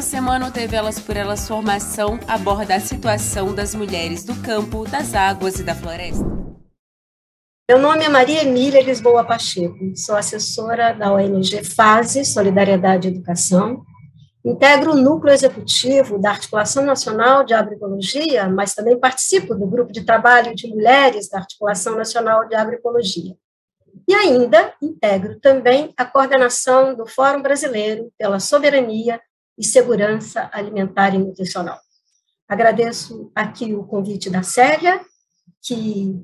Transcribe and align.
Nesta 0.00 0.16
semana, 0.16 0.48
o 0.48 0.50
TV 0.50 0.76
Elas 0.76 0.98
por 0.98 1.14
Elas 1.14 1.46
Formação 1.46 2.18
aborda 2.26 2.74
a 2.74 2.80
situação 2.80 3.54
das 3.54 3.74
mulheres 3.74 4.24
do 4.24 4.34
campo, 4.40 4.88
das 4.88 5.12
águas 5.12 5.60
e 5.60 5.62
da 5.62 5.74
floresta. 5.74 6.24
Meu 7.68 7.78
nome 7.78 8.04
é 8.04 8.08
Maria 8.08 8.42
Emília 8.42 8.82
Lisboa 8.82 9.26
Pacheco, 9.26 9.94
sou 9.94 10.16
assessora 10.16 10.94
da 10.94 11.12
ONG 11.12 11.62
FASE, 11.62 12.24
Solidariedade 12.24 13.08
e 13.08 13.10
Educação, 13.10 13.84
integro 14.42 14.92
o 14.92 14.96
núcleo 14.96 15.34
executivo 15.34 16.18
da 16.18 16.30
Articulação 16.30 16.82
Nacional 16.82 17.44
de 17.44 17.52
Agroecologia, 17.52 18.48
mas 18.48 18.74
também 18.74 18.98
participo 18.98 19.54
do 19.54 19.66
grupo 19.66 19.92
de 19.92 20.02
trabalho 20.02 20.54
de 20.54 20.66
mulheres 20.66 21.28
da 21.28 21.40
Articulação 21.40 21.94
Nacional 21.94 22.48
de 22.48 22.54
Agroecologia. 22.54 23.36
E 24.08 24.14
ainda 24.14 24.72
integro 24.80 25.38
também 25.38 25.92
a 25.94 26.06
coordenação 26.06 26.94
do 26.94 27.06
Fórum 27.06 27.42
Brasileiro 27.42 28.10
pela 28.16 28.40
Soberania 28.40 29.20
e 29.60 29.64
segurança 29.64 30.48
alimentar 30.54 31.14
e 31.14 31.18
nutricional. 31.18 31.78
Agradeço 32.48 33.30
aqui 33.34 33.74
o 33.74 33.84
convite 33.84 34.30
da 34.30 34.42
Célia, 34.42 35.04
que 35.62 36.18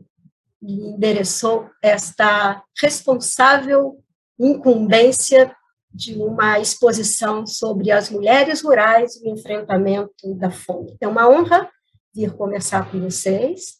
endereçou 0.63 1.69
esta 1.83 2.65
responsável 2.81 4.03
incumbência 4.41 5.55
de 5.93 6.15
uma 6.15 6.59
exposição 6.59 7.47
sobre 7.47 7.91
as 7.91 8.09
mulheres 8.09 8.63
rurais 8.63 9.17
e 9.17 9.29
o 9.29 9.35
enfrentamento 9.35 10.35
da 10.35 10.51
fome. 10.51 10.97
É 10.99 11.07
uma 11.07 11.29
honra 11.29 11.71
vir 12.15 12.33
conversar 12.35 12.91
com 12.91 13.01
vocês. 13.01 13.77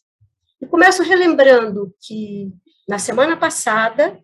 E 0.61 0.67
começo 0.67 1.01
relembrando 1.01 1.93
que 1.99 2.53
na 2.87 2.99
semana 2.99 3.35
passada, 3.35 4.19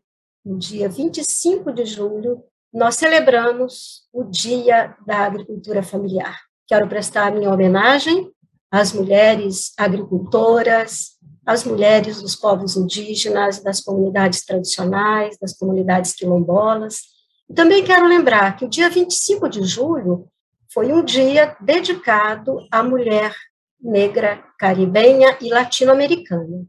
no 0.46 0.60
dia 0.60 0.88
25 0.88 1.72
de 1.72 1.86
julho, 1.86 2.44
nós 2.72 2.96
celebramos 2.96 4.03
o 4.14 4.24
Dia 4.24 4.96
da 5.06 5.26
Agricultura 5.26 5.82
Familiar. 5.82 6.40
Quero 6.68 6.88
prestar 6.88 7.34
minha 7.34 7.52
homenagem 7.52 8.32
às 8.72 8.94
mulheres 8.94 9.74
agricultoras, 9.78 11.14
às 11.44 11.64
mulheres 11.64 12.22
dos 12.22 12.36
povos 12.36 12.78
indígenas, 12.78 13.62
das 13.62 13.82
comunidades 13.82 14.46
tradicionais, 14.46 15.38
das 15.42 15.58
comunidades 15.58 16.14
quilombolas. 16.14 17.02
E 17.50 17.54
também 17.54 17.84
quero 17.84 18.08
lembrar 18.08 18.56
que 18.56 18.66
o 18.66 18.70
dia 18.70 18.90
25 18.90 19.50
de 19.50 19.64
julho 19.64 20.28
foi 20.72 20.94
um 20.94 21.04
dia 21.04 21.58
dedicado 21.60 22.60
à 22.72 22.84
mulher 22.84 23.34
negra 23.82 24.44
caribenha 24.58 25.38
e 25.42 25.50
latino-americana. 25.50 26.64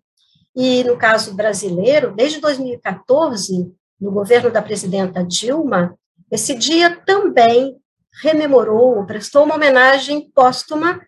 E 0.56 0.82
no 0.84 0.96
caso 0.96 1.34
brasileiro, 1.34 2.14
desde 2.14 2.40
2014, 2.40 3.70
no 4.00 4.10
governo 4.10 4.50
da 4.50 4.62
presidenta 4.62 5.22
Dilma, 5.22 5.96
esse 6.34 6.52
dia 6.52 6.96
também 7.06 7.80
rememorou, 8.20 9.06
prestou 9.06 9.44
uma 9.44 9.54
homenagem 9.54 10.32
póstuma 10.32 11.00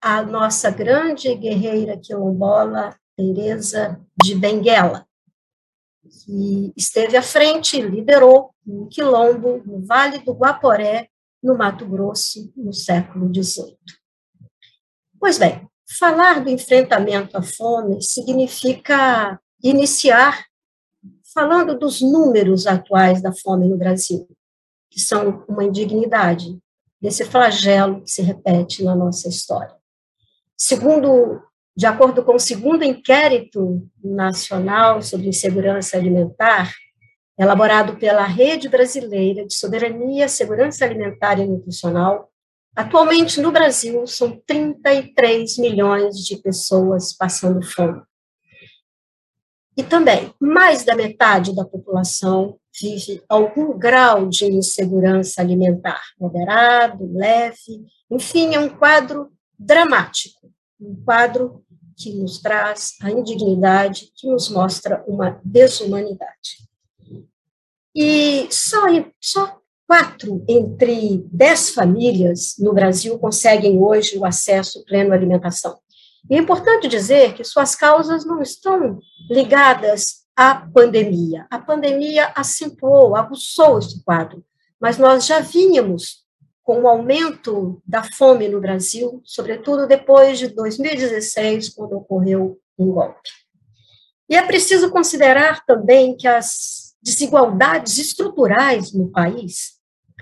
à 0.00 0.20
nossa 0.20 0.68
grande 0.68 1.32
guerreira 1.36 1.96
quilombola, 1.96 2.98
Teresa 3.16 4.00
de 4.20 4.34
Benguela, 4.34 5.06
que 6.02 6.72
esteve 6.76 7.16
à 7.16 7.22
frente 7.22 7.76
e 7.76 7.82
liderou 7.82 8.52
um 8.66 8.88
quilombo 8.88 9.62
no 9.64 9.86
Vale 9.86 10.18
do 10.18 10.32
Guaporé, 10.32 11.08
no 11.40 11.56
Mato 11.56 11.86
Grosso, 11.86 12.52
no 12.56 12.72
século 12.72 13.32
XVIII. 13.32 13.78
Pois 15.20 15.38
bem, 15.38 15.68
falar 15.86 16.42
do 16.42 16.50
enfrentamento 16.50 17.38
à 17.38 17.42
fome 17.42 18.02
significa 18.02 19.40
iniciar 19.62 20.44
falando 21.32 21.78
dos 21.78 22.00
números 22.00 22.66
atuais 22.66 23.22
da 23.22 23.32
fome 23.32 23.68
no 23.68 23.76
Brasil, 23.76 24.28
que 24.94 25.00
são 25.00 25.44
uma 25.48 25.64
indignidade, 25.64 26.56
desse 27.02 27.24
flagelo 27.24 28.02
que 28.02 28.10
se 28.12 28.22
repete 28.22 28.84
na 28.84 28.94
nossa 28.94 29.28
história. 29.28 29.74
Segundo, 30.56 31.42
de 31.76 31.84
acordo 31.84 32.22
com 32.22 32.36
o 32.36 32.40
segundo 32.40 32.84
inquérito 32.84 33.84
nacional 34.02 35.02
sobre 35.02 35.28
insegurança 35.28 35.96
alimentar, 35.96 36.72
elaborado 37.36 37.96
pela 37.96 38.22
Rede 38.22 38.68
Brasileira 38.68 39.44
de 39.44 39.52
Soberania, 39.52 40.28
Segurança 40.28 40.84
Alimentar 40.84 41.40
e 41.40 41.46
Nutricional, 41.46 42.30
atualmente 42.76 43.40
no 43.40 43.50
Brasil 43.50 44.06
são 44.06 44.40
33 44.46 45.58
milhões 45.58 46.18
de 46.18 46.36
pessoas 46.36 47.12
passando 47.12 47.66
fome. 47.66 48.00
E 49.76 49.82
também, 49.82 50.32
mais 50.40 50.84
da 50.84 50.94
metade 50.94 51.54
da 51.54 51.64
população 51.64 52.56
vive 52.80 53.22
algum 53.28 53.76
grau 53.76 54.28
de 54.28 54.46
insegurança 54.46 55.40
alimentar, 55.40 56.00
moderado, 56.18 57.10
leve, 57.12 57.84
enfim, 58.10 58.54
é 58.54 58.60
um 58.60 58.68
quadro 58.68 59.32
dramático, 59.58 60.50
um 60.80 60.94
quadro 61.04 61.64
que 61.96 62.12
nos 62.12 62.40
traz 62.40 62.96
a 63.00 63.10
indignidade, 63.10 64.12
que 64.16 64.28
nos 64.28 64.48
mostra 64.48 65.04
uma 65.06 65.40
desumanidade. 65.44 66.64
E 67.94 68.48
só, 68.50 68.80
só 69.20 69.60
quatro 69.86 70.44
entre 70.48 71.24
dez 71.30 71.70
famílias 71.70 72.56
no 72.58 72.72
Brasil 72.72 73.18
conseguem 73.18 73.78
hoje 73.78 74.18
o 74.18 74.24
acesso 74.24 74.84
pleno 74.84 75.12
à 75.12 75.14
alimentação. 75.14 75.78
E 76.30 76.36
é 76.36 76.38
importante 76.38 76.88
dizer 76.88 77.34
que 77.34 77.44
suas 77.44 77.74
causas 77.74 78.24
não 78.24 78.40
estão 78.40 78.98
ligadas 79.30 80.24
à 80.36 80.54
pandemia. 80.54 81.46
A 81.50 81.58
pandemia 81.58 82.32
acentuou, 82.34 83.14
aguçou 83.14 83.78
este 83.78 84.02
quadro, 84.02 84.44
mas 84.80 84.98
nós 84.98 85.26
já 85.26 85.40
vínhamos 85.40 86.24
com 86.62 86.80
o 86.80 86.88
aumento 86.88 87.82
da 87.86 88.02
fome 88.02 88.48
no 88.48 88.60
Brasil, 88.60 89.20
sobretudo 89.22 89.86
depois 89.86 90.38
de 90.38 90.48
2016, 90.48 91.68
quando 91.68 91.92
ocorreu 91.92 92.58
um 92.78 92.90
golpe. 92.90 93.30
E 94.28 94.34
é 94.34 94.42
preciso 94.42 94.90
considerar 94.90 95.64
também 95.66 96.16
que 96.16 96.26
as 96.26 96.94
desigualdades 97.02 97.98
estruturais 97.98 98.94
no 98.94 99.10
país 99.10 99.74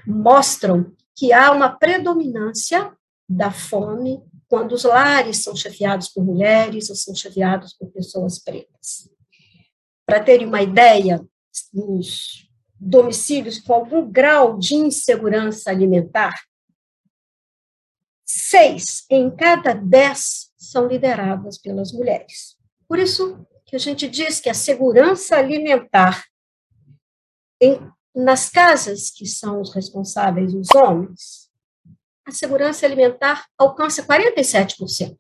mostram 0.05 0.93
que 1.15 1.33
há 1.33 1.53
uma 1.53 1.69
predominância 1.69 2.93
da 3.29 3.53
fome 3.53 4.21
quando 4.53 4.73
os 4.73 4.85
lares 4.85 5.43
são 5.43 5.57
chefiados 5.57 6.11
por 6.11 6.23
mulheres 6.23 6.91
ou 6.91 6.95
são 6.95 7.15
chefiados 7.15 7.73
por 7.73 7.91
pessoas 7.91 8.39
pretas. 8.39 9.09
Para 10.05 10.23
terem 10.23 10.47
uma 10.47 10.61
ideia, 10.61 11.27
os 11.73 12.47
domicílios 12.79 13.59
com 13.59 13.73
algum 13.73 14.07
grau 14.11 14.59
de 14.59 14.75
insegurança 14.75 15.71
alimentar, 15.71 16.35
seis 18.27 19.07
em 19.09 19.35
cada 19.35 19.73
dez 19.73 20.53
são 20.59 20.87
lideradas 20.87 21.57
pelas 21.57 21.91
mulheres. 21.91 22.59
Por 22.87 22.99
isso 22.99 23.47
que 23.65 23.75
a 23.75 23.79
gente 23.79 24.07
diz 24.07 24.39
que 24.39 24.51
a 24.51 24.55
segurança 24.55 25.35
alimentar 25.35 26.27
em, 27.59 27.81
nas 28.15 28.51
casas 28.51 29.09
que 29.09 29.25
são 29.25 29.63
os 29.63 29.75
responsáveis 29.75 30.53
os 30.53 30.69
homens 30.75 31.51
a 32.27 32.31
segurança 32.31 32.87
alimentar 32.87 33.45
alcança 33.59 34.03
47%. 34.03 35.17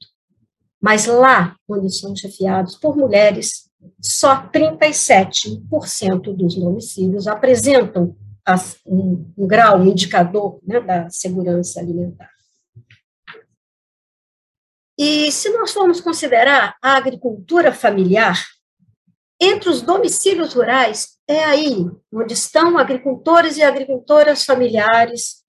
Mas 0.81 1.06
lá, 1.06 1.56
onde 1.69 1.90
são 1.90 2.14
chefiados 2.14 2.76
por 2.76 2.96
mulheres, 2.96 3.70
só 4.00 4.49
37% 4.49 6.34
dos 6.34 6.56
homicídios 6.56 7.26
apresentam 7.26 8.16
um, 8.87 9.32
um, 9.37 9.46
grau, 9.46 9.78
um 9.78 9.87
indicador 9.87 10.60
né, 10.64 10.81
da 10.81 11.08
segurança 11.08 11.81
alimentar. 11.81 12.31
E 14.99 15.31
se 15.32 15.49
nós 15.50 15.72
formos 15.72 16.00
considerar 16.00 16.76
a 16.82 16.96
agricultura 16.96 17.72
familiar, 17.72 18.40
entre 19.40 19.69
os 19.69 19.82
domicílios 19.82 20.54
rurais, 20.54 21.19
é 21.26 21.43
aí 21.44 21.90
onde 22.12 22.34
estão 22.34 22.78
agricultores 22.78 23.56
e 23.56 23.62
agricultoras 23.62 24.44
familiares 24.44 25.43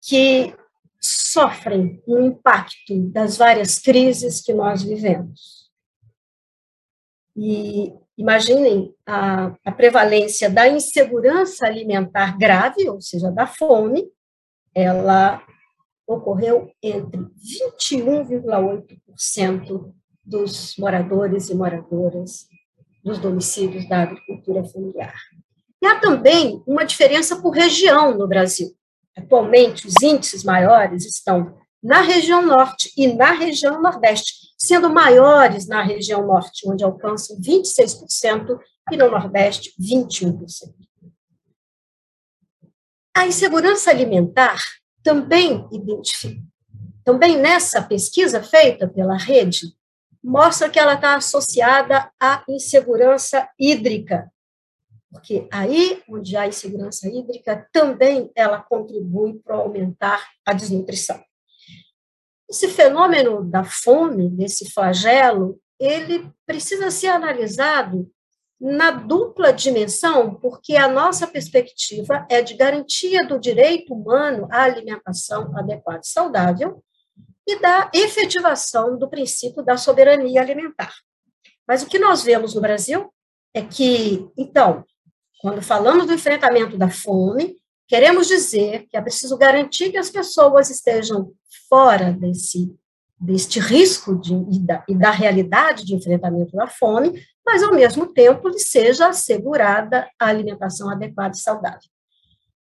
que 0.00 0.54
sofrem 1.00 2.02
o 2.06 2.18
impacto 2.18 3.08
das 3.10 3.36
várias 3.36 3.78
crises 3.78 4.40
que 4.40 4.52
nós 4.52 4.82
vivemos. 4.82 5.68
E 7.36 7.92
imaginem 8.16 8.92
a, 9.06 9.54
a 9.64 9.72
prevalência 9.72 10.50
da 10.50 10.68
insegurança 10.68 11.66
alimentar 11.66 12.36
grave, 12.36 12.88
ou 12.88 13.00
seja, 13.00 13.30
da 13.30 13.46
fome, 13.46 14.10
ela 14.74 15.40
ocorreu 16.06 16.72
entre 16.82 17.20
21,8% 17.80 19.92
dos 20.24 20.76
moradores 20.76 21.48
e 21.48 21.54
moradoras 21.54 22.48
dos 23.04 23.18
domicílios 23.18 23.88
da 23.88 24.02
agricultura 24.02 24.64
familiar. 24.64 25.14
E 25.80 25.86
há 25.86 26.00
também 26.00 26.60
uma 26.66 26.84
diferença 26.84 27.40
por 27.40 27.50
região 27.50 28.16
no 28.16 28.26
Brasil. 28.26 28.76
Atualmente, 29.18 29.86
os 29.86 29.94
índices 30.02 30.44
maiores 30.44 31.04
estão 31.04 31.58
na 31.82 32.00
região 32.00 32.40
norte 32.40 32.92
e 32.96 33.12
na 33.12 33.32
região 33.32 33.82
nordeste, 33.82 34.32
sendo 34.56 34.88
maiores 34.90 35.66
na 35.66 35.82
região 35.82 36.26
norte, 36.26 36.68
onde 36.68 36.84
alcançam 36.84 37.36
26%, 37.40 38.58
e 38.90 38.96
no 38.96 39.10
nordeste, 39.10 39.74
21%. 39.80 40.72
A 43.14 43.26
insegurança 43.26 43.90
alimentar 43.90 44.58
também 45.02 45.66
identifica, 45.72 46.40
também 47.04 47.36
nessa 47.36 47.82
pesquisa 47.82 48.42
feita 48.42 48.86
pela 48.86 49.16
rede, 49.16 49.74
mostra 50.22 50.68
que 50.68 50.78
ela 50.78 50.94
está 50.94 51.16
associada 51.16 52.10
à 52.20 52.44
insegurança 52.48 53.48
hídrica, 53.58 54.30
porque 55.10 55.48
aí 55.50 56.02
onde 56.08 56.36
há 56.36 56.46
insegurança 56.46 57.08
hídrica, 57.08 57.68
também 57.72 58.30
ela 58.34 58.60
contribui 58.60 59.40
para 59.44 59.56
aumentar 59.56 60.26
a 60.46 60.52
desnutrição. 60.52 61.22
Esse 62.48 62.68
fenômeno 62.68 63.44
da 63.44 63.64
fome, 63.64 64.30
desse 64.30 64.70
flagelo, 64.70 65.60
ele 65.78 66.30
precisa 66.46 66.90
ser 66.90 67.08
analisado 67.08 68.10
na 68.60 68.90
dupla 68.90 69.52
dimensão, 69.52 70.34
porque 70.34 70.76
a 70.76 70.88
nossa 70.88 71.26
perspectiva 71.26 72.26
é 72.28 72.42
de 72.42 72.54
garantia 72.54 73.24
do 73.26 73.38
direito 73.38 73.94
humano 73.94 74.48
à 74.50 74.62
alimentação 74.62 75.56
adequada 75.56 76.00
e 76.02 76.08
saudável 76.08 76.82
e 77.46 77.58
da 77.60 77.90
efetivação 77.94 78.98
do 78.98 79.08
princípio 79.08 79.62
da 79.62 79.76
soberania 79.76 80.40
alimentar. 80.40 80.92
Mas 81.66 81.82
o 81.82 81.86
que 81.86 81.98
nós 81.98 82.22
vemos 82.22 82.54
no 82.54 82.60
Brasil 82.60 83.12
é 83.54 83.62
que, 83.62 84.28
então, 84.36 84.84
quando 85.38 85.62
falamos 85.62 86.06
do 86.06 86.14
enfrentamento 86.14 86.76
da 86.76 86.90
fome, 86.90 87.56
queremos 87.86 88.26
dizer 88.26 88.86
que 88.88 88.96
é 88.96 89.00
preciso 89.00 89.36
garantir 89.36 89.90
que 89.90 89.98
as 89.98 90.10
pessoas 90.10 90.70
estejam 90.70 91.32
fora 91.68 92.12
desse 92.12 92.76
deste 93.20 93.58
risco 93.58 94.14
de, 94.16 94.32
e, 94.32 94.58
da, 94.60 94.84
e 94.88 94.94
da 94.94 95.10
realidade 95.10 95.84
de 95.84 95.94
enfrentamento 95.94 96.56
da 96.56 96.68
fome, 96.68 97.20
mas, 97.44 97.62
ao 97.62 97.74
mesmo 97.74 98.06
tempo, 98.06 98.48
lhe 98.48 98.58
seja 98.58 99.08
assegurada 99.08 100.08
a 100.18 100.26
alimentação 100.26 100.88
adequada 100.88 101.34
e 101.34 101.40
saudável. 101.40 101.90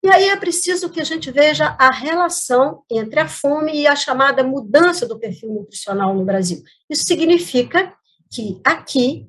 E 0.02 0.08
aí 0.08 0.28
é 0.28 0.36
preciso 0.36 0.90
que 0.90 1.00
a 1.00 1.04
gente 1.04 1.30
veja 1.30 1.74
a 1.78 1.90
relação 1.90 2.82
entre 2.90 3.18
a 3.18 3.26
fome 3.26 3.74
e 3.74 3.86
a 3.86 3.96
chamada 3.96 4.44
mudança 4.44 5.08
do 5.08 5.18
perfil 5.18 5.50
nutricional 5.54 6.14
no 6.14 6.24
Brasil. 6.24 6.62
Isso 6.90 7.04
significa 7.04 7.92
que 8.30 8.60
aqui 8.62 9.26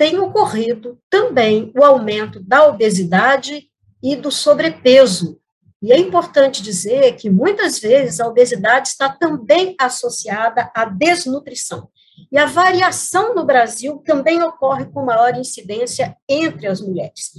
tem 0.00 0.18
ocorrido 0.18 0.98
também 1.10 1.70
o 1.76 1.84
aumento 1.84 2.40
da 2.40 2.66
obesidade 2.66 3.68
e 4.02 4.16
do 4.16 4.30
sobrepeso. 4.30 5.38
E 5.82 5.92
é 5.92 5.98
importante 5.98 6.62
dizer 6.62 7.16
que 7.16 7.28
muitas 7.28 7.78
vezes 7.78 8.18
a 8.18 8.26
obesidade 8.26 8.88
está 8.88 9.10
também 9.10 9.76
associada 9.78 10.70
à 10.74 10.86
desnutrição. 10.86 11.90
E 12.32 12.38
a 12.38 12.46
variação 12.46 13.34
no 13.34 13.44
Brasil 13.44 13.98
também 13.98 14.42
ocorre 14.42 14.86
com 14.86 15.04
maior 15.04 15.36
incidência 15.36 16.16
entre 16.26 16.66
as 16.66 16.80
mulheres. 16.80 17.32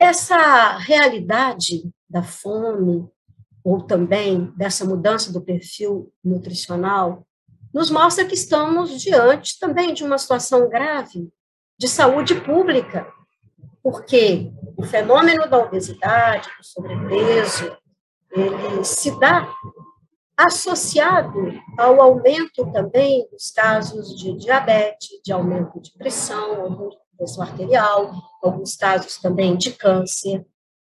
Essa 0.00 0.78
realidade 0.78 1.90
da 2.08 2.22
fome, 2.22 3.06
ou 3.62 3.82
também 3.82 4.50
dessa 4.56 4.82
mudança 4.82 5.30
do 5.30 5.42
perfil 5.42 6.10
nutricional, 6.24 7.26
nos 7.74 7.90
mostra 7.90 8.24
que 8.24 8.34
estamos 8.34 8.98
diante 8.98 9.58
também 9.58 9.92
de 9.92 10.04
uma 10.04 10.16
situação 10.16 10.70
grave 10.70 11.30
de 11.78 11.88
saúde 11.88 12.34
pública, 12.40 13.06
porque 13.82 14.52
o 14.76 14.82
fenômeno 14.82 15.48
da 15.48 15.58
obesidade, 15.58 16.48
do 16.58 16.64
sobrepeso, 16.64 17.76
ele 18.32 18.84
se 18.84 19.18
dá 19.18 19.48
associado 20.36 21.52
ao 21.76 22.00
aumento 22.00 22.70
também 22.72 23.28
dos 23.30 23.50
casos 23.50 24.16
de 24.16 24.36
diabetes, 24.36 25.20
de 25.24 25.32
aumento 25.32 25.80
de 25.80 25.92
pressão, 25.92 26.90
pressão 27.16 27.42
arterial, 27.42 28.12
alguns 28.42 28.76
casos 28.76 29.18
também 29.18 29.56
de 29.56 29.72
câncer. 29.72 30.46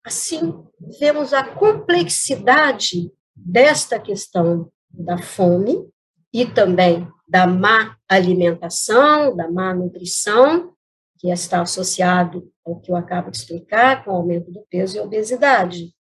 Assim, 0.04 0.62
vemos 1.00 1.34
a 1.34 1.44
complexidade 1.44 3.12
desta 3.36 4.00
questão 4.00 4.70
da 4.90 5.18
fome 5.18 5.88
e 6.34 6.46
também 6.46 7.08
da 7.30 7.46
má 7.46 7.96
alimentação, 8.10 9.36
da 9.36 9.50
má 9.50 9.74
nutrição, 9.74 10.74
que 11.20 11.30
está 11.30 11.62
associado 11.62 12.52
ao 12.66 12.80
que 12.80 12.92
eu 12.92 12.96
acabo 12.96 13.30
de 13.30 13.38
explicar, 13.38 14.04
com 14.04 14.12
o 14.12 14.16
aumento 14.16 14.52
do 14.52 14.66
peso 14.70 14.98
e 14.98 15.00
obesidade. 15.00 15.94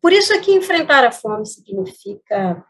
Por 0.00 0.12
isso 0.12 0.32
é 0.32 0.38
que 0.38 0.52
enfrentar 0.52 1.04
a 1.04 1.12
fome 1.12 1.44
significa 1.44 2.64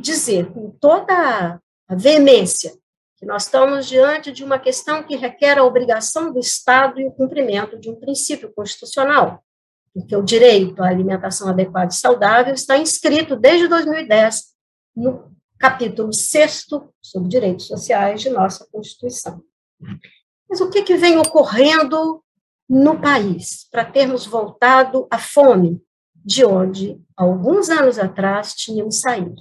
dizer 0.00 0.52
com 0.52 0.70
toda 0.70 1.60
a 1.88 1.94
veemência 1.94 2.72
que 3.16 3.24
nós 3.24 3.44
estamos 3.44 3.86
diante 3.86 4.32
de 4.32 4.42
uma 4.42 4.58
questão 4.58 5.02
que 5.02 5.14
requer 5.14 5.58
a 5.58 5.64
obrigação 5.64 6.32
do 6.32 6.40
Estado 6.40 7.00
e 7.00 7.06
o 7.06 7.12
cumprimento 7.12 7.78
de 7.78 7.88
um 7.88 7.94
princípio 7.94 8.52
constitucional, 8.52 9.44
porque 9.94 10.16
o 10.16 10.22
direito 10.22 10.82
à 10.82 10.88
alimentação 10.88 11.48
adequada 11.48 11.92
e 11.92 11.96
saudável 11.96 12.52
está 12.52 12.76
inscrito 12.76 13.36
desde 13.36 13.68
2010 13.68 14.52
no 14.96 15.32
capítulo 15.62 16.12
6 16.12 16.66
sobre 17.00 17.28
direitos 17.28 17.68
sociais 17.68 18.20
de 18.20 18.28
nossa 18.28 18.66
Constituição. 18.72 19.40
Mas 20.50 20.60
o 20.60 20.68
que, 20.68 20.82
que 20.82 20.96
vem 20.96 21.16
ocorrendo 21.18 22.20
no 22.68 23.00
país 23.00 23.68
para 23.70 23.84
termos 23.84 24.26
voltado 24.26 25.06
à 25.08 25.18
fome, 25.18 25.80
de 26.16 26.44
onde, 26.44 27.00
alguns 27.16 27.70
anos 27.70 27.96
atrás, 27.96 28.54
tínhamos 28.54 28.98
saído? 28.98 29.40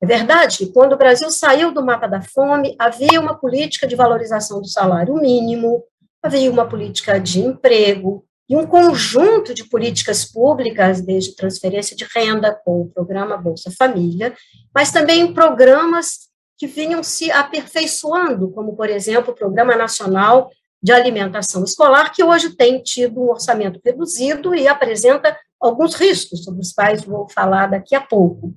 É 0.00 0.06
verdade 0.06 0.58
que, 0.58 0.72
quando 0.72 0.92
o 0.92 0.98
Brasil 0.98 1.28
saiu 1.32 1.74
do 1.74 1.84
mapa 1.84 2.06
da 2.06 2.22
fome, 2.22 2.76
havia 2.78 3.20
uma 3.20 3.34
política 3.34 3.84
de 3.84 3.96
valorização 3.96 4.60
do 4.60 4.68
salário 4.68 5.16
mínimo, 5.16 5.82
havia 6.22 6.50
uma 6.52 6.68
política 6.68 7.18
de 7.18 7.40
emprego, 7.40 8.24
e 8.48 8.56
um 8.56 8.66
conjunto 8.66 9.54
de 9.54 9.64
políticas 9.64 10.24
públicas, 10.24 11.00
desde 11.00 11.34
transferência 11.34 11.96
de 11.96 12.06
renda, 12.14 12.52
com 12.64 12.82
o 12.82 12.88
programa 12.88 13.36
Bolsa 13.36 13.70
Família, 13.70 14.34
mas 14.74 14.90
também 14.90 15.32
programas 15.32 16.30
que 16.58 16.66
vinham 16.66 17.02
se 17.02 17.30
aperfeiçoando, 17.30 18.50
como, 18.50 18.76
por 18.76 18.88
exemplo, 18.88 19.32
o 19.32 19.36
Programa 19.36 19.74
Nacional 19.74 20.50
de 20.82 20.92
Alimentação 20.92 21.64
Escolar, 21.64 22.12
que 22.12 22.22
hoje 22.22 22.54
tem 22.56 22.82
tido 22.82 23.20
um 23.20 23.30
orçamento 23.30 23.80
reduzido 23.84 24.54
e 24.54 24.66
apresenta 24.66 25.36
alguns 25.60 25.94
riscos, 25.94 26.44
sobre 26.44 26.60
os 26.60 26.72
quais 26.72 27.04
vou 27.04 27.28
falar 27.28 27.66
daqui 27.66 27.94
a 27.94 28.00
pouco. 28.00 28.54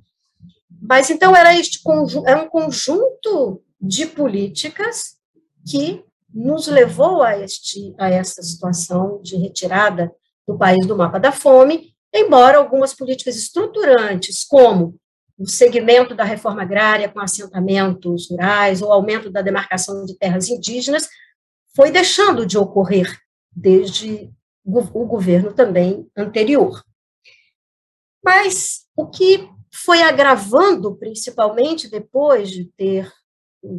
Mas, 0.82 1.10
então, 1.10 1.36
era 1.36 1.58
este 1.58 1.80
é 2.26 2.36
um 2.36 2.48
conjunto 2.48 3.62
de 3.80 4.06
políticas 4.08 5.16
que 5.68 6.04
nos 6.36 6.68
levou 6.68 7.24
a, 7.24 7.40
este, 7.40 7.96
a 7.98 8.10
essa 8.10 8.44
situação 8.44 9.22
de 9.24 9.38
retirada 9.38 10.14
do 10.46 10.58
país 10.58 10.86
do 10.86 10.98
mapa 10.98 11.18
da 11.18 11.32
fome, 11.32 11.96
embora 12.14 12.58
algumas 12.58 12.94
políticas 12.94 13.38
estruturantes, 13.38 14.44
como 14.44 15.00
o 15.38 15.48
segmento 15.48 16.14
da 16.14 16.26
reforma 16.26 16.62
agrária 16.62 17.10
com 17.10 17.22
assentamentos 17.22 18.30
rurais, 18.30 18.82
ou 18.82 18.92
aumento 18.92 19.30
da 19.30 19.42
demarcação 19.42 20.06
de 20.06 20.18
terras 20.18 20.50
indígenas, 20.50 21.08
foi 21.74 21.90
deixando 21.90 22.46
de 22.46 22.58
ocorrer 22.58 23.18
desde 23.50 24.30
o 24.66 25.06
governo 25.06 25.54
também 25.54 26.06
anterior. 26.18 26.84
Mas 28.24 28.86
o 28.96 29.08
que 29.08 29.50
foi 29.74 30.02
agravando, 30.02 30.96
principalmente 30.96 31.90
depois 31.90 32.50
de 32.50 32.66
ter 32.78 33.12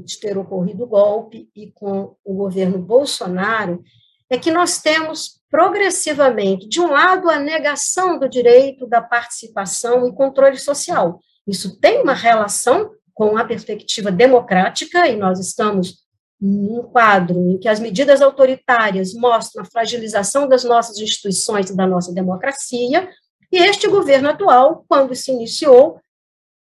de 0.04 0.18
ter 0.18 0.36
ocorrido 0.36 0.84
o 0.84 0.88
golpe 0.88 1.48
e 1.54 1.70
com 1.72 2.16
o 2.24 2.34
governo 2.34 2.78
Bolsonaro, 2.78 3.82
é 4.28 4.36
que 4.36 4.50
nós 4.50 4.78
temos 4.78 5.40
progressivamente, 5.50 6.68
de 6.68 6.80
um 6.80 6.90
lado, 6.90 7.30
a 7.30 7.38
negação 7.38 8.18
do 8.18 8.28
direito 8.28 8.86
da 8.86 9.00
participação 9.00 10.06
e 10.06 10.12
controle 10.12 10.58
social. 10.58 11.20
Isso 11.46 11.78
tem 11.78 12.02
uma 12.02 12.14
relação 12.14 12.90
com 13.14 13.38
a 13.38 13.44
perspectiva 13.44 14.10
democrática, 14.10 15.06
e 15.06 15.16
nós 15.16 15.38
estamos 15.38 16.04
num 16.38 16.82
quadro 16.82 17.50
em 17.50 17.58
que 17.58 17.68
as 17.68 17.80
medidas 17.80 18.20
autoritárias 18.20 19.14
mostram 19.14 19.62
a 19.62 19.66
fragilização 19.66 20.46
das 20.46 20.64
nossas 20.64 20.98
instituições 20.98 21.70
e 21.70 21.76
da 21.76 21.86
nossa 21.86 22.12
democracia, 22.12 23.08
e 23.50 23.58
este 23.58 23.88
governo 23.88 24.28
atual, 24.28 24.84
quando 24.88 25.14
se 25.14 25.30
iniciou, 25.30 25.98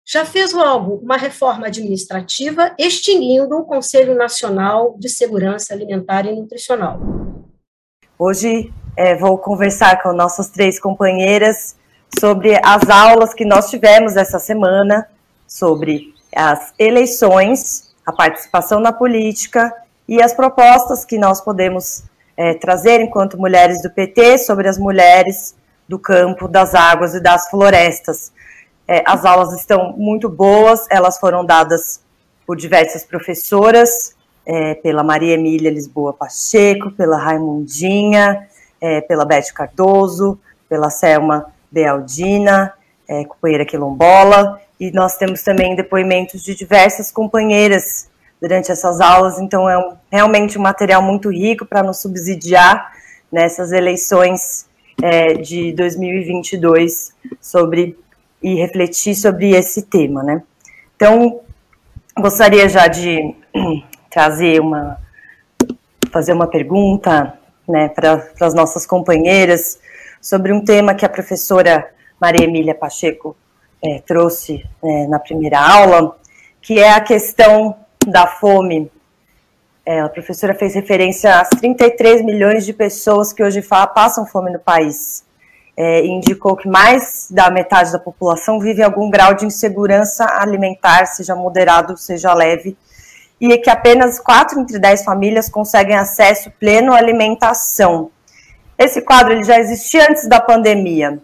já 0.06 0.26
fez 0.26 0.52
logo 0.52 0.96
uma 0.96 1.16
reforma 1.16 1.68
administrativa 1.68 2.74
extinguindo 2.78 3.56
o 3.56 3.64
Conselho 3.64 4.16
Nacional 4.16 4.96
de 5.00 5.08
Segurança 5.08 5.74
Alimentar 5.74 6.26
e 6.26 6.36
Nutricional. 6.36 7.00
Hoje 8.20 8.72
é, 8.98 9.16
vou 9.16 9.38
conversar 9.38 10.02
com 10.04 10.12
nossas 10.12 10.50
três 10.50 10.80
companheiras 10.80 11.76
sobre 12.20 12.60
as 12.64 12.90
aulas 12.90 13.34
que 13.34 13.46
nós 13.46 13.70
tivemos 13.70 14.18
essa 14.18 14.40
semana 14.40 15.08
sobre 15.48 16.14
as 16.36 16.74
eleições, 16.78 17.96
a 18.06 18.12
participação 18.12 18.80
na 18.80 18.92
política 18.92 19.74
e 20.08 20.22
as 20.22 20.34
propostas 20.34 21.06
que 21.06 21.18
nós 21.18 21.40
podemos 21.40 22.04
é, 22.36 22.54
trazer 22.56 23.00
enquanto 23.00 23.38
mulheres 23.38 23.82
do 23.82 23.90
PT 23.90 24.40
sobre 24.40 24.68
as 24.68 24.78
mulheres 24.78 25.56
do 25.88 25.98
campo, 25.98 26.48
das 26.48 26.76
águas 26.76 27.16
e 27.16 27.22
das 27.22 27.50
florestas. 27.50 28.33
É, 28.88 29.04
as 29.06 29.26
aulas 29.26 29.54
estão 29.54 29.94
muito 29.98 30.28
boas, 30.30 30.86
elas 30.90 31.18
foram 31.18 31.46
dadas 31.46 32.02
por 32.46 32.58
diversas 32.58 33.04
professoras, 33.04 34.16
é, 34.46 34.76
pela 34.76 35.04
Maria 35.04 35.36
Emília 35.36 35.72
Lisboa 35.72 36.14
Pacheco, 36.14 36.92
pela 36.92 37.18
Raimundinha, 37.18 38.48
é, 38.82 39.00
pela 39.02 39.24
Beth 39.24 39.54
Cardoso, 39.54 40.38
pela 40.68 40.90
Selma 40.90 41.46
Bealdina, 41.72 42.74
é, 43.08 43.24
companheira 43.24 43.66
quilombola, 43.66 44.60
e 44.80 44.92
nós 44.92 45.16
temos 45.16 45.42
também 45.44 45.76
depoimentos 45.76 46.44
de 46.44 46.54
diversas 46.54 47.12
companheiras 47.12 48.10
durante 48.42 48.72
essas 48.72 49.00
aulas, 49.00 49.40
então 49.40 49.70
é 49.70 49.78
um, 49.78 49.96
realmente 50.12 50.58
um 50.58 50.62
material 50.62 51.02
muito 51.02 51.30
rico 51.30 51.66
para 51.66 51.82
nos 51.82 52.02
subsidiar 52.02 52.92
nessas 53.32 53.72
eleições 53.72 54.68
é, 55.02 55.34
de 55.36 55.72
2022 55.72 57.14
sobre 57.40 57.98
e 58.44 58.56
refletir 58.56 59.16
sobre 59.16 59.52
esse 59.52 59.84
tema, 59.84 60.22
né? 60.22 60.44
Então, 60.96 61.40
gostaria 62.20 62.68
já 62.68 62.88
de 62.88 63.34
trazer 64.12 64.60
uma, 64.60 65.00
fazer 66.12 66.34
uma 66.34 66.48
pergunta, 66.48 67.40
né, 67.68 67.88
para 67.88 68.28
as 68.42 68.54
nossas 68.54 68.86
companheiras 68.86 69.80
sobre 70.22 70.52
um 70.52 70.64
tema 70.64 70.94
que 70.94 71.06
a 71.06 71.10
professora 71.10 71.90
Maria 72.20 72.46
Emília 72.46 72.76
Pacheco 72.76 73.36
é, 73.84 74.00
trouxe 74.00 74.66
é, 74.84 75.08
na 75.08 75.20
primeira 75.20 75.60
aula, 75.60 76.18
que 76.62 76.80
é 76.80 76.92
a 76.92 77.02
questão 77.02 77.76
da 78.06 78.28
fome. 78.28 78.92
É, 79.86 80.00
a 80.00 80.08
professora 80.08 80.54
fez 80.54 80.74
referência 80.76 81.42
às 81.42 81.50
33 81.50 82.24
milhões 82.24 82.66
de 82.66 82.72
pessoas 82.72 83.34
que 83.34 83.44
hoje 83.44 83.62
passam 83.62 84.26
fome 84.26 84.52
no 84.52 84.60
país. 84.60 85.26
É, 85.76 86.06
indicou 86.06 86.56
que 86.56 86.68
mais 86.68 87.28
da 87.32 87.50
metade 87.50 87.92
da 87.92 87.98
população 87.98 88.60
vive 88.60 88.84
algum 88.84 89.10
grau 89.10 89.34
de 89.34 89.46
insegurança 89.46 90.26
alimentar, 90.26 91.08
seja 91.08 91.36
moderado, 91.36 91.98
seja 91.98 92.34
leve, 92.34 92.78
e 93.42 93.58
que 93.58 93.70
apenas 93.70 94.20
4 94.20 94.60
entre 94.60 94.78
10 94.78 95.04
famílias 95.04 95.50
conseguem 95.50 95.96
acesso 95.96 96.52
pleno 96.60 96.94
à 96.94 96.98
alimentação. 96.98 98.12
Esse 98.78 99.02
quadro 99.02 99.34
ele 99.34 99.44
já 99.44 99.60
existia 99.60 100.08
antes 100.10 100.28
da 100.28 100.40
pandemia, 100.40 101.20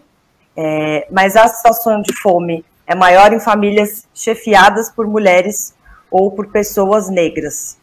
é, 0.56 1.06
mas 1.10 1.36
a 1.36 1.46
situação 1.48 2.02
de 2.02 2.12
fome 2.20 2.64
é 2.86 2.94
maior 2.94 3.32
em 3.32 3.40
famílias 3.40 4.06
chefiadas 4.12 4.90
por 4.90 5.06
mulheres 5.06 5.72
ou 6.10 6.30
por 6.32 6.48
pessoas 6.48 7.08
negras. 7.08 7.78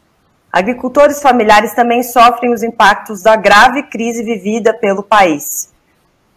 Agricultores 0.52 1.20
familiares 1.20 1.74
também 1.74 2.02
sofrem 2.02 2.52
os 2.52 2.62
impactos 2.62 3.22
da 3.22 3.36
grave 3.36 3.82
crise 3.84 4.22
vivida 4.22 4.72
pelo 4.72 5.02
país. 5.02 5.70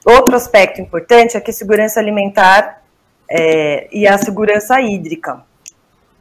Outro 0.05 0.35
aspecto 0.35 0.81
importante 0.81 1.37
é 1.37 1.39
que 1.39 1.51
a 1.51 1.53
segurança 1.53 1.99
alimentar 1.99 2.81
é, 3.29 3.87
e 3.91 4.07
a 4.07 4.17
segurança 4.17 4.79
hídrica. 4.81 5.43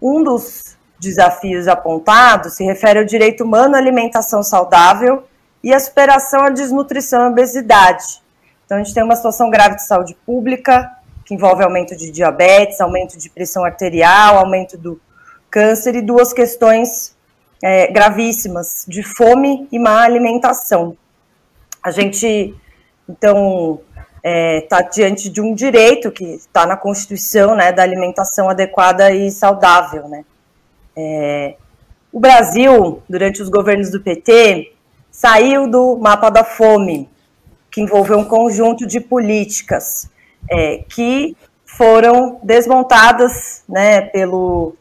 Um 0.00 0.22
dos 0.22 0.76
desafios 0.98 1.66
apontados 1.66 2.54
se 2.54 2.64
refere 2.64 2.98
ao 2.98 3.04
direito 3.04 3.42
humano 3.42 3.74
à 3.74 3.78
alimentação 3.78 4.42
saudável 4.42 5.24
e 5.64 5.72
à 5.72 5.80
superação 5.80 6.44
à 6.44 6.50
desnutrição 6.50 7.24
e 7.24 7.30
obesidade. 7.30 8.22
Então, 8.64 8.78
a 8.78 8.82
gente 8.82 8.94
tem 8.94 9.02
uma 9.02 9.16
situação 9.16 9.50
grave 9.50 9.76
de 9.76 9.86
saúde 9.86 10.16
pública, 10.24 10.90
que 11.24 11.34
envolve 11.34 11.62
aumento 11.62 11.96
de 11.96 12.10
diabetes, 12.10 12.80
aumento 12.80 13.18
de 13.18 13.28
pressão 13.28 13.64
arterial, 13.64 14.38
aumento 14.38 14.76
do 14.76 15.00
câncer 15.50 15.94
e 15.96 16.02
duas 16.02 16.32
questões 16.32 17.16
é, 17.62 17.90
gravíssimas 17.90 18.84
de 18.86 19.02
fome 19.02 19.68
e 19.72 19.78
má 19.78 20.02
alimentação. 20.02 20.96
A 21.82 21.90
gente, 21.90 22.54
então, 23.10 23.80
está 24.16 24.22
é, 24.22 24.60
tá 24.62 24.82
diante 24.82 25.28
de 25.28 25.40
um 25.40 25.54
direito 25.54 26.10
que 26.10 26.24
está 26.24 26.66
na 26.66 26.76
Constituição, 26.76 27.54
né, 27.54 27.72
da 27.72 27.82
alimentação 27.82 28.48
adequada 28.48 29.10
e 29.12 29.30
saudável, 29.30 30.08
né. 30.08 30.24
É, 30.96 31.54
o 32.12 32.18
Brasil, 32.18 33.02
durante 33.08 33.40
os 33.40 33.48
governos 33.48 33.90
do 33.90 34.00
PT, 34.00 34.72
saiu 35.10 35.68
do 35.68 35.96
mapa 35.96 36.28
da 36.28 36.42
fome, 36.42 37.08
que 37.70 37.80
envolveu 37.80 38.18
um 38.18 38.24
conjunto 38.24 38.86
de 38.86 39.00
políticas 39.00 40.10
é, 40.50 40.78
que 40.88 41.36
foram 41.64 42.40
desmontadas 42.42 43.62
né, 43.68 44.00
pelo 44.00 44.74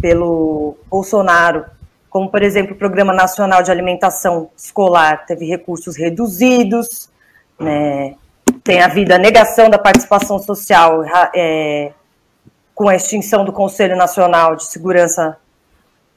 pelo 0.00 0.76
Bolsonaro, 0.88 1.66
como, 2.08 2.30
por 2.30 2.42
exemplo, 2.42 2.74
o 2.74 2.78
Programa 2.78 3.12
Nacional 3.12 3.62
de 3.62 3.72
Alimentação 3.72 4.48
Escolar 4.56 5.26
teve 5.26 5.46
recursos 5.46 5.96
reduzidos, 5.96 7.10
né, 7.64 8.14
tem 8.62 8.80
havido 8.80 9.14
a 9.14 9.18
negação 9.18 9.68
da 9.68 9.78
participação 9.78 10.38
social 10.38 11.02
é, 11.34 11.92
com 12.74 12.88
a 12.88 12.94
extinção 12.94 13.44
do 13.44 13.52
Conselho 13.52 13.96
Nacional 13.96 14.56
de 14.56 14.64
Segurança 14.64 15.36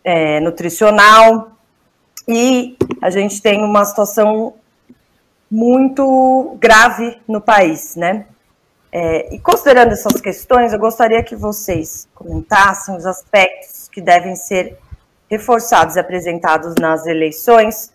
é, 0.03 0.39
Nutricional, 0.39 1.51
e 2.27 2.75
a 3.01 3.09
gente 3.09 3.41
tem 3.41 3.63
uma 3.63 3.85
situação 3.85 4.55
muito 5.49 6.57
grave 6.59 7.17
no 7.25 7.39
país, 7.39 7.95
né? 7.95 8.25
É, 8.91 9.33
e 9.33 9.39
considerando 9.39 9.93
essas 9.93 10.19
questões, 10.19 10.73
eu 10.73 10.79
gostaria 10.79 11.23
que 11.23 11.35
vocês 11.35 12.07
comentassem 12.13 12.95
os 12.95 13.05
aspectos 13.05 13.87
que 13.89 14.01
devem 14.01 14.35
ser 14.35 14.77
reforçados 15.29 15.95
e 15.95 15.99
apresentados 15.99 16.75
nas 16.79 17.05
eleições 17.05 17.93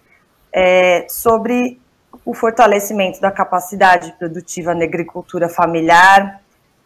é, 0.52 1.06
sobre 1.08 1.81
o 2.24 2.34
fortalecimento 2.34 3.20
da 3.20 3.30
capacidade 3.30 4.12
produtiva 4.18 4.74
na 4.74 4.84
agricultura 4.84 5.48
familiar, 5.48 6.40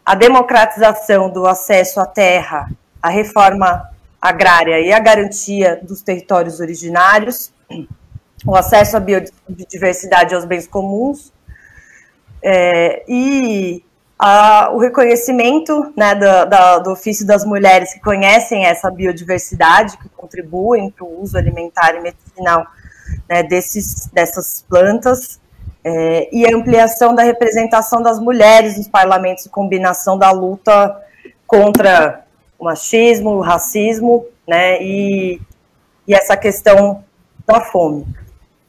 a 0.05 0.15
democratização 0.15 1.29
do 1.29 1.45
acesso 1.45 1.99
à 1.99 2.05
terra, 2.05 2.69
a 3.01 3.09
reforma 3.09 3.89
agrária 4.21 4.79
e 4.79 4.91
a 4.91 4.99
garantia 4.99 5.79
dos 5.83 6.01
territórios 6.01 6.59
originários, 6.59 7.51
o 8.45 8.55
acesso 8.55 8.97
à 8.97 8.99
biodiversidade 8.99 10.33
e 10.33 10.35
aos 10.35 10.45
bens 10.45 10.67
comuns, 10.67 11.31
é, 12.41 13.03
e 13.07 13.83
a, 14.17 14.71
o 14.71 14.79
reconhecimento 14.79 15.93
né, 15.95 16.15
da, 16.15 16.79
do 16.79 16.91
ofício 16.91 17.25
das 17.25 17.45
mulheres 17.45 17.93
que 17.93 17.99
conhecem 17.99 18.65
essa 18.65 18.89
biodiversidade, 18.89 19.97
que 19.97 20.09
contribuem 20.09 20.89
para 20.89 21.05
o 21.05 21.21
uso 21.21 21.37
alimentar 21.37 21.95
e 21.95 22.01
medicinal 22.01 22.65
né, 23.29 23.43
desses, 23.43 24.07
dessas 24.07 24.65
plantas, 24.67 25.39
é, 25.83 26.29
e 26.35 26.45
a 26.45 26.55
ampliação 26.55 27.15
da 27.15 27.23
representação 27.23 28.01
das 28.01 28.19
mulheres 28.19 28.77
nos 28.77 28.87
parlamentos 28.87 29.45
e 29.45 29.49
combinação 29.49 30.17
da 30.17 30.31
luta 30.31 31.01
contra 31.45 32.25
o 32.59 32.65
machismo, 32.65 33.31
o 33.31 33.41
racismo, 33.41 34.25
né, 34.47 34.81
e, 34.81 35.39
e 36.07 36.13
essa 36.13 36.35
questão 36.35 37.03
da 37.45 37.61
fome. 37.61 38.05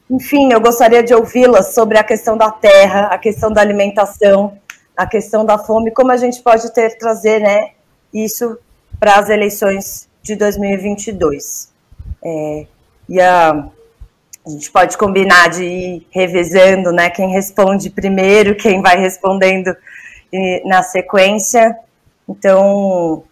Enfim, 0.09 0.51
eu 0.51 0.61
gostaria 0.61 1.03
de 1.03 1.13
ouvi-las 1.13 1.73
sobre 1.73 1.97
a 1.97 2.03
questão 2.03 2.37
da 2.37 2.49
terra, 2.49 3.07
a 3.07 3.17
questão 3.17 3.51
da 3.51 3.61
alimentação, 3.61 4.57
a 4.95 5.05
questão 5.05 5.45
da 5.45 5.57
fome, 5.57 5.91
como 5.91 6.11
a 6.11 6.17
gente 6.17 6.41
pode 6.41 6.73
ter 6.73 6.97
trazer 6.97 7.39
né, 7.39 7.71
isso 8.13 8.57
para 8.99 9.15
as 9.15 9.29
eleições 9.29 10.09
de 10.21 10.35
2022. 10.35 11.71
É, 12.23 12.65
e 13.07 13.21
a, 13.21 13.69
a 14.45 14.49
gente 14.49 14.71
pode 14.71 14.97
combinar 14.97 15.49
de 15.49 15.63
ir 15.63 16.07
revezando 16.09 16.91
né, 16.91 17.09
quem 17.09 17.31
responde 17.31 17.89
primeiro, 17.89 18.55
quem 18.55 18.81
vai 18.81 18.97
respondendo 18.97 19.75
na 20.65 20.83
sequência. 20.83 21.77
Então, 22.27 23.23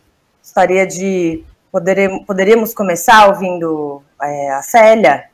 gostaria 0.41 0.85
de. 0.85 1.43
Poderíamos, 1.71 2.25
poderíamos 2.25 2.73
começar 2.73 3.27
ouvindo 3.27 4.01
é, 4.21 4.51
a 4.51 4.61
Célia? 4.61 5.25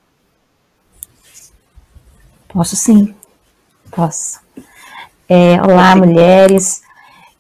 Posso 2.49 2.75
sim, 2.75 3.15
posso. 3.91 4.39
É, 5.27 5.61
olá, 5.61 5.95
mulheres. 5.95 6.81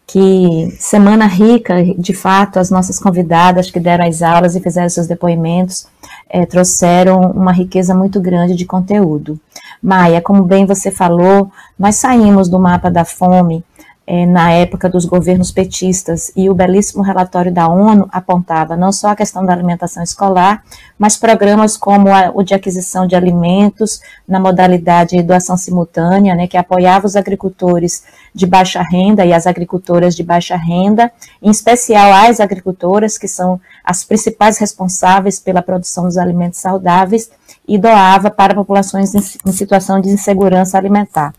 Que 0.05 0.75
semana 0.79 1.25
rica, 1.25 1.83
de 1.97 2.13
fato, 2.13 2.59
as 2.59 2.69
nossas 2.69 2.99
convidadas 2.99 3.71
que 3.71 3.79
deram 3.79 4.07
as 4.07 4.21
aulas 4.21 4.55
e 4.55 4.59
fizeram 4.59 4.89
seus 4.89 5.07
depoimentos 5.07 5.87
é, 6.33 6.47
trouxeram 6.47 7.21
uma 7.21 7.51
riqueza 7.51 7.93
muito 7.93 8.19
grande 8.19 8.55
de 8.55 8.65
conteúdo. 8.65 9.39
Maia, 9.79 10.19
como 10.19 10.41
bem 10.41 10.65
você 10.65 10.89
falou, 10.89 11.51
nós 11.77 11.97
saímos 11.97 12.49
do 12.49 12.59
mapa 12.59 12.89
da 12.89 13.05
fome 13.05 13.63
é, 14.05 14.25
na 14.25 14.51
época 14.51 14.89
dos 14.89 15.05
governos 15.05 15.51
petistas, 15.51 16.31
e 16.35 16.49
o 16.49 16.53
belíssimo 16.53 17.01
relatório 17.01 17.51
da 17.51 17.67
ONU 17.67 18.07
apontava 18.11 18.75
não 18.75 18.91
só 18.91 19.09
a 19.09 19.15
questão 19.15 19.45
da 19.45 19.53
alimentação 19.53 20.03
escolar, 20.03 20.63
mas 20.99 21.15
programas 21.15 21.77
como 21.77 22.09
a, 22.09 22.31
o 22.33 22.43
de 22.43 22.53
aquisição 22.53 23.07
de 23.07 23.15
alimentos 23.15 24.01
na 24.27 24.39
modalidade 24.39 25.15
de 25.15 25.23
doação 25.23 25.55
simultânea, 25.55 26.35
né, 26.35 26.47
que 26.47 26.57
apoiava 26.57 27.07
os 27.07 27.15
agricultores 27.15 28.03
de 28.35 28.45
baixa 28.45 28.81
renda 28.81 29.25
e 29.25 29.31
as 29.31 29.47
agricultoras 29.47 30.15
de 30.15 30.23
baixa 30.23 30.57
renda, 30.57 31.09
em 31.41 31.49
especial 31.49 32.11
as 32.11 32.41
agricultoras, 32.41 33.17
que 33.17 33.27
são 33.27 33.59
as 33.85 34.03
principais 34.03 34.57
responsáveis 34.57 35.39
pela 35.39 35.61
produção 35.61 36.05
dos 36.05 36.17
alimentos 36.17 36.59
saudáveis, 36.59 37.29
e 37.65 37.77
doava 37.77 38.29
para 38.29 38.53
populações 38.53 39.15
em, 39.15 39.19
em 39.47 39.51
situação 39.53 40.01
de 40.01 40.09
insegurança 40.09 40.77
alimentar. 40.77 41.33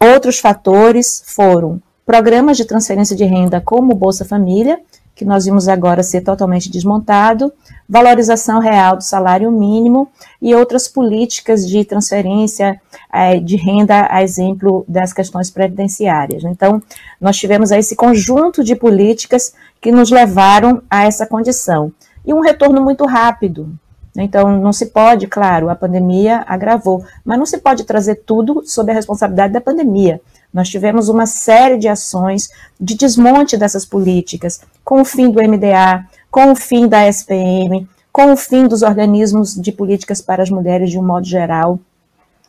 Outros 0.00 0.38
fatores 0.38 1.22
foram 1.26 1.80
programas 2.06 2.56
de 2.56 2.64
transferência 2.64 3.16
de 3.16 3.24
renda 3.24 3.60
como 3.60 3.92
Bolsa 3.92 4.24
Família, 4.24 4.78
que 5.12 5.24
nós 5.24 5.46
vimos 5.46 5.66
agora 5.66 6.02
ser 6.02 6.20
totalmente 6.20 6.70
desmontado, 6.70 7.52
valorização 7.88 8.60
real 8.60 8.96
do 8.96 9.02
salário 9.02 9.50
mínimo 9.50 10.08
e 10.40 10.54
outras 10.54 10.86
políticas 10.86 11.66
de 11.66 11.84
transferência 11.84 12.80
é, 13.12 13.40
de 13.40 13.56
renda, 13.56 14.06
a 14.10 14.22
exemplo 14.22 14.84
das 14.86 15.12
questões 15.12 15.50
previdenciárias. 15.50 16.44
Então, 16.44 16.80
nós 17.20 17.36
tivemos 17.36 17.70
esse 17.70 17.96
conjunto 17.96 18.62
de 18.62 18.76
políticas 18.76 19.54
que 19.80 19.90
nos 19.90 20.10
levaram 20.10 20.82
a 20.88 21.04
essa 21.04 21.26
condição. 21.26 21.90
E 22.24 22.32
um 22.34 22.40
retorno 22.40 22.82
muito 22.82 23.06
rápido. 23.06 23.72
Então, 24.18 24.58
não 24.60 24.72
se 24.72 24.86
pode, 24.86 25.26
claro, 25.26 25.70
a 25.70 25.74
pandemia 25.74 26.44
agravou, 26.46 27.04
mas 27.24 27.38
não 27.38 27.46
se 27.46 27.58
pode 27.58 27.84
trazer 27.84 28.16
tudo 28.26 28.62
sob 28.66 28.90
a 28.90 28.94
responsabilidade 28.94 29.52
da 29.52 29.60
pandemia. 29.60 30.20
Nós 30.56 30.70
tivemos 30.70 31.10
uma 31.10 31.26
série 31.26 31.76
de 31.76 31.86
ações 31.86 32.48
de 32.80 32.94
desmonte 32.94 33.58
dessas 33.58 33.84
políticas, 33.84 34.62
com 34.82 35.02
o 35.02 35.04
fim 35.04 35.30
do 35.30 35.38
MDA, 35.38 36.06
com 36.30 36.50
o 36.50 36.56
fim 36.56 36.88
da 36.88 37.06
SPM, 37.06 37.86
com 38.10 38.32
o 38.32 38.36
fim 38.38 38.66
dos 38.66 38.80
organismos 38.80 39.54
de 39.54 39.70
políticas 39.70 40.22
para 40.22 40.42
as 40.42 40.48
mulheres 40.48 40.90
de 40.90 40.98
um 40.98 41.04
modo 41.04 41.26
geral, 41.26 41.78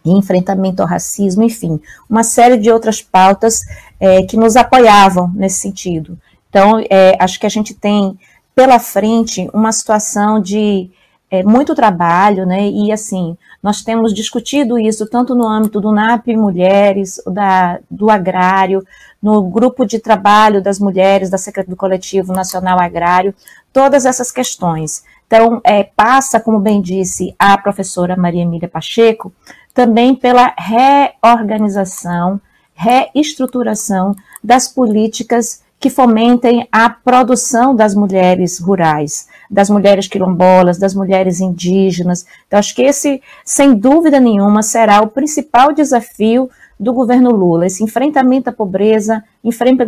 enfrentamento 0.06 0.82
ao 0.82 0.88
racismo, 0.88 1.44
enfim, 1.44 1.82
uma 2.10 2.24
série 2.24 2.56
de 2.56 2.72
outras 2.72 3.02
pautas 3.02 3.60
é, 4.00 4.24
que 4.24 4.38
nos 4.38 4.56
apoiavam 4.56 5.30
nesse 5.36 5.60
sentido. 5.60 6.18
Então, 6.50 6.80
é, 6.90 7.18
acho 7.20 7.38
que 7.38 7.46
a 7.46 7.50
gente 7.50 7.74
tem 7.74 8.18
pela 8.56 8.80
frente 8.80 9.50
uma 9.54 9.74
situação 9.74 10.40
de 10.40 10.90
é, 11.30 11.44
muito 11.44 11.76
trabalho, 11.76 12.46
né? 12.46 12.70
E 12.70 12.92
assim, 12.92 13.38
nós 13.62 13.84
temos 13.84 14.14
discutido 14.14 14.80
isso 14.80 15.08
tanto 15.10 15.36
no 15.36 15.46
âmbito 15.48 15.82
do 15.82 15.92
NAP 15.92 16.28
Mulheres, 16.30 17.22
da, 17.28 17.80
do 17.90 18.10
agrário, 18.10 18.86
no 19.22 19.44
grupo 19.44 19.86
de 19.86 20.00
trabalho 20.00 20.62
das 20.62 20.80
mulheres 20.80 21.30
da 21.30 21.38
do 21.68 21.76
Coletivo 21.76 22.32
Nacional 22.32 22.80
Agrário, 22.80 23.34
todas 23.74 24.06
essas 24.06 24.32
questões. 24.32 25.04
Então, 25.26 25.60
é, 25.64 25.84
passa, 25.84 26.40
como 26.40 26.60
bem 26.60 26.82
disse 26.82 27.36
a 27.38 27.58
professora 27.58 28.16
Maria 28.16 28.44
Emília 28.44 28.70
Pacheco, 28.70 29.34
também 29.74 30.16
pela 30.16 30.54
reorganização, 30.58 32.40
reestruturação 32.74 34.16
das 34.42 34.68
políticas 34.68 35.62
que 35.80 35.90
fomentem 35.90 36.68
a 36.72 36.90
produção 36.90 37.76
das 37.76 37.94
mulheres 37.94 38.60
rurais, 38.60 39.28
das 39.50 39.70
mulheres 39.70 40.08
quilombolas, 40.08 40.78
das 40.78 40.94
mulheres 40.94 41.40
indígenas. 41.40 42.26
Então, 42.48 42.60
acho 42.60 42.76
que 42.76 42.82
esse, 42.82 43.22
sem 43.46 43.74
dúvida 43.74 44.20
nenhuma, 44.20 44.62
será 44.62 45.02
o 45.02 45.08
principal 45.08 45.74
desafio 45.74 46.50
do 46.80 46.94
governo 46.94 47.32
Lula, 47.32 47.66
esse 47.66 47.84
enfrentamento 47.84 48.50
à 48.50 48.54
pobreza, 48.54 49.24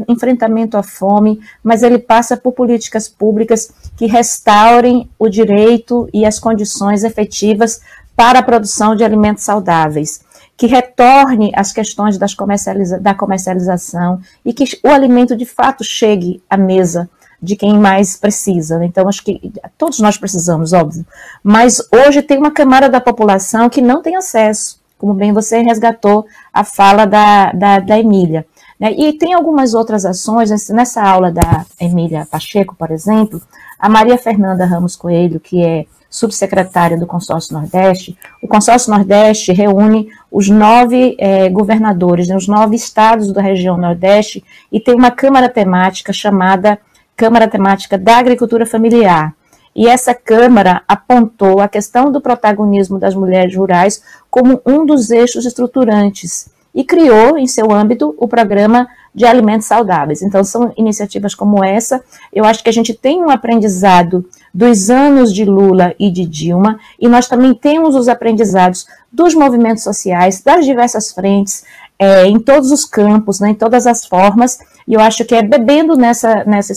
enfrentamento 0.07 0.75
à 0.75 0.81
fome, 0.81 1.39
mas 1.63 1.83
ele 1.83 1.99
passa 1.99 2.35
por 2.35 2.53
políticas 2.53 3.07
públicas 3.07 3.71
que 3.95 4.07
restaurem 4.07 5.07
o 5.19 5.29
direito 5.29 6.09
e 6.11 6.25
as 6.25 6.39
condições 6.39 7.03
efetivas 7.03 7.81
para 8.15 8.39
a 8.39 8.43
produção 8.43 8.95
de 8.95 9.03
alimentos 9.03 9.43
saudáveis 9.43 10.27
que 10.59 10.67
retorne 10.67 11.53
as 11.55 11.71
questões 11.71 12.17
das 12.17 12.35
comercializa 12.35 12.99
da 12.99 13.13
comercialização 13.13 14.19
e 14.43 14.53
que 14.53 14.65
o 14.83 14.89
alimento 14.89 15.33
de 15.33 15.45
fato 15.45 15.85
chegue 15.85 16.43
à 16.49 16.57
mesa 16.57 17.09
de 17.41 17.55
quem 17.55 17.77
mais 17.77 18.17
precisa. 18.17 18.83
Então, 18.83 19.07
acho 19.07 19.23
que 19.23 19.51
todos 19.77 19.99
nós 19.99 20.17
precisamos, 20.17 20.73
óbvio. 20.73 21.05
Mas 21.43 21.81
hoje 21.91 22.21
tem 22.21 22.37
uma 22.37 22.51
camada 22.51 22.89
da 22.89 22.99
população 22.99 23.69
que 23.69 23.81
não 23.81 24.01
tem 24.01 24.15
acesso, 24.15 24.79
como 24.97 25.13
bem 25.13 25.31
você 25.31 25.61
resgatou 25.61 26.25
a 26.53 26.63
fala 26.63 27.05
da, 27.05 27.51
da, 27.53 27.79
da 27.79 27.99
Emília. 27.99 28.45
Né? 28.79 28.93
E 28.93 29.13
tem 29.13 29.33
algumas 29.33 29.73
outras 29.73 30.05
ações, 30.05 30.69
nessa 30.69 31.01
aula 31.03 31.31
da 31.31 31.65
Emília 31.79 32.27
Pacheco, 32.29 32.75
por 32.75 32.91
exemplo, 32.91 33.41
a 33.77 33.89
Maria 33.89 34.17
Fernanda 34.17 34.65
Ramos 34.65 34.95
Coelho, 34.95 35.39
que 35.39 35.63
é 35.63 35.85
subsecretária 36.09 36.97
do 36.97 37.05
Consórcio 37.05 37.53
Nordeste, 37.53 38.17
o 38.41 38.47
Consórcio 38.47 38.91
Nordeste 38.91 39.53
reúne 39.53 40.09
os 40.31 40.49
nove 40.49 41.15
é, 41.19 41.47
governadores, 41.49 42.27
né, 42.27 42.35
os 42.35 42.47
nove 42.47 42.75
estados 42.75 43.31
da 43.31 43.41
região 43.41 43.77
Nordeste, 43.77 44.43
e 44.71 44.79
tem 44.79 44.95
uma 44.95 45.11
Câmara 45.11 45.47
temática 45.47 46.11
chamada 46.11 46.79
Câmara 47.19 47.49
Temática 47.49 47.97
da 47.97 48.15
Agricultura 48.15 48.65
Familiar. 48.65 49.35
E 49.75 49.89
essa 49.89 50.13
Câmara 50.13 50.83
apontou 50.87 51.59
a 51.59 51.67
questão 51.67 52.09
do 52.09 52.21
protagonismo 52.21 52.97
das 52.97 53.13
mulheres 53.13 53.53
rurais 53.53 54.01
como 54.31 54.61
um 54.65 54.85
dos 54.85 55.11
eixos 55.11 55.45
estruturantes 55.45 56.49
e 56.73 56.81
criou, 56.81 57.37
em 57.37 57.45
seu 57.45 57.73
âmbito, 57.73 58.15
o 58.17 58.25
programa 58.25 58.87
de 59.13 59.25
alimentos 59.25 59.67
saudáveis. 59.67 60.21
Então, 60.21 60.45
são 60.45 60.71
iniciativas 60.77 61.35
como 61.35 61.61
essa. 61.61 62.01
Eu 62.31 62.45
acho 62.45 62.63
que 62.63 62.69
a 62.69 62.73
gente 62.73 62.93
tem 62.93 63.21
um 63.21 63.29
aprendizado 63.29 64.23
dos 64.53 64.89
anos 64.89 65.33
de 65.33 65.43
Lula 65.43 65.93
e 65.99 66.09
de 66.09 66.25
Dilma, 66.25 66.79
e 66.97 67.09
nós 67.09 67.27
também 67.27 67.53
temos 67.53 67.95
os 67.95 68.07
aprendizados 68.07 68.87
dos 69.11 69.35
movimentos 69.35 69.83
sociais, 69.83 70.41
das 70.41 70.65
diversas 70.65 71.11
frentes, 71.11 71.65
é, 71.99 72.25
em 72.25 72.39
todos 72.39 72.71
os 72.71 72.85
campos, 72.85 73.41
né, 73.41 73.49
em 73.49 73.55
todas 73.55 73.85
as 73.85 74.05
formas, 74.05 74.57
e 74.87 74.93
eu 74.93 75.01
acho 75.01 75.25
que 75.25 75.35
é 75.35 75.43
bebendo 75.43 75.95
nessa, 75.95 76.45
nessa, 76.45 76.73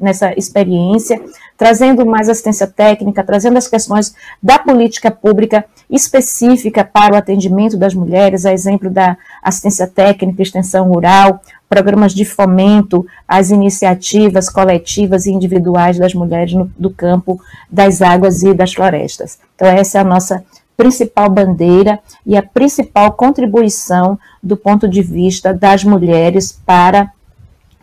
nessa 0.00 0.32
experiência, 0.36 1.20
trazendo 1.56 2.04
mais 2.06 2.28
assistência 2.28 2.66
técnica, 2.66 3.22
trazendo 3.22 3.58
as 3.58 3.68
questões 3.68 4.14
da 4.42 4.58
política 4.58 5.10
pública 5.10 5.64
específica 5.88 6.84
para 6.84 7.14
o 7.14 7.16
atendimento 7.16 7.76
das 7.76 7.94
mulheres, 7.94 8.46
a 8.46 8.52
exemplo 8.52 8.90
da 8.90 9.16
assistência 9.42 9.86
técnica, 9.86 10.42
extensão 10.42 10.88
rural, 10.88 11.40
programas 11.68 12.12
de 12.12 12.24
fomento 12.24 13.06
às 13.28 13.50
iniciativas 13.50 14.48
coletivas 14.48 15.26
e 15.26 15.30
individuais 15.30 15.98
das 15.98 16.14
mulheres 16.14 16.54
no, 16.54 16.70
do 16.78 16.90
campo, 16.90 17.40
das 17.70 18.02
águas 18.02 18.42
e 18.42 18.52
das 18.52 18.74
florestas. 18.74 19.38
Então, 19.54 19.68
essa 19.68 19.98
é 19.98 20.00
a 20.00 20.04
nossa 20.04 20.44
principal 20.76 21.30
bandeira 21.30 22.00
e 22.24 22.36
a 22.36 22.42
principal 22.42 23.12
contribuição 23.12 24.18
do 24.42 24.56
ponto 24.56 24.88
de 24.88 25.02
vista 25.02 25.52
das 25.52 25.84
mulheres 25.84 26.52
para 26.64 27.12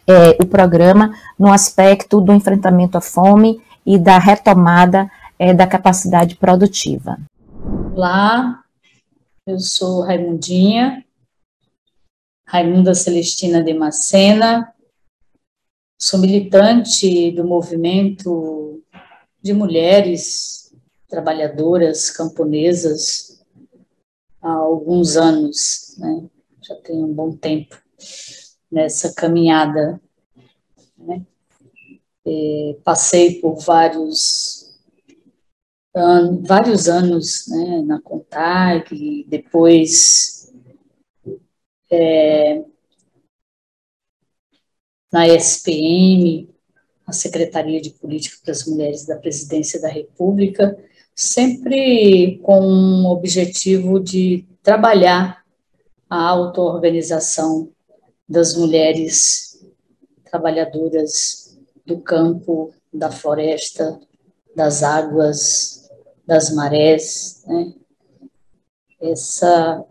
é, 0.07 0.41
o 0.41 0.45
programa 0.45 1.13
no 1.37 1.51
aspecto 1.51 2.19
do 2.19 2.33
enfrentamento 2.33 2.97
à 2.97 3.01
fome 3.01 3.61
e 3.85 3.97
da 3.97 4.17
retomada 4.17 5.09
é, 5.37 5.53
da 5.53 5.67
capacidade 5.67 6.35
produtiva. 6.35 7.17
Olá, 7.95 8.63
eu 9.47 9.59
sou 9.59 10.01
Raimundinha, 10.01 11.03
Raimunda 12.47 12.93
Celestina 12.95 13.63
de 13.63 13.73
Macena, 13.73 14.73
sou 16.01 16.19
militante 16.19 17.31
do 17.31 17.43
movimento 17.43 18.81
de 19.41 19.53
mulheres 19.53 20.58
trabalhadoras 21.09 22.11
camponesas 22.11 23.43
há 24.41 24.51
alguns 24.51 25.17
anos, 25.17 25.95
né? 25.97 26.29
já 26.61 26.75
tem 26.75 27.03
um 27.03 27.13
bom 27.13 27.35
tempo 27.35 27.75
nessa 28.71 29.13
caminhada. 29.13 29.99
Né? 30.97 31.25
Passei 32.83 33.41
por 33.41 33.55
vários, 33.55 34.79
an 35.95 36.41
vários 36.43 36.87
anos 36.87 37.47
né, 37.47 37.81
na 37.81 37.99
CONTAG, 38.01 39.25
depois 39.27 40.53
é, 41.91 42.63
na 45.11 45.27
SPM, 45.27 46.49
a 47.07 47.11
Secretaria 47.11 47.81
de 47.81 47.89
Política 47.89 48.37
para 48.43 48.51
as 48.51 48.65
Mulheres 48.65 49.05
da 49.05 49.17
Presidência 49.17 49.81
da 49.81 49.87
República, 49.87 50.77
sempre 51.19 52.39
com 52.43 52.61
o 52.61 53.11
objetivo 53.11 53.99
de 53.99 54.47
trabalhar 54.63 55.43
a 56.09 56.29
auto-organização 56.29 57.69
das 58.27 58.55
mulheres 58.55 59.61
trabalhadoras 60.23 61.59
do 61.85 61.99
campo, 61.99 62.73
da 62.93 63.11
floresta, 63.11 63.99
das 64.55 64.81
águas, 64.81 65.91
das 66.25 66.53
marés. 66.55 67.43
Né? 67.45 67.73
Essa 69.01 69.85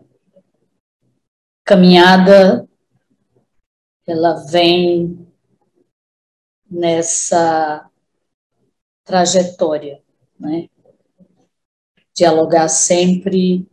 caminhada 1.63 2.67
ela 4.07 4.33
vem 4.47 5.27
nessa 6.67 7.87
trajetória, 9.03 10.01
né? 10.39 10.67
Dialogar 12.19 12.67
sempre 12.67 13.65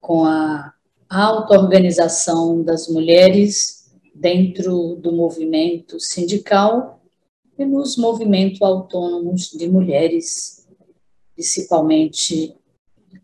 com 0.00 0.24
a 0.24 0.74
auto-organização 1.08 2.64
das 2.64 2.88
mulheres 2.88 3.88
dentro 4.12 4.96
do 4.96 5.12
movimento 5.12 6.00
sindical 6.00 7.00
e 7.56 7.64
nos 7.64 7.96
movimentos 7.96 8.60
autônomos 8.60 9.48
de 9.50 9.68
mulheres, 9.68 10.66
principalmente 11.36 12.56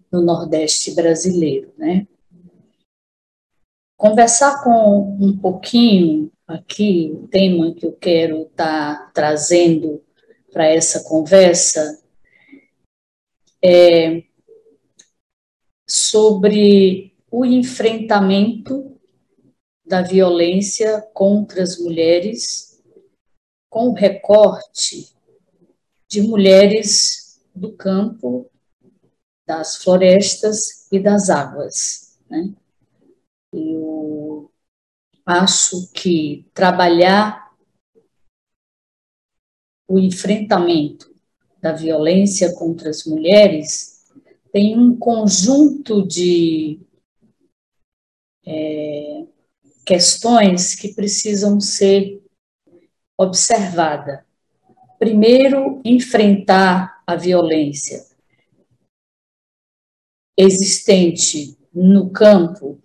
no 0.08 0.22
Nordeste 0.22 0.92
brasileiro, 0.92 1.72
né? 1.76 2.06
Conversar 3.96 4.62
com 4.62 5.18
um 5.20 5.36
pouquinho 5.36 6.30
aqui 6.46 7.10
o 7.12 7.26
tema 7.26 7.74
que 7.74 7.86
eu 7.86 7.92
quero 7.92 8.42
estar 8.42 8.98
tá 8.98 9.10
trazendo 9.12 10.00
para 10.52 10.64
essa 10.68 11.02
conversa 11.02 12.03
é 13.64 14.22
sobre 15.88 17.16
o 17.30 17.46
enfrentamento 17.46 19.00
da 19.86 20.02
violência 20.02 21.00
contra 21.14 21.62
as 21.62 21.78
mulheres 21.78 22.82
com 23.70 23.92
recorte 23.92 25.16
de 26.08 26.22
mulheres 26.22 27.42
do 27.54 27.74
campo, 27.74 28.50
das 29.46 29.76
florestas 29.76 30.86
e 30.92 31.00
das 31.00 31.30
águas. 31.30 32.18
Né? 32.28 32.54
Eu 33.52 34.52
acho 35.24 35.90
que 35.92 36.46
trabalhar 36.52 37.52
o 39.88 39.98
enfrentamento 39.98 41.13
da 41.64 41.72
violência 41.72 42.52
contra 42.52 42.90
as 42.90 43.06
mulheres 43.06 44.04
tem 44.52 44.78
um 44.78 44.94
conjunto 44.94 46.06
de 46.06 46.78
é, 48.46 49.24
questões 49.82 50.74
que 50.74 50.92
precisam 50.92 51.58
ser 51.58 52.22
observadas. 53.18 54.22
Primeiro, 54.98 55.80
enfrentar 55.86 57.02
a 57.06 57.16
violência 57.16 58.04
existente 60.36 61.56
no 61.72 62.10
campo 62.10 62.78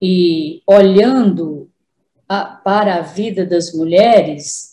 e 0.00 0.62
olhando 0.64 1.68
a, 2.28 2.44
para 2.44 2.98
a 2.98 3.02
vida 3.02 3.44
das 3.44 3.74
mulheres, 3.74 4.67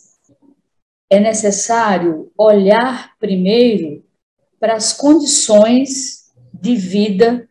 é 1.08 1.20
necessário 1.20 2.32
olhar 2.36 3.16
primeiro 3.18 4.04
para 4.58 4.74
as 4.74 4.92
condições 4.92 6.32
de 6.52 6.74
vida 6.74 7.48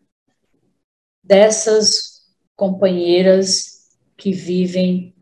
dessas 1.24 2.26
companheiras 2.56 3.88
que 4.18 4.32
vivem 4.32 5.16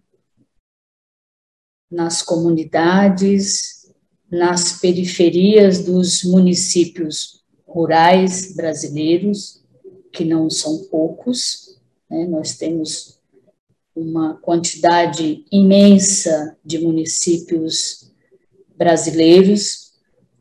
nas 1.89 2.21
comunidades, 2.21 3.93
nas 4.29 4.79
periferias 4.79 5.83
dos 5.83 6.23
municípios 6.23 7.43
rurais 7.67 8.55
brasileiros, 8.55 9.63
que 10.11 10.25
não 10.25 10.49
são 10.49 10.85
poucos, 10.85 11.79
né? 12.09 12.25
nós 12.25 12.55
temos 12.55 13.19
uma 13.95 14.35
quantidade 14.37 15.45
imensa 15.51 16.57
de 16.65 16.79
municípios 16.79 18.02
brasileiros, 18.83 19.93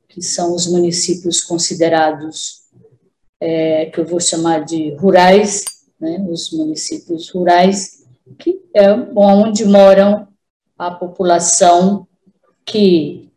que 0.08 0.20
são 0.20 0.52
os 0.52 0.66
municípios 0.66 1.40
considerados 1.40 2.62
é, 3.40 3.86
que 3.86 4.00
eu 4.00 4.04
vou 4.04 4.20
chamar 4.20 4.64
de 4.64 4.90
rurais, 4.96 5.64
né, 5.98 6.26
os 6.28 6.52
municípios 6.52 7.30
rurais, 7.30 8.04
que 8.36 8.60
é 8.74 8.92
onde 9.14 9.64
moram 9.64 10.26
a 10.76 10.90
população 10.90 12.06
que 12.64 13.30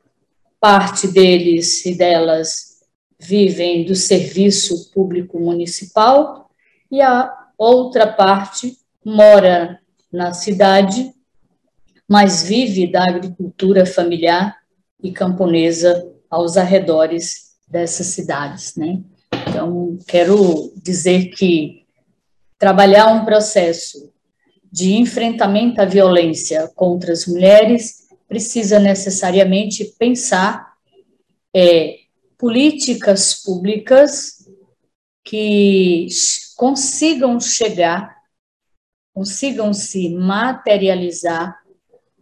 parte 0.60 1.08
deles 1.08 1.86
e 1.86 1.96
delas 1.96 2.80
vivem 3.20 3.86
do 3.86 3.96
serviço 3.96 4.92
público 4.92 5.40
municipal 5.40 6.50
e 6.92 7.00
a 7.00 7.32
outra 7.58 8.12
parte 8.12 8.76
mora 9.04 9.80
na 10.12 10.34
cidade, 10.34 11.14
mas 12.08 12.44
vive 12.44 12.92
da 12.92 13.04
agricultura 13.04 13.86
familiar 13.86 14.65
e 15.02 15.12
camponesa 15.12 16.12
aos 16.30 16.58
arredores 16.58 17.56
dessas 17.68 18.08
cidades, 18.08 18.76
né? 18.76 19.02
Então, 19.50 19.98
quero 20.08 20.74
dizer 20.76 21.30
que 21.30 21.86
trabalhar 22.58 23.08
um 23.08 23.26
processo 23.26 24.12
de 24.72 24.94
enfrentamento 24.94 25.82
à 25.82 25.86
violência 25.86 26.70
contra 26.76 27.14
as 27.14 27.26
mulheres 27.26 28.08
precisa 28.28 28.80
necessariamente 28.80 29.86
pensar 29.98 30.74
é, 31.56 32.00
políticas 32.38 33.34
públicas 33.34 34.46
que 35.24 36.08
consigam 36.56 37.40
chegar, 37.40 38.16
consigam 39.14 39.74
se 39.74 40.10
materializar 40.10 41.58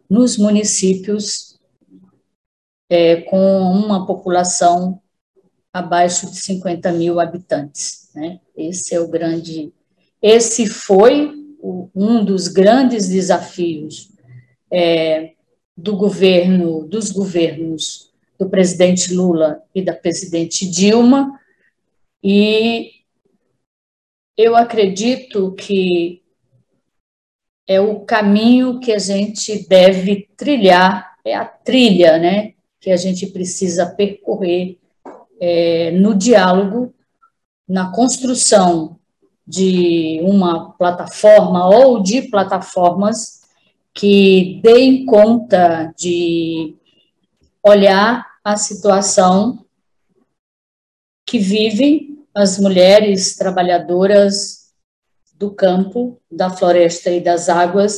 nos 0.09 0.37
municípios 0.37 1.52
é, 2.93 3.21
com 3.21 3.59
uma 3.71 4.05
população 4.05 5.01
abaixo 5.73 6.29
de 6.29 6.35
50 6.35 6.91
mil 6.91 7.19
habitantes. 7.19 8.11
Né? 8.13 8.39
Esse 8.55 8.93
é 8.93 8.99
o 8.99 9.07
grande, 9.07 9.73
esse 10.21 10.67
foi 10.67 11.33
o, 11.59 11.89
um 11.95 12.23
dos 12.23 12.47
grandes 12.47 13.09
desafios 13.09 14.11
é, 14.69 15.33
do 15.75 15.97
governo, 15.97 16.87
dos 16.87 17.09
governos 17.09 18.13
do 18.37 18.47
presidente 18.47 19.11
Lula 19.11 19.63
e 19.73 19.81
da 19.81 19.93
presidente 19.93 20.69
Dilma, 20.69 21.39
e 22.23 22.91
eu 24.37 24.55
acredito 24.55 25.51
que 25.53 26.21
é 27.67 27.81
o 27.81 28.01
caminho 28.01 28.79
que 28.79 28.91
a 28.91 28.99
gente 28.99 29.67
deve 29.67 30.29
trilhar, 30.37 31.17
é 31.25 31.33
a 31.33 31.43
trilha, 31.43 32.19
né, 32.19 32.53
que 32.83 32.91
a 32.91 32.97
gente 32.97 33.27
precisa 33.27 33.85
percorrer 33.85 34.77
é, 35.39 35.91
no 35.91 36.13
diálogo, 36.13 36.93
na 37.65 37.93
construção 37.93 38.99
de 39.47 40.19
uma 40.21 40.73
plataforma 40.73 41.65
ou 41.69 42.03
de 42.03 42.23
plataformas 42.23 43.43
que 43.93 44.59
deem 44.61 45.05
conta 45.05 45.93
de 45.97 46.75
olhar 47.65 48.27
a 48.43 48.57
situação 48.57 49.65
que 51.25 51.39
vivem 51.39 52.25
as 52.35 52.59
mulheres 52.59 53.37
trabalhadoras 53.37 54.73
do 55.35 55.49
campo, 55.51 56.19
da 56.29 56.49
floresta 56.49 57.09
e 57.09 57.21
das 57.21 57.47
águas 57.47 57.97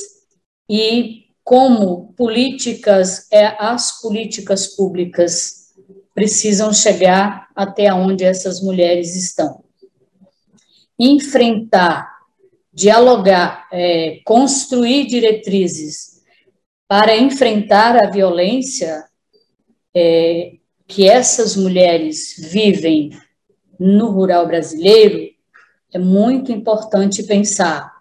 e 0.69 1.25
como 1.45 2.12
políticas, 2.17 3.31
é, 3.31 3.55
as 3.60 4.01
políticas 4.01 4.75
públicas 4.75 5.75
precisam 6.12 6.73
chegar 6.73 7.47
até 7.55 7.93
onde 7.93 8.23
essas 8.23 8.62
mulheres 8.62 9.15
estão. 9.15 9.63
Enfrentar, 10.97 12.12
dialogar, 12.73 13.67
é, 13.71 14.21
construir 14.25 15.05
diretrizes 15.05 16.23
para 16.88 17.15
enfrentar 17.15 17.95
a 17.95 18.10
violência 18.10 19.05
é, 19.95 20.53
que 20.88 21.08
essas 21.08 21.55
mulheres 21.55 22.38
vivem 22.39 23.12
no 23.79 24.10
rural 24.10 24.47
brasileiro, 24.47 25.29
é 25.93 25.99
muito 25.99 26.51
importante 26.51 27.21
pensar 27.21 27.93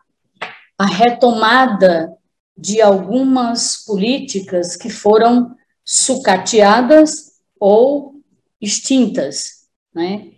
a 0.79 0.87
retomada 0.87 2.11
de 2.57 2.81
algumas 2.81 3.85
políticas 3.85 4.77
que 4.77 4.89
foram 4.89 5.57
sucateadas 5.85 7.33
ou 7.59 8.15
extintas, 8.61 9.65
né? 9.95 10.29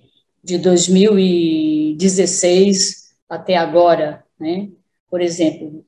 De 0.42 0.56
2016 0.58 3.14
até 3.28 3.56
agora, 3.56 4.24
né? 4.38 4.68
Por 5.10 5.20
exemplo, 5.20 5.84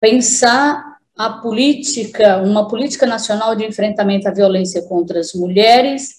pensar 0.00 0.98
a 1.16 1.30
política, 1.30 2.40
uma 2.42 2.68
política 2.68 3.04
nacional 3.04 3.56
de 3.56 3.66
enfrentamento 3.66 4.28
à 4.28 4.30
violência 4.30 4.82
contra 4.82 5.18
as 5.18 5.34
mulheres, 5.34 6.18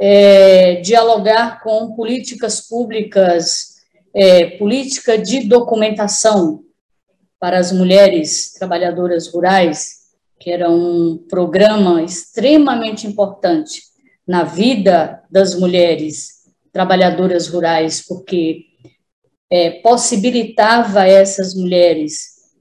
é, 0.00 0.76
dialogar 0.76 1.62
com 1.62 1.94
políticas 1.94 2.62
públicas, 2.62 3.82
é, 4.14 4.56
política 4.56 5.18
de 5.18 5.40
documentação, 5.40 6.64
para 7.42 7.58
as 7.58 7.72
mulheres 7.72 8.52
trabalhadoras 8.52 9.26
rurais, 9.26 10.02
que 10.38 10.48
era 10.48 10.70
um 10.70 11.18
programa 11.28 12.00
extremamente 12.00 13.04
importante 13.04 13.82
na 14.24 14.44
vida 14.44 15.24
das 15.28 15.58
mulheres 15.58 16.44
trabalhadoras 16.72 17.48
rurais, 17.48 18.00
porque 18.06 18.60
é, 19.50 19.72
possibilitava 19.80 21.04
essas 21.04 21.52
mulheres 21.52 22.52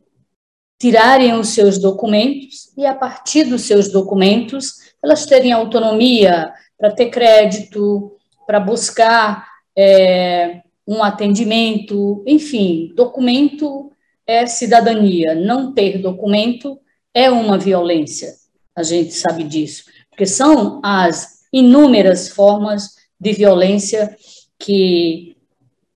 tirarem 0.79 1.35
os 1.35 1.49
seus 1.49 1.77
documentos 1.77 2.75
e, 2.75 2.83
a 2.83 2.95
partir 2.95 3.43
dos 3.43 3.61
seus 3.61 3.91
documentos, 3.91 4.77
elas 5.03 5.27
terem 5.27 5.51
autonomia 5.51 6.51
para 6.75 6.89
ter 6.89 7.11
crédito, 7.11 8.17
para 8.47 8.59
buscar 8.59 9.47
é, 9.77 10.63
um 10.87 11.03
atendimento, 11.03 12.23
enfim, 12.25 12.91
documento 12.95 13.90
é 14.31 14.45
cidadania. 14.45 15.35
Não 15.35 15.73
ter 15.73 15.97
documento 15.97 16.79
é 17.13 17.29
uma 17.29 17.57
violência, 17.57 18.33
a 18.73 18.81
gente 18.81 19.11
sabe 19.11 19.43
disso, 19.43 19.83
porque 20.09 20.25
são 20.25 20.79
as 20.81 21.41
inúmeras 21.51 22.29
formas 22.29 22.95
de 23.19 23.33
violência 23.33 24.15
que 24.57 25.35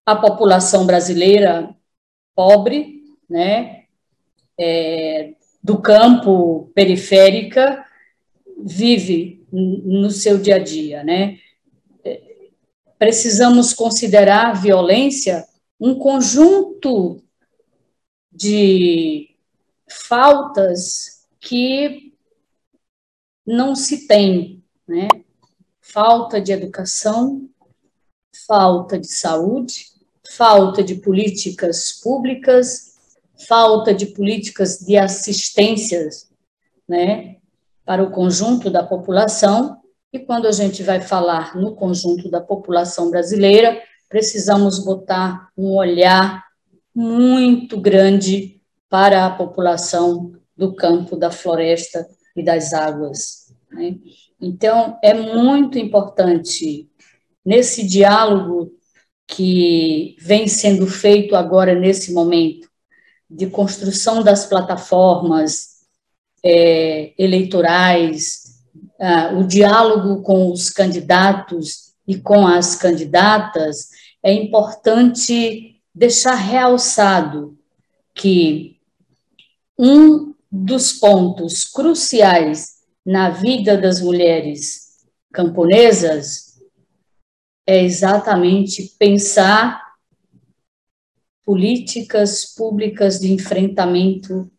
a 0.06 0.15
população 0.15 0.86
brasileira 0.86 1.74
pobre, 2.36 3.02
né, 3.30 3.84
é, 4.60 5.34
do 5.63 5.82
campo 5.82 6.69
periférica 6.76 7.86
vive 8.60 9.45
no 9.52 10.12
seu 10.12 10.38
dia 10.38 10.56
a 10.56 10.60
dia, 10.60 11.04
né? 11.04 11.38
Precisamos 13.00 13.74
considerar 13.74 14.48
a 14.48 14.54
violência 14.54 15.45
um 15.80 15.95
conjunto 15.95 17.21
de 18.36 19.36
faltas 19.89 21.26
que 21.39 22.13
não 23.45 23.76
se 23.76 24.08
tem, 24.08 24.63
né? 24.88 25.08
Falta 25.82 26.41
de 26.41 26.52
educação, 26.52 27.50
falta 28.48 29.00
de 29.00 29.08
saúde, 29.08 29.86
falta 30.30 30.84
de 30.84 30.95
políticas 30.95 31.93
públicas, 32.02 32.95
falta 33.48 33.93
de 33.93 34.08
políticas 34.08 34.80
de 34.80 34.98
assistências, 34.98 36.30
né, 36.88 37.38
para 37.86 38.04
o 38.04 38.12
conjunto 38.12 38.69
da 38.69 38.84
população. 38.84 39.82
E 40.12 40.19
quando 40.19 40.48
a 40.48 40.52
gente 40.52 40.82
vai 40.84 41.02
falar 41.02 41.56
no 41.56 41.76
conjunto 41.76 42.30
da 42.30 42.41
população 42.41 43.10
brasileira, 43.10 43.82
precisamos 44.10 44.80
botar 44.80 45.50
um 45.58 45.76
olhar 45.76 46.44
muito 46.95 47.79
grande 47.79 48.62
para 48.89 49.25
a 49.25 49.29
população 49.29 50.34
do 50.55 50.73
campo, 50.73 51.17
da 51.17 51.29
floresta 51.29 52.08
e 52.36 52.41
das 52.41 52.73
águas. 52.73 53.53
Né? 53.69 53.97
Então, 54.39 54.97
é 55.03 55.13
muito 55.13 55.77
importante, 55.77 56.89
nesse 57.45 57.86
diálogo 57.86 58.71
que 59.27 60.15
vem 60.19 60.47
sendo 60.47 60.88
feito 60.88 61.36
agora, 61.36 61.75
nesse 61.75 62.13
momento, 62.13 62.69
de 63.29 63.47
construção 63.47 64.23
das 64.23 64.45
plataformas 64.45 65.75
é, 66.43 67.13
eleitorais, 67.17 68.62
ah, 68.99 69.34
o 69.34 69.43
diálogo 69.43 70.21
com 70.21 70.51
os 70.51 70.69
candidatos 70.69 71.93
e 72.08 72.17
com 72.17 72.47
as 72.47 72.75
candidatas, 72.75 73.89
é 74.23 74.31
importante 74.31 75.74
deixar 75.95 76.36
realçado 76.36 77.58
que 78.13 78.77
um 79.79 80.36
dos 80.51 80.91
pontos 80.93 81.63
cruciais 81.63 82.75
na 83.05 83.29
vida 83.29 83.77
das 83.77 84.01
mulheres 84.01 85.05
camponesas 85.31 86.60
é 87.65 87.81
exatamente 87.81 88.95
pensar 88.99 89.95
políticas 91.45 92.45
públicas 92.45 93.19
de 93.19 93.31
enfrentamento 93.31 94.51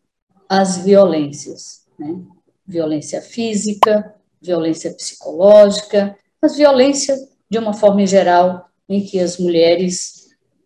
às 0.49 0.77
violências, 0.77 1.85
né? 1.99 2.19
Violência 2.65 3.21
física, 3.21 4.13
violência 4.41 4.93
psicológica, 4.93 6.17
as 6.41 6.57
violências 6.57 7.19
de 7.49 7.57
uma 7.57 7.73
forma 7.73 8.05
geral 8.05 8.69
em 8.89 9.05
que 9.05 9.19
as 9.19 9.37
mulheres 9.37 10.16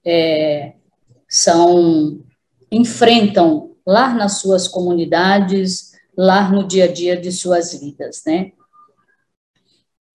é, 0.05 0.73
são 1.27 2.23
enfrentam 2.71 3.75
lá 3.85 4.13
nas 4.13 4.39
suas 4.39 4.67
comunidades, 4.67 5.91
lá 6.17 6.49
no 6.49 6.67
dia 6.67 6.85
a 6.85 6.91
dia 6.91 7.17
de 7.17 7.31
suas 7.31 7.73
vidas, 7.73 8.23
né? 8.25 8.51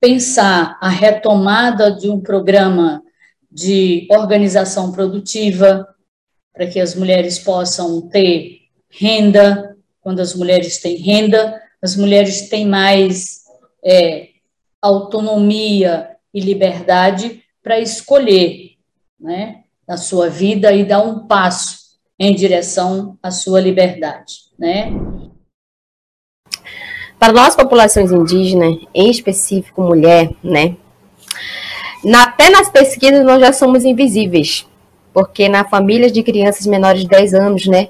Pensar 0.01 0.79
a 0.81 0.88
retomada 0.88 1.90
de 1.90 2.09
um 2.09 2.20
programa 2.20 3.03
de 3.51 4.07
organização 4.11 4.92
produtiva, 4.92 5.87
para 6.53 6.66
que 6.66 6.81
as 6.81 6.94
mulheres 6.94 7.38
possam 7.38 8.09
ter 8.09 8.61
renda. 8.90 9.77
Quando 10.01 10.20
as 10.20 10.35
mulheres 10.35 10.79
têm 10.79 10.96
renda, 10.96 11.61
as 11.83 11.96
mulheres 11.96 12.49
têm 12.49 12.66
mais 12.66 13.42
é, 13.85 14.29
autonomia 14.81 16.16
e 16.33 16.40
liberdade 16.40 17.42
para 17.62 17.81
escolher 17.81 18.77
né, 19.18 19.64
a 19.88 19.96
sua 19.96 20.29
vida 20.29 20.72
e 20.72 20.85
dar 20.85 21.03
um 21.03 21.27
passo 21.27 21.79
em 22.18 22.35
direção 22.35 23.18
à 23.22 23.31
sua 23.31 23.61
liberdade. 23.61 24.35
Né? 24.59 24.92
Para 27.18 27.33
nós, 27.33 27.55
populações 27.55 28.11
indígenas, 28.11 28.77
em 28.94 29.11
específico 29.11 29.83
mulher, 29.83 30.31
né, 30.42 30.77
na, 32.05 32.25
até 32.25 32.51
nas 32.51 32.68
pesquisas 32.68 33.25
nós 33.25 33.40
já 33.40 33.53
somos 33.53 33.85
invisíveis 33.85 34.66
porque 35.16 35.49
na 35.49 35.64
família 35.64 36.11
de 36.11 36.22
crianças 36.22 36.66
menores 36.66 37.01
de 37.01 37.09
10 37.09 37.33
anos, 37.33 37.66
né, 37.66 37.88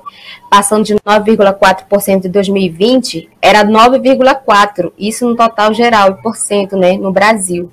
passando 0.49 0.85
de 0.85 0.95
9,4% 0.95 2.27
em 2.27 2.31
2020, 2.31 3.29
era 3.43 3.65
9,4%, 3.65 4.93
isso 4.97 5.29
no 5.29 5.35
total 5.35 5.75
geral, 5.75 6.19
por 6.23 6.37
cento, 6.37 6.77
né, 6.77 6.97
no 6.97 7.11
Brasil. 7.11 7.69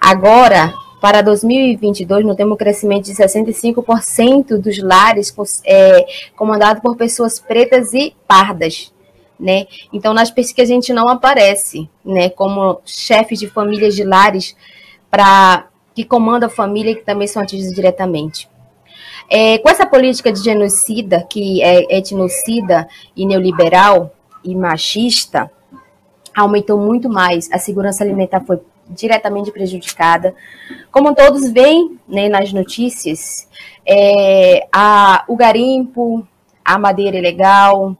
Agora, 0.00 0.72
para 1.00 1.22
2022, 1.22 2.24
nós 2.24 2.36
temos 2.36 2.54
um 2.54 2.56
crescimento 2.56 3.04
de 3.04 3.12
65% 3.12 4.58
dos 4.58 4.78
lares 4.78 5.34
é, 5.64 6.06
comandados 6.34 6.82
por 6.82 6.96
pessoas 6.96 7.38
pretas 7.38 7.92
e 7.92 8.14
pardas, 8.26 8.92
né? 9.38 9.66
Então, 9.92 10.14
nas 10.14 10.30
pesquisas 10.30 10.70
a 10.70 10.74
gente 10.74 10.92
não 10.92 11.08
aparece, 11.08 11.88
né, 12.04 12.30
como 12.30 12.80
chefes 12.84 13.38
de 13.38 13.46
famílias 13.46 13.94
de 13.94 14.04
lares 14.04 14.56
para 15.10 15.68
que 15.94 16.04
comandam 16.04 16.48
a 16.48 16.52
família 16.52 16.92
e 16.92 16.96
que 16.96 17.04
também 17.04 17.26
são 17.26 17.42
atingidos 17.42 17.74
diretamente. 17.74 18.48
É, 19.28 19.58
com 19.58 19.68
essa 19.68 19.86
política 19.86 20.32
de 20.32 20.42
genocida, 20.42 21.26
que 21.28 21.62
é 21.62 21.96
etnocida 21.98 22.88
e 23.16 23.26
neoliberal 23.26 24.14
e 24.44 24.54
machista, 24.54 25.50
aumentou 26.36 26.78
muito 26.78 27.08
mais. 27.08 27.50
A 27.50 27.58
segurança 27.58 28.04
alimentar 28.04 28.40
foi 28.40 28.60
diretamente 28.88 29.50
prejudicada. 29.50 30.34
Como 30.92 31.14
todos 31.14 31.50
veem 31.50 31.98
né, 32.06 32.28
nas 32.28 32.52
notícias, 32.52 33.48
é, 33.84 34.68
a, 34.72 35.24
o 35.26 35.36
garimpo, 35.36 36.26
a 36.64 36.78
madeira 36.78 37.16
ilegal, 37.16 37.96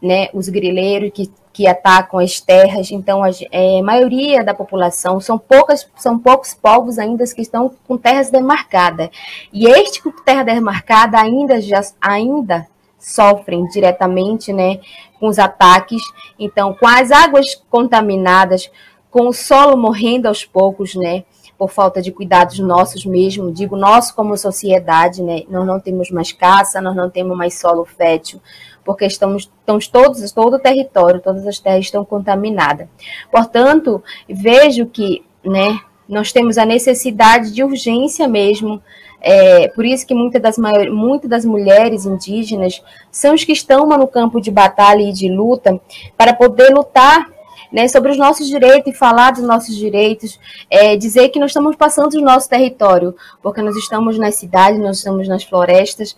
né, 0.00 0.28
os 0.32 0.48
grileiros 0.48 1.10
que 1.12 1.30
que 1.52 1.66
atacam 1.66 2.20
as 2.20 2.40
terras. 2.40 2.90
Então, 2.90 3.22
a, 3.22 3.28
é, 3.50 3.82
maioria 3.82 4.42
da 4.42 4.54
população 4.54 5.20
são 5.20 5.38
poucas, 5.38 5.86
são 5.96 6.18
poucos 6.18 6.54
povos 6.54 6.98
ainda 6.98 7.24
que 7.24 7.42
estão 7.42 7.70
com 7.86 7.98
terras 7.98 8.30
demarcadas. 8.30 9.10
E 9.52 9.66
este 9.66 10.02
com 10.02 10.10
terra 10.10 10.42
demarcada 10.42 11.18
ainda 11.18 11.60
já 11.60 11.82
ainda 12.00 12.66
sofrem 13.00 13.64
diretamente, 13.66 14.52
né, 14.52 14.78
com 15.18 15.26
os 15.26 15.38
ataques. 15.38 16.02
Então, 16.38 16.74
com 16.74 16.86
as 16.86 17.10
águas 17.10 17.54
contaminadas, 17.68 18.70
com 19.10 19.26
o 19.26 19.32
solo 19.32 19.76
morrendo 19.76 20.28
aos 20.28 20.44
poucos, 20.44 20.94
né, 20.94 21.24
por 21.58 21.70
falta 21.70 22.00
de 22.00 22.12
cuidados 22.12 22.58
nossos 22.58 23.04
mesmo, 23.04 23.52
digo 23.52 23.76
nosso 23.76 24.14
como 24.14 24.36
sociedade, 24.36 25.22
né, 25.22 25.42
nós 25.48 25.66
não 25.66 25.80
temos 25.80 26.10
mais 26.10 26.32
caça, 26.32 26.80
nós 26.80 26.94
não 26.94 27.10
temos 27.10 27.36
mais 27.36 27.58
solo 27.58 27.84
fértil, 27.84 28.40
porque 28.84 29.04
estamos, 29.04 29.50
estamos 29.60 29.88
todos, 29.88 30.32
todo 30.32 30.54
o 30.54 30.58
território, 30.58 31.20
todas 31.20 31.46
as 31.46 31.58
terras 31.58 31.84
estão 31.84 32.04
contaminadas. 32.04 32.88
Portanto, 33.30 34.02
vejo 34.28 34.86
que, 34.86 35.22
né, 35.44 35.80
nós 36.08 36.32
temos 36.32 36.58
a 36.58 36.64
necessidade 36.64 37.52
de 37.52 37.62
urgência 37.62 38.26
mesmo, 38.26 38.82
é, 39.20 39.68
por 39.68 39.84
isso 39.84 40.06
que 40.06 40.14
muitas 40.14 40.40
das, 40.40 40.56
muitas 40.90 41.28
das 41.28 41.44
mulheres 41.44 42.06
indígenas 42.06 42.82
são 43.10 43.34
os 43.34 43.44
que 43.44 43.52
estão 43.52 43.86
no 43.86 44.06
campo 44.06 44.40
de 44.40 44.50
batalha 44.50 45.02
e 45.02 45.12
de 45.12 45.28
luta 45.28 45.80
para 46.16 46.32
poder 46.32 46.70
lutar 46.70 47.28
né, 47.72 47.86
sobre 47.86 48.10
os 48.10 48.18
nossos 48.18 48.48
direitos 48.48 48.92
e 48.92 48.96
falar 48.96 49.32
dos 49.32 49.44
nossos 49.44 49.76
direitos, 49.76 50.40
é, 50.68 50.96
dizer 50.96 51.28
que 51.28 51.38
nós 51.38 51.50
estamos 51.50 51.76
passando 51.76 52.10
do 52.10 52.20
nosso 52.20 52.48
território, 52.48 53.14
porque 53.42 53.62
nós 53.62 53.76
estamos 53.76 54.18
nas 54.18 54.34
cidades, 54.36 54.80
nós 54.80 54.98
estamos 54.98 55.28
nas 55.28 55.44
florestas, 55.44 56.16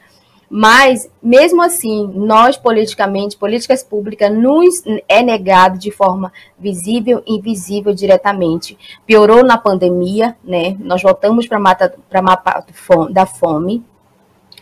Mas, 0.55 1.09
mesmo 1.23 1.63
assim, 1.63 2.13
nós 2.15 2.59
politicamente, 2.59 3.39
políticas 3.39 3.83
públicas, 3.83 4.31
nos 4.31 4.83
é 5.09 5.23
negado 5.23 5.79
de 5.79 5.91
forma 5.91 6.31
visível 6.59 7.23
e 7.27 7.37
invisível 7.37 7.95
diretamente. 7.95 8.77
Piorou 9.07 9.43
na 9.43 9.57
pandemia, 9.57 10.37
né? 10.45 10.77
Nós 10.79 11.03
voltamos 11.03 11.47
para 11.47 11.57
a 11.57 12.23
mapa 12.23 12.67
da 13.11 13.25
fome, 13.25 13.83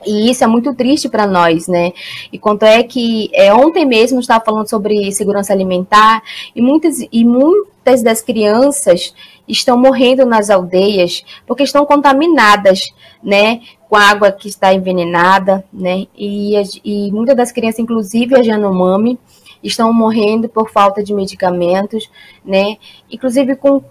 e 0.06 0.30
isso 0.30 0.44
é 0.44 0.46
muito 0.46 0.72
triste 0.76 1.08
para 1.08 1.26
nós, 1.26 1.66
né? 1.66 1.92
E 2.32 2.38
quanto 2.38 2.62
é 2.62 2.84
que 2.84 3.28
é, 3.32 3.52
ontem 3.52 3.84
mesmo 3.84 4.20
estava 4.20 4.44
falando 4.44 4.70
sobre 4.70 5.10
segurança 5.10 5.52
alimentar 5.52 6.22
e 6.54 6.62
muitas 6.62 7.00
e 7.12 7.24
muitas 7.24 8.00
das 8.00 8.22
crianças 8.22 9.12
estão 9.50 9.76
morrendo 9.76 10.24
nas 10.24 10.50
aldeias 10.50 11.24
porque 11.46 11.62
estão 11.62 11.84
contaminadas, 11.84 12.92
né, 13.22 13.60
com 13.88 13.96
água 13.96 14.30
que 14.30 14.48
está 14.48 14.72
envenenada, 14.72 15.64
né? 15.72 16.06
E, 16.16 16.54
e 16.84 17.10
muitas 17.12 17.36
das 17.36 17.52
crianças, 17.52 17.80
inclusive 17.80 18.36
a 18.36 18.42
Janomami, 18.42 19.18
estão 19.62 19.92
morrendo 19.92 20.48
por 20.48 20.70
falta 20.70 21.02
de 21.02 21.12
medicamentos, 21.12 22.10
né? 22.44 22.76
Inclusive 23.10 23.56
com 23.56 23.82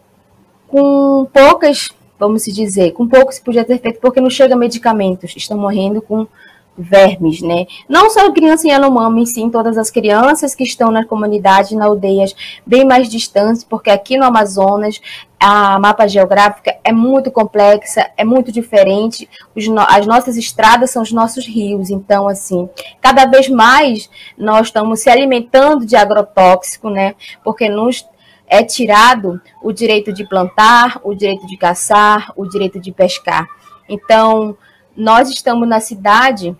com 0.67 1.28
poucas 1.34 1.89
vamos 2.19 2.43
dizer, 2.43 2.91
com 2.91 3.08
pouco 3.08 3.32
se 3.32 3.41
podia 3.41 3.63
ter 3.63 3.80
feito, 3.80 4.02
porque 4.02 4.19
não 4.19 4.30
chega 4.30 4.56
medicamentos, 4.56 5.34
estão 5.38 5.58
morrendo 5.58 6.02
com 6.02 6.28
vermes, 6.77 7.41
né? 7.41 7.65
Não 7.88 8.10
só 8.10 8.32
criança 8.32 8.65
em 8.65 8.71
Yanomami, 8.71 9.27
sim 9.27 9.49
todas 9.49 9.77
as 9.77 9.91
crianças 9.91 10.55
que 10.55 10.63
estão 10.63 10.89
na 10.89 11.05
comunidade, 11.05 11.75
na 11.75 11.86
aldeias 11.86 12.34
bem 12.65 12.86
mais 12.86 13.10
distantes, 13.10 13.63
porque 13.63 13.89
aqui 13.89 14.17
no 14.17 14.23
Amazonas 14.23 15.01
a 15.39 15.79
mapa 15.79 16.08
geográfica 16.08 16.77
é 16.84 16.91
muito 16.91 17.32
complexa, 17.32 18.10
é 18.17 18.23
muito 18.23 18.51
diferente. 18.51 19.29
No, 19.55 19.82
as 19.82 20.05
nossas 20.05 20.38
estradas 20.38 20.91
são 20.91 21.01
os 21.01 21.12
nossos 21.12 21.45
rios, 21.45 21.89
então 21.89 22.27
assim, 22.27 22.69
cada 23.01 23.25
vez 23.25 23.47
mais 23.47 24.10
nós 24.38 24.67
estamos 24.67 25.01
se 25.01 25.10
alimentando 25.10 25.86
de 25.86 25.95
agrotóxico, 25.95 26.89
né? 26.89 27.15
Porque 27.43 27.69
nos 27.69 28.05
é 28.47 28.63
tirado 28.63 29.39
o 29.62 29.71
direito 29.71 30.12
de 30.12 30.27
plantar, 30.27 30.99
o 31.03 31.13
direito 31.13 31.45
de 31.45 31.55
caçar, 31.55 32.34
o 32.36 32.47
direito 32.47 32.79
de 32.79 32.91
pescar. 32.91 33.47
Então, 33.88 34.58
nós 34.95 35.30
estamos 35.30 35.67
na 35.67 35.80
cidade 35.80 36.56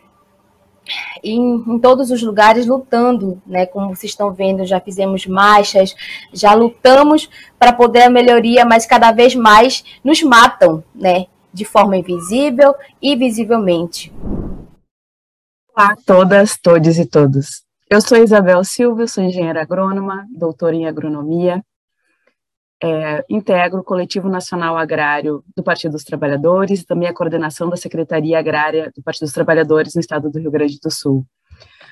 em, 1.24 1.56
em, 1.56 1.80
todos 1.80 2.12
os 2.12 2.22
lugares 2.22 2.65
lutando, 2.65 3.42
né? 3.46 3.65
Como 3.65 3.96
vocês 3.96 4.12
estão 4.12 4.34
vendo, 4.34 4.65
já 4.65 4.80
fizemos 4.80 5.26
marchas, 5.26 5.96
já 6.34 6.54
lutamos 6.54 7.30
para 7.58 7.74
poder 7.74 8.04
a 8.04 8.10
melhoria, 8.10 8.65
mas 8.65 8.86
cada 8.86 9.12
vez 9.12 9.36
mais 9.36 9.84
nos 10.04 10.22
matam, 10.24 10.84
né? 10.94 11.26
De 11.54 11.65
forma 11.65 11.98
invisível 11.98 12.74
e 13.02 13.15
visivelmente. 13.15 14.12
Olá 15.76 15.96
todas, 16.06 16.58
todos 16.58 16.98
e 16.98 17.06
todos. 17.06 17.63
Eu 17.89 18.02
sou 18.02 18.18
Isabel 18.18 18.63
Silva, 18.63 19.08
sou 19.08 19.24
engenheira 19.24 19.62
agrônoma, 19.62 20.26
doutora 20.30 20.76
em 20.76 20.86
agronomia, 20.86 21.63
é, 22.82 23.26
integro 23.30 23.80
o 23.80 23.84
Coletivo 23.84 24.30
Nacional 24.30 24.78
Agrário 24.78 25.44
do 25.56 25.63
Partido 25.63 25.92
dos 25.92 26.04
Trabalhadores 26.04 26.82
e 26.82 26.86
também 26.86 27.10
a 27.10 27.13
coordenação 27.13 27.70
da 27.70 27.76
Secretaria 27.76 28.39
Agrária 28.39 28.92
do 28.96 29.04
Partido 29.04 29.26
dos 29.26 29.34
Trabalhadores 29.34 29.96
no 29.96 30.02
estado 30.02 30.30
do 30.30 30.39
Rio 30.39 30.52
Grande 30.52 30.80
do 30.80 30.89
Sul. 30.89 31.26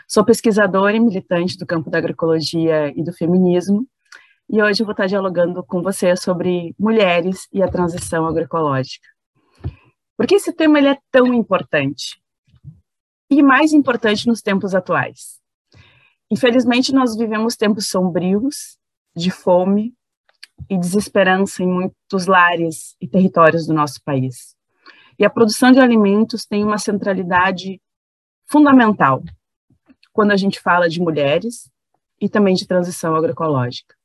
Sou 0.07 0.23
pesquisadora 0.23 0.95
e 0.95 0.99
militante 0.99 1.57
do 1.57 1.65
campo 1.65 1.89
da 1.89 1.97
agroecologia 1.97 2.93
e 2.95 3.03
do 3.03 3.11
feminismo, 3.11 3.85
e 4.49 4.61
hoje 4.61 4.83
vou 4.83 4.91
estar 4.91 5.07
dialogando 5.07 5.61
com 5.61 5.81
você 5.81 6.15
sobre 6.15 6.73
mulheres 6.79 7.49
e 7.51 7.61
a 7.61 7.67
transição 7.67 8.25
agroecológica. 8.25 9.05
Por 10.15 10.25
que 10.25 10.35
esse 10.35 10.53
tema 10.53 10.79
ele 10.79 10.87
é 10.87 10.97
tão 11.11 11.33
importante? 11.33 12.21
E 13.29 13.43
mais 13.43 13.73
importante 13.73 14.25
nos 14.25 14.41
tempos 14.41 14.73
atuais. 14.73 15.41
Infelizmente, 16.31 16.93
nós 16.93 17.17
vivemos 17.17 17.57
tempos 17.57 17.89
sombrios, 17.89 18.77
de 19.13 19.31
fome, 19.31 19.96
e 20.69 20.77
desesperança 20.77 21.63
em 21.63 21.67
muitos 21.67 22.25
lares 22.25 22.95
e 22.99 23.07
territórios 23.07 23.67
do 23.67 23.73
nosso 23.73 24.01
país. 24.03 24.55
E 25.19 25.25
a 25.25 25.29
produção 25.29 25.71
de 25.71 25.79
alimentos 25.79 26.45
tem 26.45 26.63
uma 26.63 26.77
centralidade 26.77 27.81
fundamental 28.45 29.23
quando 30.13 30.31
a 30.31 30.37
gente 30.37 30.59
fala 30.59 30.89
de 30.89 30.99
mulheres 30.99 31.69
e 32.19 32.27
também 32.27 32.55
de 32.55 32.67
transição 32.67 33.15
agroecológica. 33.15 33.95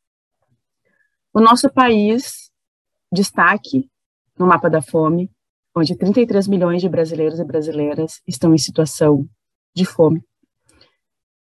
O 1.33 1.41
nosso 1.41 1.71
país 1.71 2.51
destaque 3.11 3.91
no 4.39 4.47
mapa 4.47 4.69
da 4.69 4.83
fome, 4.83 5.31
onde 5.75 5.97
33 5.97 6.49
milhões 6.49 6.83
de 6.83 6.89
brasileiros 6.89 7.39
e 7.39 7.45
brasileiras 7.45 8.21
estão 8.27 8.55
em 8.55 8.59
situação 8.59 9.27
de 9.75 9.87
fome, 9.87 10.23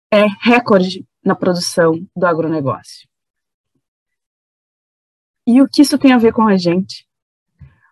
é 0.09 0.25
recorde 0.41 1.05
na 1.23 1.35
produção 1.35 1.93
do 2.15 2.25
agronegócio. 2.25 3.10
E 5.53 5.61
o 5.61 5.67
que 5.67 5.81
isso 5.81 5.97
tem 5.97 6.13
a 6.13 6.17
ver 6.17 6.31
com 6.31 6.47
a 6.47 6.55
gente? 6.55 7.05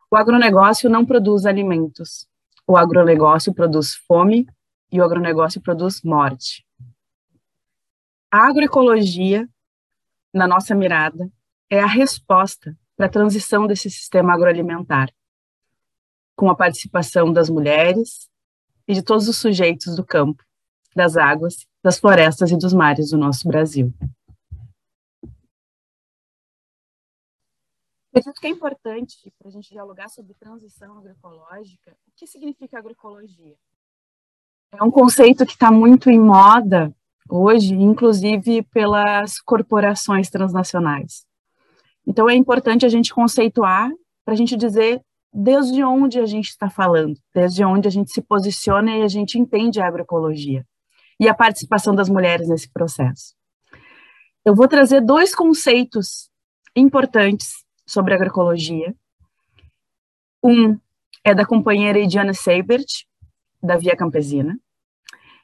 O 0.09 0.15
agronegócio 0.15 0.89
não 0.89 1.05
produz 1.05 1.45
alimentos. 1.45 2.25
O 2.65 2.77
agronegócio 2.77 3.53
produz 3.53 3.95
fome 4.07 4.47
e 4.89 5.01
o 5.01 5.03
agronegócio 5.03 5.59
produz 5.59 6.01
morte. 6.01 6.65
A 8.31 8.47
agroecologia, 8.47 9.45
na 10.33 10.47
nossa 10.47 10.73
mirada, 10.73 11.29
é 11.69 11.81
a 11.81 11.85
resposta 11.85 12.77
para 12.95 13.07
a 13.07 13.09
transição 13.09 13.67
desse 13.67 13.89
sistema 13.91 14.33
agroalimentar, 14.33 15.11
com 16.37 16.49
a 16.49 16.55
participação 16.55 17.33
das 17.33 17.49
mulheres 17.49 18.29
e 18.87 18.93
de 18.93 19.01
todos 19.01 19.27
os 19.27 19.35
sujeitos 19.35 19.97
do 19.97 20.05
campo, 20.05 20.41
das 20.95 21.17
águas, 21.17 21.67
das 21.83 21.99
florestas 21.99 22.51
e 22.51 22.57
dos 22.57 22.71
mares 22.71 23.09
do 23.09 23.17
nosso 23.17 23.45
Brasil. 23.49 23.93
Acredito 28.11 28.41
que 28.41 28.47
é 28.47 28.49
importante 28.49 29.31
para 29.37 29.49
a 29.49 29.51
gente 29.51 29.69
dialogar 29.69 30.09
sobre 30.09 30.33
transição 30.33 30.97
agroecológica. 30.97 31.91
O 32.07 32.11
que 32.15 32.25
significa 32.25 32.79
agroecologia? 32.79 33.55
É 34.71 34.83
um 34.83 34.89
conceito 34.89 35.45
que 35.45 35.53
está 35.53 35.71
muito 35.71 36.09
em 36.09 36.19
moda 36.19 36.93
hoje, 37.29 37.75
inclusive 37.75 38.63
pelas 38.63 39.39
corporações 39.39 40.29
transnacionais. 40.29 41.23
Então 42.05 42.27
é 42.27 42.33
importante 42.33 42.85
a 42.85 42.89
gente 42.89 43.13
conceituar 43.13 43.91
para 44.25 44.33
a 44.33 44.37
gente 44.37 44.57
dizer 44.57 45.01
desde 45.31 45.83
onde 45.83 46.19
a 46.19 46.25
gente 46.25 46.49
está 46.49 46.67
falando, 46.67 47.15
desde 47.33 47.63
onde 47.63 47.87
a 47.87 47.91
gente 47.91 48.11
se 48.11 48.21
posiciona 48.23 48.97
e 48.97 49.03
a 49.03 49.07
gente 49.07 49.37
entende 49.37 49.79
a 49.79 49.87
agroecologia 49.87 50.65
e 51.19 51.29
a 51.29 51.33
participação 51.33 51.93
das 51.93 52.09
mulheres 52.09 52.49
nesse 52.49 52.71
processo. 52.71 53.35
Eu 54.43 54.55
vou 54.55 54.67
trazer 54.67 55.01
dois 55.01 55.35
conceitos 55.35 56.31
importantes 56.75 57.63
sobre 57.89 58.13
agroecologia. 58.13 58.95
Um 60.43 60.79
é 61.23 61.33
da 61.33 61.43
companheira 61.43 61.97
Ediana 61.97 62.35
Seibert, 62.35 62.85
da 63.61 63.77
Via 63.77 63.97
Campesina, 63.97 64.57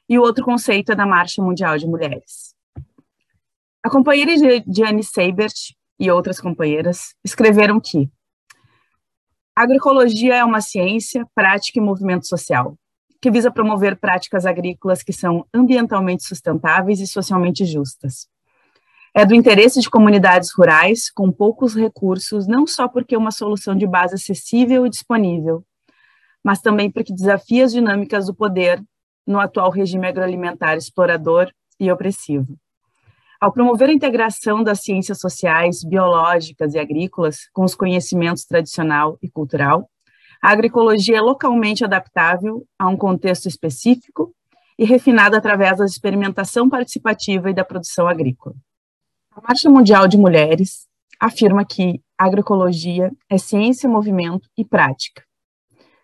e 0.08 0.16
o 0.16 0.22
outro 0.22 0.44
conceito 0.44 0.92
é 0.92 0.94
da 0.94 1.04
Marcha 1.04 1.42
Mundial 1.42 1.76
de 1.76 1.88
Mulheres. 1.88 2.54
A 3.82 3.90
companheira 3.90 4.30
Ediane 4.30 5.02
Seibert 5.02 5.74
e 5.98 6.08
outras 6.08 6.40
companheiras 6.40 7.16
escreveram 7.24 7.80
que 7.80 8.08
agroecologia 9.54 10.36
é 10.36 10.44
uma 10.44 10.60
ciência, 10.60 11.26
prática 11.34 11.80
e 11.80 11.82
movimento 11.82 12.28
social, 12.28 12.78
que 13.20 13.30
visa 13.30 13.50
promover 13.50 13.98
práticas 13.98 14.46
agrícolas 14.46 15.02
que 15.02 15.12
são 15.12 15.44
ambientalmente 15.52 16.22
sustentáveis 16.22 17.00
e 17.00 17.08
socialmente 17.08 17.64
justas 17.64 18.28
é 19.18 19.24
do 19.24 19.34
interesse 19.34 19.80
de 19.80 19.88
comunidades 19.88 20.50
rurais 20.54 21.10
com 21.10 21.32
poucos 21.32 21.74
recursos, 21.74 22.46
não 22.46 22.66
só 22.66 22.86
porque 22.86 23.14
é 23.14 23.18
uma 23.18 23.30
solução 23.30 23.74
de 23.74 23.86
base 23.86 24.14
acessível 24.14 24.84
e 24.84 24.90
disponível, 24.90 25.64
mas 26.44 26.60
também 26.60 26.90
porque 26.90 27.14
desafia 27.14 27.64
as 27.64 27.72
dinâmicas 27.72 28.26
do 28.26 28.34
poder 28.34 28.78
no 29.26 29.40
atual 29.40 29.70
regime 29.70 30.06
agroalimentar 30.06 30.76
explorador 30.76 31.50
e 31.80 31.90
opressivo. 31.90 32.58
Ao 33.40 33.50
promover 33.50 33.88
a 33.88 33.92
integração 33.94 34.62
das 34.62 34.82
ciências 34.82 35.18
sociais, 35.18 35.82
biológicas 35.82 36.74
e 36.74 36.78
agrícolas 36.78 37.48
com 37.54 37.64
os 37.64 37.74
conhecimentos 37.74 38.44
tradicional 38.44 39.16
e 39.22 39.30
cultural, 39.30 39.88
a 40.42 40.50
agroecologia 40.50 41.16
é 41.16 41.20
localmente 41.22 41.82
adaptável 41.82 42.66
a 42.78 42.86
um 42.86 42.98
contexto 42.98 43.48
específico 43.48 44.34
e 44.78 44.84
refinada 44.84 45.38
através 45.38 45.78
da 45.78 45.86
experimentação 45.86 46.68
participativa 46.68 47.48
e 47.48 47.54
da 47.54 47.64
produção 47.64 48.06
agrícola. 48.06 48.54
A 49.36 49.48
Marcha 49.48 49.68
Mundial 49.68 50.08
de 50.08 50.16
Mulheres 50.16 50.88
afirma 51.20 51.62
que 51.62 52.00
agroecologia 52.16 53.12
é 53.28 53.36
ciência, 53.36 53.86
movimento 53.86 54.48
e 54.56 54.64
prática. 54.64 55.22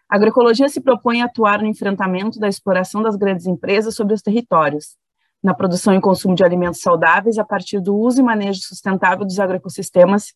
A 0.06 0.16
agroecologia 0.16 0.68
se 0.68 0.82
propõe 0.82 1.22
a 1.22 1.24
atuar 1.24 1.62
no 1.62 1.66
enfrentamento 1.66 2.38
da 2.38 2.46
exploração 2.46 3.02
das 3.02 3.16
grandes 3.16 3.46
empresas 3.46 3.94
sobre 3.94 4.12
os 4.12 4.20
territórios, 4.20 4.98
na 5.42 5.54
produção 5.54 5.94
e 5.94 6.00
consumo 6.00 6.34
de 6.34 6.44
alimentos 6.44 6.82
saudáveis 6.82 7.38
a 7.38 7.44
partir 7.44 7.80
do 7.80 7.96
uso 7.96 8.20
e 8.20 8.22
manejo 8.22 8.60
sustentável 8.60 9.24
dos 9.24 9.40
agroecossistemas 9.40 10.34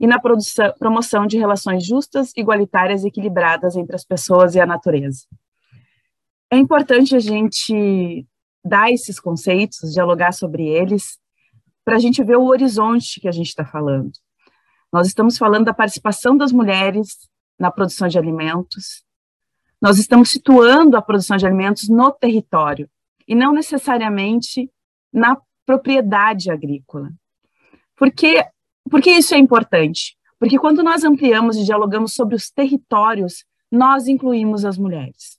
e 0.00 0.06
na 0.06 0.18
produção, 0.18 0.72
promoção 0.78 1.26
de 1.26 1.36
relações 1.36 1.84
justas, 1.84 2.32
igualitárias 2.34 3.04
e 3.04 3.08
equilibradas 3.08 3.76
entre 3.76 3.94
as 3.94 4.06
pessoas 4.06 4.54
e 4.54 4.60
a 4.60 4.64
natureza. 4.64 5.26
É 6.50 6.56
importante 6.56 7.14
a 7.14 7.20
gente 7.20 8.26
dar 8.64 8.90
esses 8.90 9.20
conceitos, 9.20 9.92
dialogar 9.92 10.32
sobre 10.32 10.66
eles, 10.66 11.20
para 11.84 11.96
a 11.96 11.98
gente 11.98 12.22
ver 12.22 12.36
o 12.36 12.46
horizonte 12.46 13.20
que 13.20 13.28
a 13.28 13.32
gente 13.32 13.48
está 13.48 13.64
falando. 13.64 14.12
Nós 14.92 15.06
estamos 15.06 15.38
falando 15.38 15.64
da 15.64 15.74
participação 15.74 16.36
das 16.36 16.52
mulheres 16.52 17.28
na 17.58 17.70
produção 17.70 18.08
de 18.08 18.18
alimentos, 18.18 19.04
nós 19.82 19.98
estamos 19.98 20.30
situando 20.30 20.96
a 20.96 21.02
produção 21.02 21.36
de 21.36 21.44
alimentos 21.44 21.88
no 21.88 22.12
território 22.12 22.88
e 23.26 23.34
não 23.34 23.52
necessariamente 23.52 24.70
na 25.12 25.36
propriedade 25.66 26.52
agrícola. 26.52 27.10
Por 27.96 28.12
que, 28.12 28.44
por 28.88 29.02
que 29.02 29.10
isso 29.10 29.34
é 29.34 29.38
importante? 29.38 30.16
Porque 30.38 30.56
quando 30.56 30.84
nós 30.84 31.02
ampliamos 31.02 31.56
e 31.56 31.64
dialogamos 31.64 32.14
sobre 32.14 32.36
os 32.36 32.48
territórios, 32.48 33.44
nós 33.70 34.06
incluímos 34.06 34.64
as 34.64 34.78
mulheres. 34.78 35.38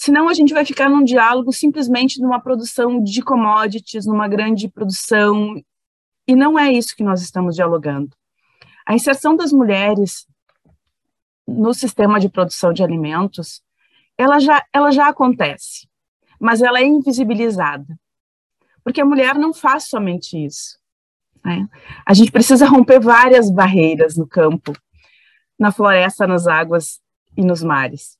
Senão 0.00 0.28
a 0.28 0.32
gente 0.32 0.54
vai 0.54 0.64
ficar 0.64 0.88
num 0.88 1.02
diálogo 1.02 1.52
simplesmente 1.52 2.20
numa 2.20 2.40
produção 2.40 3.02
de 3.02 3.20
commodities, 3.20 4.06
numa 4.06 4.28
grande 4.28 4.68
produção, 4.68 5.60
e 6.24 6.36
não 6.36 6.56
é 6.56 6.72
isso 6.72 6.94
que 6.94 7.02
nós 7.02 7.20
estamos 7.20 7.56
dialogando. 7.56 8.16
A 8.86 8.94
inserção 8.94 9.34
das 9.34 9.52
mulheres 9.52 10.24
no 11.44 11.74
sistema 11.74 12.20
de 12.20 12.28
produção 12.28 12.72
de 12.72 12.84
alimentos, 12.84 13.60
ela 14.16 14.38
já, 14.38 14.64
ela 14.72 14.92
já 14.92 15.08
acontece, 15.08 15.88
mas 16.38 16.62
ela 16.62 16.78
é 16.78 16.84
invisibilizada. 16.84 17.98
Porque 18.84 19.00
a 19.00 19.04
mulher 19.04 19.34
não 19.34 19.52
faz 19.52 19.88
somente 19.88 20.38
isso. 20.38 20.78
Né? 21.44 21.68
A 22.06 22.14
gente 22.14 22.30
precisa 22.30 22.68
romper 22.68 23.00
várias 23.00 23.50
barreiras 23.50 24.16
no 24.16 24.28
campo, 24.28 24.72
na 25.58 25.72
floresta, 25.72 26.24
nas 26.24 26.46
águas 26.46 27.00
e 27.36 27.42
nos 27.42 27.64
mares. 27.64 28.17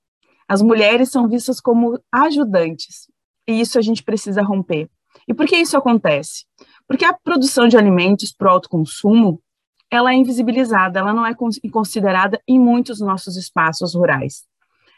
As 0.49 0.63
mulheres 0.63 1.11
são 1.11 1.29
vistas 1.29 1.61
como 1.61 2.01
ajudantes, 2.11 3.07
e 3.47 3.61
isso 3.61 3.79
a 3.79 3.83
gente 3.83 4.03
precisa 4.03 4.43
romper. 4.43 4.89
E 5.27 5.35
por 5.35 5.47
que 5.47 5.57
isso 5.57 5.77
acontece? 5.77 6.47
Porque 6.87 7.05
a 7.05 7.13
produção 7.13 7.69
de 7.69 7.77
alimentos 7.77 8.33
para 8.33 8.49
o 8.49 8.51
autoconsumo, 8.53 9.43
ela 9.91 10.13
é 10.13 10.15
invisibilizada, 10.15 11.01
ela 11.01 11.13
não 11.13 11.27
é 11.27 11.35
considerada 11.71 12.41
em 12.49 12.59
muitos 12.59 13.01
nossos 13.01 13.37
espaços 13.37 13.95
rurais. 13.95 14.45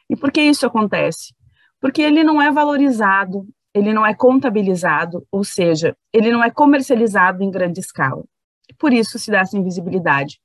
E 0.08 0.16
por 0.16 0.30
que 0.30 0.40
isso 0.40 0.66
acontece? 0.66 1.34
Porque 1.80 2.02
ele 2.02 2.22
não 2.22 2.40
é 2.40 2.50
valorizado, 2.50 3.46
ele 3.74 3.92
não 3.92 4.04
é 4.04 4.14
contabilizado, 4.14 5.26
ou 5.30 5.42
seja, 5.42 5.96
ele 6.12 6.30
não 6.30 6.42
é 6.42 6.50
comercializado 6.50 7.42
em 7.42 7.50
grande 7.50 7.80
escala. 7.80 8.24
Por 8.78 8.92
isso 8.92 9.18
se 9.18 9.30
dá 9.30 9.40
essa 9.40 9.56
invisibilidade. 9.56 10.40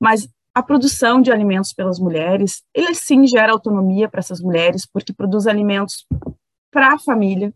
Mas 0.00 0.28
a 0.56 0.62
produção 0.62 1.20
de 1.20 1.30
alimentos 1.30 1.74
pelas 1.74 1.98
mulheres, 1.98 2.64
ele 2.72 2.94
sim 2.94 3.26
gera 3.26 3.52
autonomia 3.52 4.08
para 4.08 4.20
essas 4.20 4.40
mulheres, 4.40 4.86
porque 4.86 5.12
produz 5.12 5.46
alimentos 5.46 6.06
para 6.70 6.94
a 6.94 6.98
família, 6.98 7.52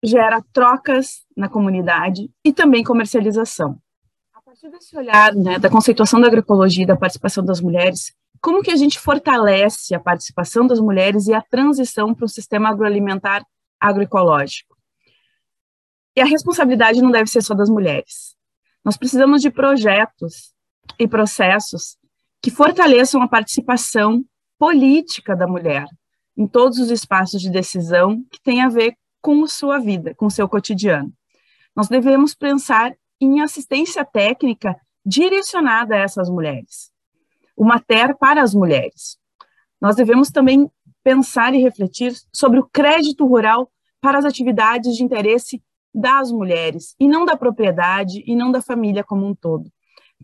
gera 0.00 0.40
trocas 0.52 1.26
na 1.36 1.48
comunidade 1.48 2.30
e 2.44 2.52
também 2.52 2.84
comercialização. 2.84 3.76
A 4.32 4.40
partir 4.40 4.70
desse 4.70 4.96
olhar 4.96 5.34
né, 5.34 5.58
da 5.58 5.68
conceituação 5.68 6.20
da 6.20 6.28
agroecologia 6.28 6.84
e 6.84 6.86
da 6.86 6.96
participação 6.96 7.44
das 7.44 7.60
mulheres, 7.60 8.14
como 8.40 8.62
que 8.62 8.70
a 8.70 8.76
gente 8.76 8.96
fortalece 8.96 9.92
a 9.92 9.98
participação 9.98 10.68
das 10.68 10.78
mulheres 10.78 11.26
e 11.26 11.34
a 11.34 11.42
transição 11.42 12.14
para 12.14 12.24
um 12.24 12.28
sistema 12.28 12.68
agroalimentar 12.68 13.44
agroecológico? 13.80 14.76
E 16.14 16.20
a 16.20 16.24
responsabilidade 16.24 17.02
não 17.02 17.10
deve 17.10 17.28
ser 17.28 17.42
só 17.42 17.52
das 17.52 17.68
mulheres. 17.68 18.36
Nós 18.84 18.96
precisamos 18.96 19.42
de 19.42 19.50
projetos 19.50 20.54
e 20.98 21.08
processos 21.08 21.96
que 22.42 22.50
fortaleçam 22.50 23.22
a 23.22 23.28
participação 23.28 24.24
política 24.58 25.36
da 25.36 25.46
mulher 25.46 25.86
em 26.36 26.46
todos 26.46 26.78
os 26.78 26.90
espaços 26.90 27.40
de 27.40 27.50
decisão 27.50 28.24
que 28.30 28.40
tem 28.42 28.62
a 28.62 28.68
ver 28.68 28.96
com 29.20 29.46
sua 29.46 29.78
vida, 29.78 30.14
com 30.14 30.30
seu 30.30 30.48
cotidiano. 30.48 31.12
Nós 31.76 31.88
devemos 31.88 32.34
pensar 32.34 32.94
em 33.20 33.40
assistência 33.40 34.04
técnica 34.04 34.74
direcionada 35.04 35.94
a 35.94 35.98
essas 35.98 36.28
mulheres, 36.30 36.90
uma 37.56 37.78
TER 37.78 38.16
para 38.16 38.42
as 38.42 38.54
mulheres. 38.54 39.18
Nós 39.80 39.96
devemos 39.96 40.30
também 40.30 40.70
pensar 41.02 41.54
e 41.54 41.62
refletir 41.62 42.14
sobre 42.32 42.58
o 42.58 42.68
crédito 42.70 43.26
rural 43.26 43.70
para 44.00 44.18
as 44.18 44.24
atividades 44.24 44.96
de 44.96 45.04
interesse 45.04 45.62
das 45.92 46.30
mulheres, 46.30 46.94
e 47.00 47.08
não 47.08 47.24
da 47.24 47.36
propriedade 47.36 48.22
e 48.24 48.34
não 48.36 48.52
da 48.52 48.62
família 48.62 49.02
como 49.02 49.26
um 49.26 49.34
todo. 49.34 49.70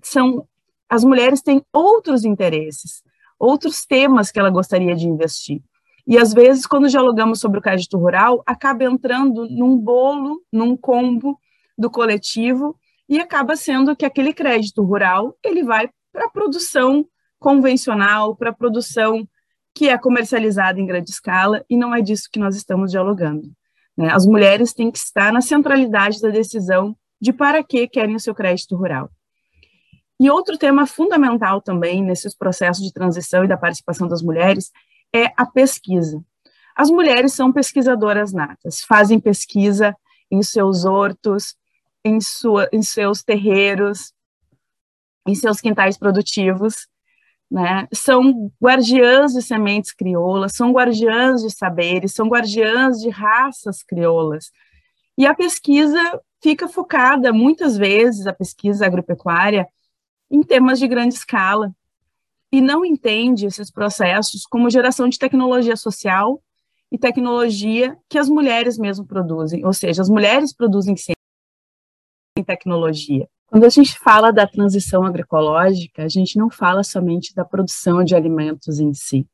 São 0.03 0.47
as 0.89 1.05
mulheres 1.05 1.43
têm 1.43 1.63
outros 1.73 2.25
interesses, 2.25 3.03
outros 3.39 3.85
temas 3.85 4.31
que 4.31 4.39
ela 4.39 4.51
gostaria 4.51 4.95
de 4.95 5.07
investir. 5.07 5.63
E 6.07 6.17
às 6.17 6.33
vezes, 6.33 6.67
quando 6.67 6.89
dialogamos 6.89 7.41
sobre 7.41 7.59
o 7.59 7.63
crédito 7.63 7.99
rural, 7.99 8.43
acaba 8.47 8.85
entrando 8.85 9.49
num 9.49 9.77
bolo, 9.77 10.41
num 10.53 10.77
combo 10.77 11.39
do 11.77 11.91
coletivo, 11.91 12.79
e 13.09 13.19
acaba 13.19 13.57
sendo 13.57 13.95
que 13.95 14.05
aquele 14.05 14.33
crédito 14.33 14.83
rural 14.83 15.37
ele 15.45 15.63
vai 15.63 15.89
para 16.13 16.27
a 16.27 16.31
produção 16.31 17.07
convencional, 17.39 18.35
para 18.35 18.51
a 18.51 18.55
produção 18.55 19.27
que 19.75 19.89
é 19.89 19.99
comercializada 19.99 20.81
em 20.81 20.87
grande 20.87 21.11
escala, 21.11 21.65
e 21.69 21.77
não 21.77 21.95
é 21.95 22.01
disso 22.01 22.31
que 22.33 22.39
nós 22.39 22.57
estamos 22.57 22.91
dialogando. 22.91 23.51
Né? 23.97 24.09
As 24.11 24.25
mulheres 24.25 24.73
têm 24.73 24.91
que 24.91 24.99
estar 24.99 25.33
na 25.33 25.41
centralidade 25.41 26.21
da 26.21 26.29
decisão 26.29 26.97
de 27.21 27.33
para 27.33 27.63
que 27.63 27.87
querem 27.87 28.15
o 28.15 28.21
seu 28.21 28.35
crédito 28.35 28.77
rural. 28.77 29.11
E 30.19 30.31
outro 30.31 30.57
tema 30.57 30.87
fundamental 30.87 31.61
também 31.61 32.03
nesses 32.03 32.35
processos 32.35 32.85
de 32.85 32.93
transição 32.93 33.45
e 33.45 33.49
da 33.49 33.57
participação 33.57 34.09
das 34.09 34.23
mulheres 34.23 34.73
é 35.15 35.33
a 35.37 35.45
pesquisa. 35.45 36.23
As 36.75 36.91
mulheres 36.91 37.33
são 37.33 37.53
pesquisadoras 37.53 38.33
natas, 38.33 38.81
fazem 38.81 39.21
pesquisa 39.21 39.97
em 40.31 40.43
seus 40.43 40.85
hortos, 40.85 41.57
em, 42.05 42.21
sua, 42.21 42.69
em 42.73 42.83
seus 42.83 43.23
terreiros, 43.23 44.13
em 45.27 45.35
seus 45.35 45.61
quintais 45.61 45.99
produtivos, 45.99 46.89
né? 47.51 47.87
São 47.93 48.51
guardiãs 48.63 49.33
de 49.33 49.43
sementes 49.43 49.93
crioulas, 49.93 50.55
são 50.55 50.73
guardiãs 50.73 51.43
de 51.43 51.51
saberes, 51.51 52.13
são 52.13 52.29
guardiãs 52.29 53.01
de 53.01 53.09
raças 53.09 53.83
crioulas. 53.83 54.51
E 55.17 55.27
a 55.27 55.35
pesquisa 55.35 55.99
fica 56.43 56.69
focada, 56.69 57.33
muitas 57.33 57.77
vezes, 57.77 58.27
a 58.27 58.33
pesquisa 58.33 58.87
agropecuária, 58.87 59.67
em 60.31 60.43
temas 60.43 60.79
de 60.79 60.89
grande 60.89 61.15
escala 61.15 61.75
e 62.53 62.61
não 62.61 62.85
entende 62.85 63.47
esses 63.47 63.71
processos 63.71 64.47
como 64.47 64.71
geração 64.71 65.09
de 65.09 65.19
tecnologia 65.19 65.77
social 65.77 66.43
e 66.91 66.99
tecnologia 66.99 67.97
que 68.09 68.19
as 68.19 68.29
mulheres 68.29 68.79
mesmo 68.79 69.05
produzem, 69.05 69.65
ou 69.65 69.73
seja, 69.73 70.03
as 70.03 70.09
mulheres 70.09 70.55
produzem 70.55 70.97
ciência 70.97 71.15
e 72.39 72.45
tecnologia. 72.45 73.29
Quando 73.47 73.65
a 73.65 73.69
gente 73.69 73.99
fala 73.99 74.33
da 74.33 74.47
transição 74.47 75.05
agroecológica, 75.05 76.05
a 76.05 76.09
gente 76.09 76.39
não 76.39 76.51
fala 76.51 76.83
somente 76.83 77.35
da 77.35 77.45
produção 77.45 78.05
de 78.05 78.15
alimentos 78.15 78.79
em 78.79 78.93
si, 78.93 79.27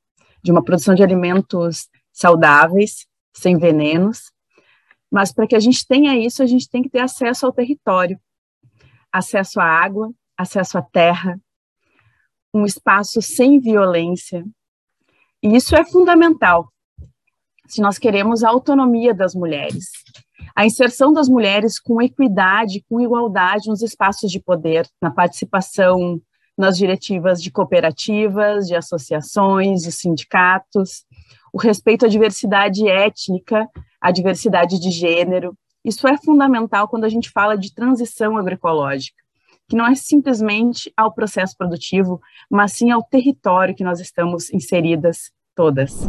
de 0.43 0.51
uma 0.51 0.63
produção 0.63 0.95
de 0.95 1.03
alimentos 1.03 1.89
saudáveis, 2.13 3.07
sem 3.33 3.57
venenos, 3.57 4.31
mas 5.11 5.33
para 5.33 5.47
que 5.47 5.55
a 5.57 5.61
gente 5.61 5.87
tenha 5.87 6.17
isso, 6.17 6.43
a 6.43 6.47
gente 6.47 6.69
tem 6.69 6.83
que 6.83 6.89
ter 6.89 7.01
acesso 7.01 7.47
ao 7.47 7.53
território, 7.53 8.19
acesso 9.13 9.61
à 9.61 9.65
água, 9.65 10.11
acesso 10.43 10.79
à 10.79 10.83
terra, 10.83 11.41
um 12.53 12.65
espaço 12.65 13.23
sem 13.23 13.59
violência. 13.59 14.45
E 15.43 15.57
isso 15.57 15.75
é 15.75 15.85
fundamental 15.85 16.73
se 17.73 17.81
nós 17.81 17.99
queremos 17.99 18.45
a 18.45 18.51
autonomia 18.51 19.15
das 19.15 19.35
mulheres, 19.35 19.87
a 20.55 20.67
inserção 20.67 21.11
das 21.11 21.27
mulheres 21.27 21.81
com 21.81 22.03
equidade, 22.03 22.85
com 22.87 23.01
igualdade 23.01 23.69
nos 23.69 23.81
espaços 23.81 24.31
de 24.31 24.39
poder, 24.39 24.87
na 25.01 25.11
participação 25.11 26.21
nas 26.57 26.77
diretivas 26.77 27.43
de 27.43 27.51
cooperativas, 27.51 28.67
de 28.67 28.77
associações, 28.77 29.81
de 29.81 29.91
sindicatos, 29.91 31.07
o 31.51 31.59
respeito 31.59 32.05
à 32.05 32.09
diversidade 32.09 32.87
étnica, 32.87 33.67
à 33.99 34.11
diversidade 34.11 34.79
de 34.79 34.91
gênero. 34.91 35.57
Isso 35.83 36.07
é 36.07 36.19
fundamental 36.19 36.89
quando 36.89 37.05
a 37.05 37.09
gente 37.09 37.31
fala 37.31 37.57
de 37.57 37.75
transição 37.75 38.37
agroecológica 38.37 39.22
que 39.69 39.77
não 39.77 39.87
é 39.87 39.95
simplesmente 39.95 40.93
ao 40.97 41.13
processo 41.13 41.57
produtivo, 41.57 42.21
mas 42.51 42.73
sim 42.73 42.91
ao 42.91 43.03
território 43.03 43.75
que 43.75 43.85
nós 43.85 44.01
estamos 44.01 44.53
inseridas 44.53 45.31
todas. 45.55 46.09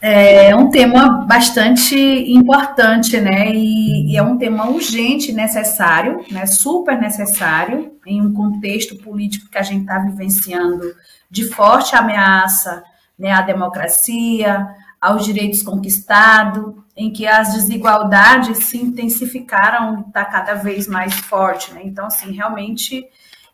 É 0.00 0.54
um 0.54 0.68
tema 0.68 1.24
bastante 1.26 1.96
importante, 1.96 3.18
né? 3.18 3.50
E, 3.54 4.12
e, 4.12 4.16
é 4.16 4.22
um 4.22 4.36
tema 4.36 4.68
urgente, 4.68 5.32
necessário, 5.32 6.22
né? 6.30 6.44
Super 6.44 7.00
necessário 7.00 7.92
em 8.06 8.20
um 8.20 8.32
contexto 8.32 8.96
político 8.96 9.50
que 9.50 9.58
a 9.58 9.62
gente 9.62 9.82
está 9.82 9.98
vivenciando 9.98 10.84
de 11.30 11.44
forte 11.48 11.96
ameaça, 11.96 12.84
né? 13.18 13.30
À 13.30 13.40
democracia, 13.40 14.68
aos 15.00 15.24
direitos 15.24 15.62
conquistados, 15.62 16.74
em 16.96 17.12
que 17.12 17.26
as 17.26 17.52
desigualdades 17.52 18.64
se 18.64 18.78
intensificaram, 18.78 20.04
está 20.08 20.24
cada 20.24 20.54
vez 20.54 20.88
mais 20.88 21.14
forte. 21.14 21.72
Né? 21.74 21.82
Então, 21.84 22.06
assim, 22.06 22.32
realmente 22.32 23.06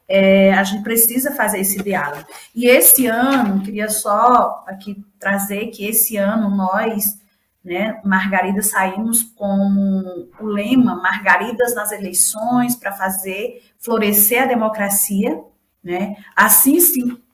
é, 0.09 0.53
a 0.53 0.63
gente 0.63 0.83
precisa 0.83 1.33
fazer 1.33 1.61
esse 1.61 1.83
diálogo. 1.83 2.25
E 2.55 2.67
esse 2.67 3.07
ano, 3.07 3.63
queria 3.63 3.89
só 3.89 4.63
aqui 4.67 5.03
trazer 5.19 5.69
que 5.69 5.85
esse 5.85 6.17
ano 6.17 6.55
nós, 6.55 7.19
né, 7.65 8.01
Margarida, 8.05 8.63
saímos 8.63 9.23
com 9.23 10.29
o 10.39 10.47
lema 10.47 10.97
Margaridas 10.97 11.75
nas 11.75 11.93
eleições 11.93 12.77
para 12.77 12.93
fazer 12.93 13.63
florescer 13.79 14.43
a 14.43 14.47
democracia, 14.47 15.41
né? 15.83 16.15
Assim 16.37 16.79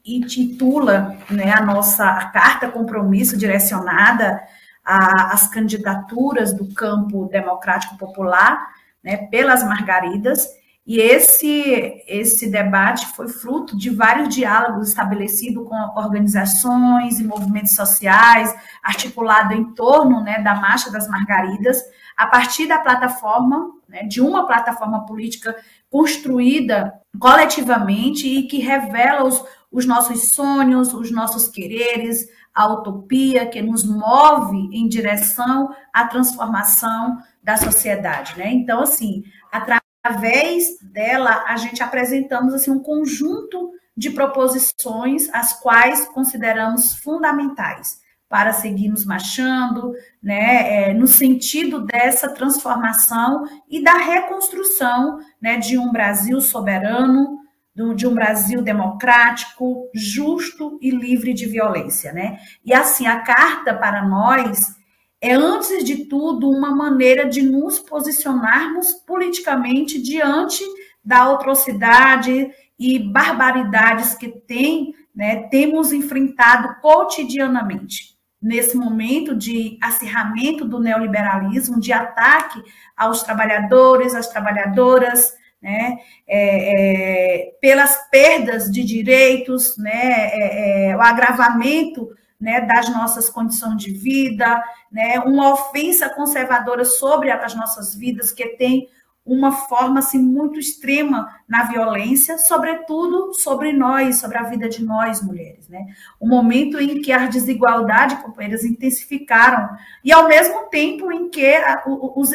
se 0.09 0.17
intitula 0.17 1.17
né, 1.31 1.53
a 1.53 1.61
nossa 1.61 2.15
carta 2.33 2.69
compromisso 2.69 3.37
direcionada 3.37 4.43
às 4.83 5.47
candidaturas 5.49 6.55
do 6.55 6.73
campo 6.73 7.27
democrático 7.27 7.99
popular, 7.99 8.69
né, 9.05 9.19
pelas 9.31 9.63
Margaridas, 9.63 10.49
e 10.87 10.99
esse, 10.99 12.03
esse 12.09 12.51
debate 12.51 13.09
foi 13.09 13.29
fruto 13.29 13.77
de 13.77 13.91
vários 13.91 14.35
diálogos 14.35 14.89
estabelecidos 14.89 15.69
com 15.69 15.77
organizações 16.01 17.21
e 17.21 17.25
movimentos 17.25 17.75
sociais, 17.75 18.55
articulado 18.83 19.53
em 19.53 19.75
torno 19.75 20.23
né, 20.23 20.43
da 20.43 20.55
Marcha 20.55 20.91
das 20.91 21.07
Margaridas, 21.07 21.83
a 22.17 22.27
partir 22.27 22.67
da 22.67 22.79
plataforma, 22.79 23.67
né, 23.87 24.05
de 24.05 24.23
uma 24.23 24.47
plataforma 24.47 25.05
política 25.05 25.55
construída 25.91 26.95
coletivamente 27.19 28.27
e 28.27 28.45
que 28.45 28.59
revela 28.59 29.25
os, 29.25 29.45
os 29.71 29.87
nossos 29.87 30.31
sonhos, 30.31 30.93
os 30.95 31.11
nossos 31.11 31.49
quereres, 31.49 32.27
a 32.55 32.66
utopia 32.73 33.47
que 33.47 33.62
nos 33.62 33.85
move 33.85 34.69
em 34.73 34.89
direção 34.89 35.69
à 35.93 36.07
transformação 36.07 37.19
da 37.43 37.57
sociedade, 37.57 38.37
né? 38.37 38.51
Então, 38.53 38.81
assim, 38.83 39.23
através 39.53 40.79
dela, 40.83 41.45
a 41.47 41.57
gente 41.57 41.83
apresentamos 41.83 42.55
assim, 42.55 42.71
um 42.71 42.81
conjunto 42.81 43.73
de 43.97 44.11
proposições, 44.11 45.29
as 45.33 45.61
quais 45.61 46.07
consideramos 46.09 46.97
fundamentais 46.97 48.01
para 48.29 48.53
seguirmos 48.53 49.07
marchando, 49.07 49.93
né, 50.23 50.91
é, 50.91 50.95
no 50.95 51.07
sentido 51.07 51.81
dessa 51.87 52.29
transformação 52.29 53.45
e 53.69 53.83
da 53.83 53.95
reconstrução 53.95 55.19
né, 55.41 55.57
de 55.57 55.79
um 55.79 55.91
Brasil 55.91 56.41
soberano, 56.41 57.39
de 57.95 58.07
um 58.07 58.14
Brasil 58.14 58.62
democrático, 58.62 59.89
justo 59.95 60.79
e 60.83 60.91
livre 60.91 61.33
de 61.33 61.47
violência. 61.47 62.12
Né? 62.12 62.39
E 62.64 62.72
assim, 62.72 63.07
a 63.07 63.20
carta 63.20 63.74
para 63.74 64.05
nós 64.05 64.79
é, 65.20 65.33
antes 65.33 65.85
de 65.85 66.05
tudo, 66.05 66.49
uma 66.49 66.74
maneira 66.74 67.29
de 67.29 67.43
nos 67.43 67.79
posicionarmos 67.79 68.93
politicamente 68.93 70.01
diante 70.01 70.62
da 71.05 71.33
atrocidade 71.33 72.51
e 72.79 72.99
barbaridades 73.01 74.14
que 74.14 74.29
tem, 74.29 74.95
né, 75.14 75.49
temos 75.49 75.93
enfrentado 75.93 76.81
cotidianamente. 76.81 78.16
Nesse 78.41 78.76
momento 78.76 79.35
de 79.35 79.76
acirramento 79.83 80.64
do 80.64 80.79
neoliberalismo, 80.79 81.81
de 81.81 81.93
ataque 81.93 82.62
aos 82.97 83.24
trabalhadores, 83.24 84.14
às 84.14 84.29
trabalhadoras, 84.29 85.33
né, 85.61 85.99
é, 86.27 87.47
é, 87.47 87.53
pelas 87.61 87.97
perdas 88.11 88.71
de 88.71 88.85
direitos, 88.85 89.77
né, 89.77 90.31
é, 90.33 90.91
é 90.91 90.97
o 90.97 91.01
agravamento 91.01 92.09
né, 92.41 92.61
das 92.61 92.89
nossas 92.91 93.29
condições 93.29 93.77
de 93.77 93.91
vida, 93.91 94.63
né, 94.91 95.19
uma 95.21 95.53
ofensa 95.53 96.09
conservadora 96.09 96.85
sobre 96.85 97.31
as 97.31 97.55
nossas 97.55 97.95
vidas 97.95 98.31
que 98.31 98.47
tem 98.57 98.89
uma 99.29 99.53
forma 99.53 99.99
assim 99.99 100.19
muito 100.19 100.59
extrema 100.59 101.29
na 101.47 101.65
violência, 101.65 102.39
sobretudo 102.39 103.35
sobre 103.35 103.75
nós, 103.75 104.17
sobre 104.17 104.39
a 104.39 104.45
vida 104.45 104.69
de 104.71 104.83
nós 104.83 105.23
mulheres, 105.23 105.69
né? 105.69 105.85
O 106.19 106.27
momento 106.27 106.81
em 106.81 107.03
que 107.03 107.13
as 107.13 107.29
desigualdades, 107.29 108.19
companheiras, 108.23 108.65
intensificaram 108.65 109.69
e 110.03 110.11
ao 110.11 110.27
mesmo 110.27 110.71
tempo 110.71 111.13
em 111.13 111.29
que 111.29 111.55
a, 111.57 111.85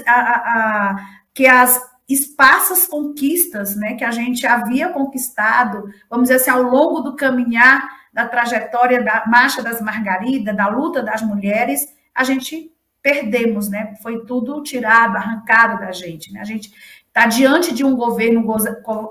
a, 0.06 0.12
a, 0.12 0.96
que 1.34 1.48
as 1.48 1.82
esparsas 2.08 2.86
conquistas, 2.86 3.76
né, 3.76 3.96
que 3.96 4.04
a 4.04 4.12
gente 4.12 4.46
havia 4.46 4.90
conquistado, 4.90 5.90
vamos 6.10 6.28
dizer 6.28 6.36
assim, 6.36 6.52
ao 6.52 6.64
longo 6.64 7.00
do 7.00 7.16
caminhar 7.16 7.88
da 8.14 8.28
trajetória 8.28 9.02
da 9.04 9.24
Marcha 9.28 9.64
das 9.64 9.82
Margaridas, 9.82 10.56
da 10.56 10.68
luta 10.68 11.02
das 11.02 11.22
mulheres, 11.22 11.88
a 12.14 12.24
gente 12.24 12.72
perdemos, 13.02 13.70
né? 13.70 13.96
Foi 14.02 14.26
tudo 14.26 14.64
tirado, 14.64 15.18
arrancado 15.18 15.80
da 15.80 15.92
gente. 15.92 16.32
Né? 16.32 16.40
A 16.40 16.46
gente 16.46 16.72
está 17.08 17.26
diante 17.26 17.74
de 17.74 17.84
um 17.84 17.96
governo 17.96 18.46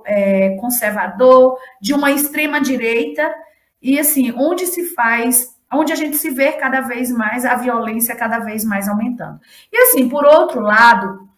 é, 0.06 0.56
conservador, 0.56 1.58
de 1.80 1.92
uma 1.92 2.10
extrema 2.10 2.60
direita, 2.60 3.32
e 3.80 3.98
assim, 3.98 4.32
onde 4.32 4.66
se 4.66 4.94
faz, 4.94 5.54
onde 5.72 5.92
a 5.92 5.96
gente 5.96 6.16
se 6.16 6.30
vê 6.30 6.52
cada 6.52 6.80
vez 6.80 7.12
mais 7.12 7.44
a 7.44 7.54
violência 7.54 8.16
cada 8.16 8.38
vez 8.38 8.64
mais 8.64 8.88
aumentando. 8.88 9.40
E 9.70 9.76
assim, 9.76 10.08
por 10.08 10.24
outro 10.24 10.60
lado, 10.60 11.28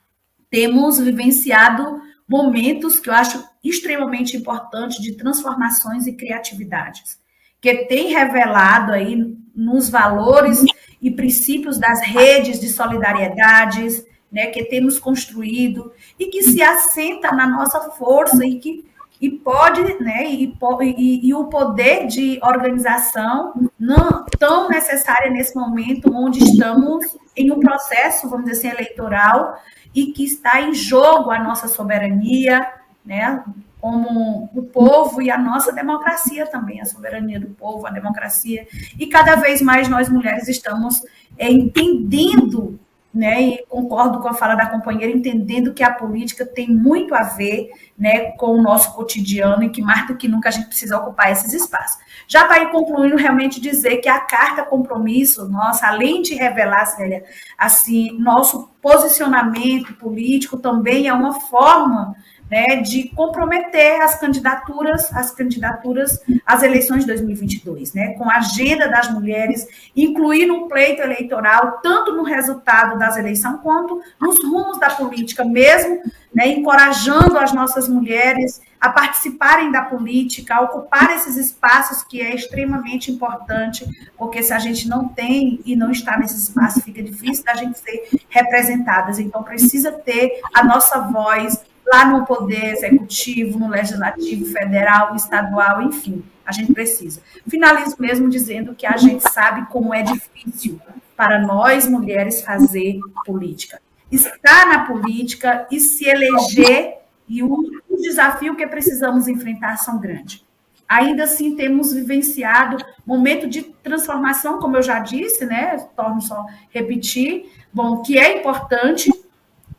temos 0.55 1.01
vivenciado 1.01 2.01
momentos 2.29 3.01
que 3.01 3.11
eu 3.11 3.15
acho 3.15 3.45
extremamente 3.65 4.37
importantes 4.37 5.03
de 5.03 5.17
transformações 5.17 6.07
e 6.07 6.13
criatividades 6.13 7.19
que 7.61 7.87
tem 7.87 8.13
revelado 8.13 8.93
aí 8.93 9.37
nos 9.53 9.89
valores 9.89 10.63
e 11.03 11.11
princípios 11.11 11.77
das 11.77 12.03
redes 12.03 12.61
de 12.61 12.69
solidariedades, 12.69 14.05
né, 14.31 14.47
que 14.47 14.65
temos 14.67 14.97
construído 14.99 15.91
e 16.21 16.27
que 16.27 16.43
se 16.43 16.63
assenta 16.63 17.33
na 17.33 17.49
nossa 17.49 17.81
força 17.91 18.47
e 18.47 18.61
que 18.61 18.85
e 19.21 19.31
pode, 19.31 19.81
né, 20.03 20.27
e, 20.27 20.55
e, 20.99 21.29
e 21.29 21.35
o 21.35 21.45
poder 21.45 22.07
de 22.07 22.39
organização 22.43 23.71
não 23.79 24.27
tão 24.39 24.69
necessária 24.69 25.31
nesse 25.31 25.57
momento 25.57 26.13
onde 26.13 26.45
estamos 26.45 27.17
em 27.35 27.51
um 27.51 27.59
processo, 27.59 28.29
vamos 28.29 28.51
dizer 28.51 28.69
assim, 28.69 28.77
eleitoral 28.77 29.57
e 29.95 30.07
que 30.07 30.25
está 30.25 30.61
em 30.61 30.75
jogo 30.75 31.31
a 31.31 31.39
nossa 31.39 31.69
soberania, 31.69 32.67
né, 33.05 33.43
como 33.81 34.49
o 34.55 34.63
povo 34.63 35.21
e 35.21 35.31
a 35.31 35.37
nossa 35.37 35.71
democracia 35.71 36.47
também, 36.47 36.81
a 36.81 36.87
soberania 36.87 37.39
do 37.39 37.49
povo, 37.49 37.87
a 37.87 37.91
democracia. 37.91 38.67
E 38.99 39.07
cada 39.07 39.37
vez 39.37 39.61
mais 39.61 39.89
nós 39.89 40.09
mulheres 40.09 40.49
estamos 40.49 41.03
é, 41.37 41.51
entendendo, 41.51 42.81
né, 43.15 43.41
e 43.41 43.67
concordo 43.69 44.19
com 44.19 44.27
a 44.27 44.35
fala 44.35 44.57
da 44.57 44.67
companheira, 44.67 45.17
entendendo 45.17 45.73
que 45.73 45.85
a 45.85 45.93
política 45.93 46.45
tem 46.45 46.69
muito 46.69 47.15
a 47.15 47.23
ver 47.23 47.71
né, 47.97 48.33
com 48.33 48.59
o 48.59 48.63
nosso 48.63 48.93
cotidiano 48.95 49.63
e 49.63 49.71
que 49.71 49.81
mais 49.81 50.07
do 50.09 50.17
que 50.17 50.27
nunca 50.27 50.49
a 50.49 50.53
gente 50.53 50.67
precisa 50.67 50.99
ocupar 50.99 51.31
esses 51.31 51.53
espaços. 51.53 52.03
Já 52.27 52.45
para 52.45 52.65
ir 52.65 52.71
concluindo, 52.73 53.17
realmente 53.17 53.61
dizer 53.61 53.99
que 53.99 54.09
a 54.09 54.19
carta 54.19 54.65
compromisso, 54.65 55.49
nossa, 55.49 55.87
além 55.87 56.23
de 56.23 56.35
revelar, 56.35 56.87
Célia, 56.87 57.23
assim, 57.57 58.19
nosso 58.19 58.69
posicionamento 58.83 59.95
político 59.95 60.57
também 60.57 61.07
é 61.07 61.13
uma 61.13 61.35
forma 61.35 62.15
né, 62.51 62.77
de 62.77 63.09
comprometer 63.11 64.01
as 64.01 64.19
candidaturas, 64.19 65.13
as 65.15 65.31
candidaturas 65.31 66.21
às 66.45 66.63
eleições 66.63 67.01
de 67.01 67.07
2022, 67.07 67.95
né, 67.95 68.15
com 68.15 68.29
a 68.29 68.37
agenda 68.37 68.89
das 68.89 69.11
mulheres, 69.11 69.67
incluir 69.97 70.47
no 70.47 70.69
pleito 70.69 71.03
eleitoral, 71.03 71.81
tanto 71.83 72.13
no 72.13 72.23
resultado 72.23 72.99
das 72.99 73.17
eleições 73.17 73.59
quanto 73.63 74.01
nos 74.21 74.43
rumos 74.45 74.79
da 74.79 74.91
política, 74.91 75.45
mesmo 75.45 76.01
né, 76.35 76.49
encorajando 76.49 77.39
as 77.39 77.53
nossas 77.53 77.89
mulheres 77.89 78.61
a 78.81 78.91
participarem 78.91 79.73
da 79.73 79.81
política, 79.81 80.57
a 80.57 80.61
ocupar 80.61 81.17
esses 81.17 81.37
espaços 81.37 82.03
que 82.03 82.21
é 82.21 82.35
extremamente 82.35 83.11
importante, 83.11 83.87
porque 84.19 84.43
se 84.43 84.53
a 84.53 84.59
gente 84.59 84.87
não 84.87 85.09
tem 85.09 85.61
e 85.65 85.75
não 85.75 85.91
está 85.91 86.19
nesse 86.19 86.37
espaço, 86.37 86.83
fica 86.83 87.03
difícil 87.03 87.45
da 87.45 87.55
gente 87.55 87.79
ser 87.79 88.11
representadas. 88.29 89.19
Então, 89.19 89.43
precisa 89.43 89.91
ter 89.91 90.39
a 90.55 90.63
nossa 90.63 90.99
voz, 91.01 91.63
lá 91.87 92.05
no 92.07 92.25
poder 92.25 92.73
executivo, 92.73 93.59
no 93.59 93.69
legislativo 93.69 94.47
federal, 94.47 95.15
estadual, 95.15 95.83
enfim, 95.83 96.25
a 96.45 96.53
gente 96.53 96.73
precisa. 96.73 97.21
Finalizo 97.47 97.97
mesmo 97.99 98.29
dizendo 98.29 98.75
que 98.75 98.87
a 98.87 98.97
gente 98.97 99.29
sabe 99.31 99.67
como 99.71 99.95
é 99.95 100.03
difícil 100.03 100.81
para 101.17 101.39
nós 101.41 101.89
mulheres 101.89 102.43
fazer 102.43 102.99
política. 103.25 103.81
Estar 104.11 104.67
na 104.67 104.85
política 104.85 105.67
e 105.71 105.81
se 105.81 106.07
eleger 106.07 106.99
e 107.29 107.43
o, 107.43 107.57
desafio 108.03 108.55
que 108.55 108.67
precisamos 108.67 109.29
enfrentar 109.29 109.79
são 109.79 109.99
grandes. 109.99 110.45
Ainda 110.87 111.25
assim, 111.25 111.57
temos 111.57 111.93
vivenciado 111.93 112.77
momento 113.07 113.49
de 113.49 113.63
transformação, 113.63 114.59
como 114.59 114.77
eu 114.77 114.83
já 114.83 114.99
disse, 114.99 115.47
né? 115.47 115.79
Torno 115.97 116.21
só 116.21 116.45
repetir, 116.69 117.51
bom, 117.73 118.03
que 118.03 118.19
é 118.19 118.39
importante, 118.39 119.11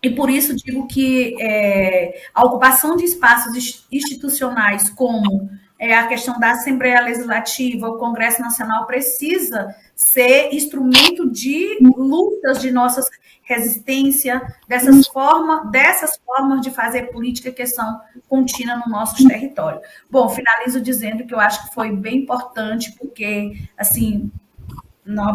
e 0.05 0.09
por 0.11 0.29
isso 0.29 0.55
digo 0.55 0.87
que 0.87 1.35
é, 1.41 2.21
a 2.31 2.45
ocupação 2.45 2.95
de 2.95 3.05
espaços 3.05 3.83
institucionais 3.91 4.87
como 4.91 5.49
é, 5.79 5.95
a 5.95 6.05
questão 6.05 6.39
da 6.39 6.51
Assembleia 6.51 7.01
Legislativa, 7.01 7.89
o 7.89 7.97
Congresso 7.97 8.39
Nacional 8.39 8.85
precisa 8.85 9.75
ser 9.95 10.53
instrumento 10.53 11.27
de 11.27 11.79
lutas 11.81 12.61
de 12.61 12.69
nossas 12.69 13.09
resistência, 13.41 14.41
dessas, 14.67 15.07
forma, 15.07 15.69
dessas 15.71 16.19
formas 16.23 16.61
de 16.61 16.71
fazer 16.71 17.11
política 17.11 17.51
que 17.51 17.65
são 17.65 17.99
contínua 18.27 18.75
no 18.77 18.91
nosso 18.91 19.27
território. 19.27 19.81
Bom, 20.09 20.29
finalizo 20.29 20.81
dizendo 20.81 21.25
que 21.25 21.33
eu 21.33 21.39
acho 21.39 21.67
que 21.67 21.73
foi 21.73 21.91
bem 21.91 22.17
importante, 22.17 22.91
porque, 22.93 23.55
assim, 23.77 24.31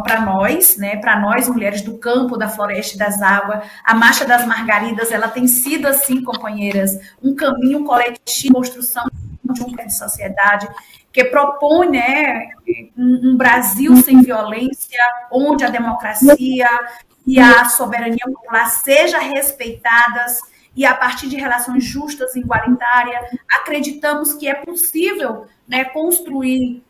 para 0.03 0.21
nós, 0.21 0.77
né, 0.77 0.97
para 0.97 1.18
nós 1.21 1.49
mulheres 1.49 1.83
do 1.83 1.97
campo, 1.99 2.37
da 2.37 2.49
floresta 2.49 2.97
e 2.97 2.99
das 2.99 3.23
águas, 3.23 3.64
a 3.85 3.95
Marcha 3.95 4.25
das 4.25 4.45
Margaridas, 4.45 5.12
ela 5.12 5.29
tem 5.29 5.47
sido 5.47 5.87
assim, 5.87 6.23
companheiras, 6.23 6.99
um 7.23 7.35
caminho 7.35 7.85
coletivo, 7.85 8.55
construção 8.55 9.05
de 9.45 9.62
uma 9.62 9.89
sociedade 9.89 10.68
que 11.12 11.25
propõe 11.25 11.91
né, 11.91 12.49
um, 12.97 13.31
um 13.31 13.37
Brasil 13.37 13.97
sem 13.97 14.23
violência, 14.23 14.99
onde 15.31 15.64
a 15.64 15.71
democracia 15.71 16.68
e 17.27 17.39
a 17.39 17.64
soberania 17.66 18.25
popular 18.25 18.71
sejam 18.71 19.21
respeitadas 19.21 20.41
e 20.77 20.87
a 20.87 20.95
partir 20.95 21.29
de 21.29 21.37
relações 21.37 21.85
justas 21.85 22.35
e 22.37 22.41
igualitárias, 22.41 23.25
acreditamos 23.49 24.35
que 24.35 24.49
é 24.49 24.55
possível 24.55 25.47
né, 25.66 25.85
construir 25.85 26.83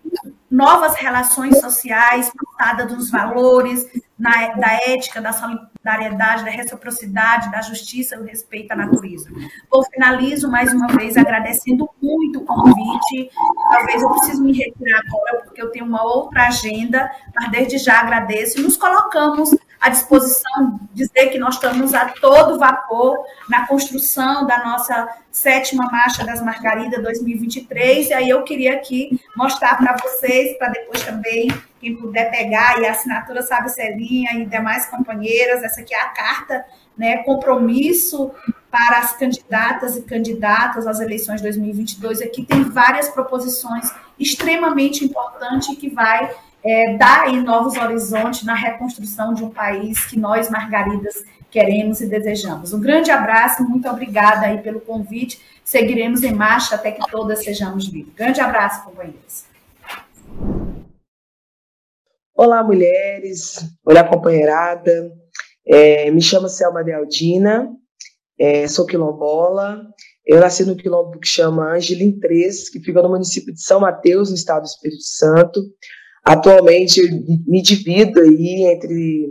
novas 0.51 0.97
relações 0.97 1.61
sociais, 1.61 2.31
passada 2.57 2.87
dos 2.87 3.11
valores, 3.11 3.87
na, 4.19 4.49
da 4.55 4.73
ética, 4.87 5.21
da 5.21 5.33
solidariedade, 5.33 6.45
da 6.45 6.51
reciprocidade, 6.51 7.51
da 7.51 7.63
justiça 7.63 8.17
e 8.17 8.19
do 8.19 8.25
respeito 8.25 8.73
à 8.73 8.77
natureza. 8.77 9.31
Eu 9.73 9.83
finalizo 9.85 10.51
mais 10.51 10.75
uma 10.75 10.89
vez 10.89 11.17
agradecendo 11.17 11.89
muito 12.03 12.41
o 12.41 12.45
convite. 12.45 13.31
Talvez 13.71 14.03
eu 14.03 14.11
precise 14.11 14.43
me 14.43 14.53
retirar 14.53 15.01
agora, 15.07 15.45
porque 15.45 15.63
eu 15.63 15.71
tenho 15.71 15.87
uma 15.87 16.03
outra 16.03 16.49
agenda, 16.49 17.11
mas 17.35 17.51
desde 17.51 17.79
já 17.79 18.01
agradeço 18.01 18.59
e 18.59 18.63
nos 18.63 18.77
colocamos 18.77 19.55
à 19.81 19.89
disposição, 19.89 20.79
dizer 20.93 21.31
que 21.31 21.39
nós 21.39 21.55
estamos 21.55 21.95
a 21.95 22.07
todo 22.07 22.59
vapor 22.59 23.25
na 23.49 23.67
construção 23.67 24.47
da 24.47 24.63
nossa 24.63 25.09
sétima 25.33 25.89
Marcha 25.91 26.23
das 26.25 26.43
Margaridas 26.43 27.03
2023, 27.03 28.11
e 28.11 28.13
aí 28.13 28.29
eu 28.29 28.43
queria 28.43 28.75
aqui 28.75 29.19
mostrar 29.35 29.79
para 29.79 29.97
vocês, 29.97 30.59
para 30.59 30.69
depois 30.69 31.03
também, 31.03 31.49
quem 31.81 31.97
puder 31.97 32.31
pegar, 32.31 32.79
e 32.79 32.87
a 32.87 32.91
assinatura 32.91 33.41
Sabe 33.41 33.71
Celinha 33.71 34.33
e 34.35 34.45
demais 34.45 34.85
companheiras, 34.87 35.63
essa 35.63 35.81
aqui 35.81 35.95
é 35.95 36.01
a 36.01 36.09
carta, 36.09 36.65
né, 36.97 37.23
compromisso 37.23 38.31
para 38.71 38.99
as 38.99 39.17
candidatas 39.17 39.97
e 39.97 40.03
candidatas 40.03 40.87
às 40.87 41.01
eleições 41.01 41.41
2022. 41.41 42.21
Aqui 42.21 42.45
tem 42.45 42.65
várias 42.65 43.09
proposições 43.09 43.91
extremamente 44.19 45.05
importantes 45.05 45.75
que 45.79 45.89
vai 45.89 46.31
é, 46.63 46.97
dar 46.97 47.23
aí 47.23 47.41
novos 47.41 47.77
horizontes 47.77 48.45
na 48.45 48.55
reconstrução 48.55 49.33
de 49.35 49.43
um 49.43 49.51
país 49.51 50.07
que 50.07 50.19
nós, 50.19 50.51
Margaridas, 50.51 51.25
queremos 51.51 52.01
e 52.01 52.07
desejamos. 52.07 52.73
Um 52.73 52.81
grande 52.81 53.11
abraço, 53.11 53.63
muito 53.65 53.89
obrigada 53.89 54.47
aí 54.47 54.59
pelo 54.59 54.81
convite. 54.81 55.41
Seguiremos 55.65 56.23
em 56.23 56.33
marcha 56.33 56.75
até 56.75 56.93
que 56.93 57.11
todas 57.11 57.43
sejamos 57.43 57.89
vivas. 57.89 58.15
Grande 58.15 58.41
abraço, 58.41 58.85
companheiros. 58.85 59.45
Olá, 62.35 62.63
mulheres. 62.63 63.69
Olá, 63.85 64.05
companheirada. 64.05 65.13
É, 65.67 66.11
me 66.11 66.23
chamo 66.23 66.49
Selma 66.49 66.83
Dealdina, 66.83 67.71
é, 68.39 68.67
sou 68.67 68.87
quilombola. 68.87 69.87
Eu 70.27 70.41
nasci 70.41 70.65
no 70.65 70.77
quilombo 70.77 71.19
que 71.19 71.29
chama 71.29 71.75
Angelim 71.75 72.19
3, 72.19 72.71
que 72.71 72.81
fica 72.81 73.03
no 73.03 73.11
município 73.11 73.53
de 73.53 73.63
São 73.63 73.81
Mateus, 73.81 74.31
no 74.31 74.37
estado 74.37 74.63
do 74.63 74.67
Espírito 74.67 75.03
Santo. 75.03 75.61
Atualmente, 76.25 77.01
me 77.47 77.63
divido 77.63 78.21
aí 78.21 78.65
entre 78.73 79.27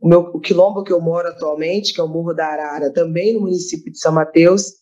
o, 0.00 0.08
meu, 0.08 0.20
o 0.20 0.40
quilombo 0.40 0.84
que 0.84 0.92
eu 0.92 1.00
moro 1.00 1.28
atualmente, 1.28 1.92
que 1.92 2.00
é 2.00 2.04
o 2.04 2.08
Morro 2.08 2.32
da 2.32 2.46
Arara, 2.46 2.92
também 2.92 3.34
no 3.34 3.40
município 3.40 3.92
de 3.92 3.98
São 3.98 4.12
Mateus, 4.12 4.74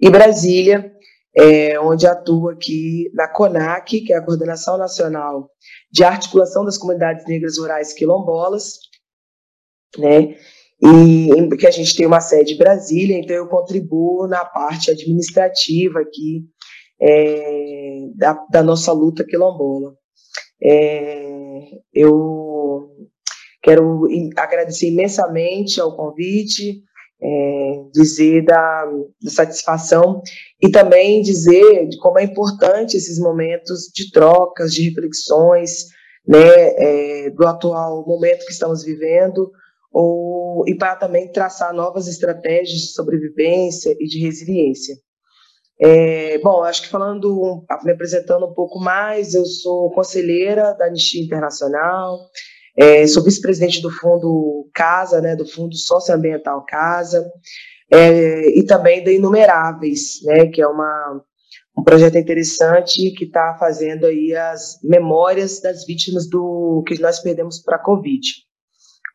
e 0.00 0.10
Brasília, 0.10 0.92
é, 1.36 1.78
onde 1.80 2.06
atuo 2.06 2.48
aqui 2.48 3.10
na 3.14 3.28
CONAC, 3.28 4.00
que 4.00 4.12
é 4.12 4.16
a 4.16 4.24
Coordenação 4.24 4.76
Nacional 4.78 5.50
de 5.90 6.02
Articulação 6.02 6.64
das 6.64 6.78
Comunidades 6.78 7.26
Negras 7.26 7.58
Rurais 7.58 7.92
Quilombolas, 7.92 8.78
né? 9.98 10.34
E 10.82 11.56
que 11.56 11.66
a 11.66 11.70
gente 11.70 11.96
tem 11.96 12.06
uma 12.06 12.20
sede 12.20 12.54
em 12.54 12.58
Brasília, 12.58 13.18
então 13.18 13.34
eu 13.34 13.48
contribuo 13.48 14.26
na 14.26 14.44
parte 14.44 14.90
administrativa 14.90 16.00
aqui 16.00 16.44
é, 17.00 18.00
da, 18.14 18.34
da 18.50 18.62
nossa 18.62 18.92
luta 18.92 19.24
quilombola. 19.24 19.94
É, 20.62 21.70
eu 21.92 22.90
quero 23.62 24.06
agradecer 24.36 24.88
imensamente 24.88 25.80
ao 25.80 25.96
convite, 25.96 26.82
é, 27.20 27.84
dizer 27.92 28.44
da, 28.44 28.84
da, 29.22 29.30
satisfação 29.30 30.20
e 30.62 30.70
também 30.70 31.22
dizer 31.22 31.88
de 31.88 31.98
como 31.98 32.18
é 32.18 32.24
importante 32.24 32.96
esses 32.96 33.18
momentos 33.18 33.90
de 33.94 34.10
trocas, 34.10 34.72
de 34.74 34.88
reflexões, 34.90 35.86
né, 36.26 36.38
é, 36.38 37.30
do 37.30 37.46
atual 37.46 38.04
momento 38.06 38.44
que 38.44 38.52
estamos 38.52 38.84
vivendo, 38.84 39.50
ou, 39.92 40.64
e 40.68 40.74
para 40.76 40.96
também 40.96 41.30
traçar 41.32 41.72
novas 41.72 42.06
estratégias 42.06 42.80
de 42.80 42.92
sobrevivência 42.92 43.96
e 43.98 44.06
de 44.06 44.20
resiliência. 44.20 44.94
É, 45.78 46.38
bom, 46.38 46.62
acho 46.62 46.82
que 46.82 46.88
falando, 46.88 47.64
me 47.84 47.92
apresentando 47.92 48.46
um 48.46 48.54
pouco 48.54 48.80
mais, 48.80 49.34
eu 49.34 49.44
sou 49.44 49.90
conselheira 49.90 50.74
da 50.74 50.86
Anistia 50.86 51.22
Internacional, 51.22 52.18
é, 52.76 53.06
sou 53.06 53.22
vice-presidente 53.22 53.82
do 53.82 53.90
Fundo 53.90 54.68
Casa, 54.74 55.20
né, 55.20 55.36
do 55.36 55.46
Fundo 55.46 55.76
Socioambiental 55.76 56.64
Casa, 56.66 57.30
é, 57.90 58.58
e 58.58 58.64
também 58.64 59.04
da 59.04 59.12
Inumeráveis, 59.12 60.20
né, 60.24 60.46
que 60.46 60.62
é 60.62 60.66
uma, 60.66 61.22
um 61.76 61.82
projeto 61.82 62.16
interessante 62.16 63.10
que 63.10 63.24
está 63.24 63.56
fazendo 63.58 64.06
aí 64.06 64.34
as 64.34 64.78
memórias 64.82 65.60
das 65.60 65.84
vítimas 65.84 66.28
do 66.28 66.82
que 66.86 66.98
nós 67.00 67.20
perdemos 67.20 67.62
para 67.62 67.76
a 67.76 67.82
Covid. 67.82 68.45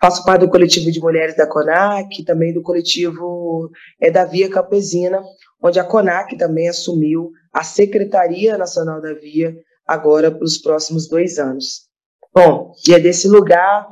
Faço 0.02 0.26
parte 0.26 0.41
do 0.41 0.49
coletivo 0.49 0.91
de 0.91 0.99
mulheres 0.99 1.38
da 1.38 1.47
CONAC, 1.47 2.26
também 2.26 2.52
do 2.52 2.64
coletivo 2.64 3.70
é, 4.02 4.10
da 4.10 4.26
Via 4.26 4.49
Campesina, 4.49 5.22
onde 5.62 5.80
a 5.80 5.84
CONAC 5.84 6.36
também 6.38 6.68
assumiu 6.68 7.32
a 7.54 7.64
Secretaria 7.64 8.58
Nacional 8.58 8.99
da 8.99 9.14
Via 9.14 9.56
agora 9.86 10.32
para 10.32 10.43
os 10.43 10.58
próximos 10.58 11.08
dois 11.08 11.38
anos. 11.38 11.88
Bom, 12.34 12.74
e 12.88 12.93
é 12.93 12.99
desse 12.99 13.28
lugar 13.28 13.88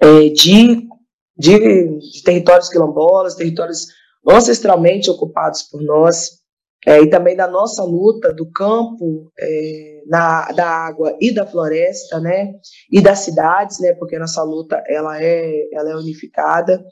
é, 0.00 0.28
de, 0.30 0.88
de, 1.36 1.98
de, 1.98 2.22
territórios 2.24 2.70
quilombolas, 2.70 3.34
territórios 3.34 3.88
ancestralmente 4.26 5.10
ocupados 5.10 5.62
por 5.64 5.82
nós, 5.82 6.40
é, 6.86 7.02
e 7.02 7.10
também 7.10 7.36
da 7.36 7.46
nossa 7.46 7.82
luta 7.82 8.32
do 8.32 8.50
campo, 8.50 9.30
é, 9.38 9.91
na, 10.06 10.50
da 10.52 10.68
água 10.68 11.16
e 11.20 11.32
da 11.32 11.46
floresta, 11.46 12.20
né, 12.20 12.52
e 12.90 13.00
das 13.00 13.20
cidades, 13.20 13.80
né, 13.80 13.94
porque 13.94 14.16
a 14.16 14.20
nossa 14.20 14.42
luta 14.42 14.82
ela 14.86 15.22
é, 15.22 15.68
ela 15.72 15.90
é 15.90 15.96
unificada, 15.96 16.84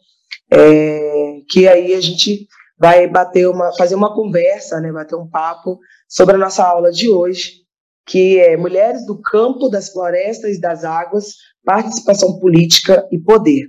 é, 0.51 1.41
que 1.49 1.69
aí 1.69 1.95
a 1.95 2.01
gente 2.01 2.47
vai 2.79 3.07
bater 3.07 3.49
uma, 3.49 3.73
fazer 3.77 3.95
uma 3.95 4.15
conversa, 4.15 4.81
né, 4.81 4.91
bater 4.91 5.17
um 5.17 5.29
papo 5.29 5.79
sobre 6.09 6.35
a 6.35 6.39
nossa 6.39 6.65
aula 6.65 6.91
de 6.91 7.09
hoje, 7.11 7.61
que 8.07 8.39
é 8.39 8.57
Mulheres 8.57 9.07
do 9.07 9.21
Campo, 9.21 9.69
das 9.69 9.91
Florestas 9.91 10.57
e 10.57 10.61
das 10.61 10.85
Águas, 10.85 11.35
Participação 11.65 12.39
Política 12.41 13.07
e 13.13 13.19
Poder. 13.19 13.67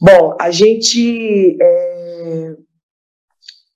Bom, 0.00 0.36
a 0.40 0.50
gente. 0.50 1.56
É, 1.60 2.56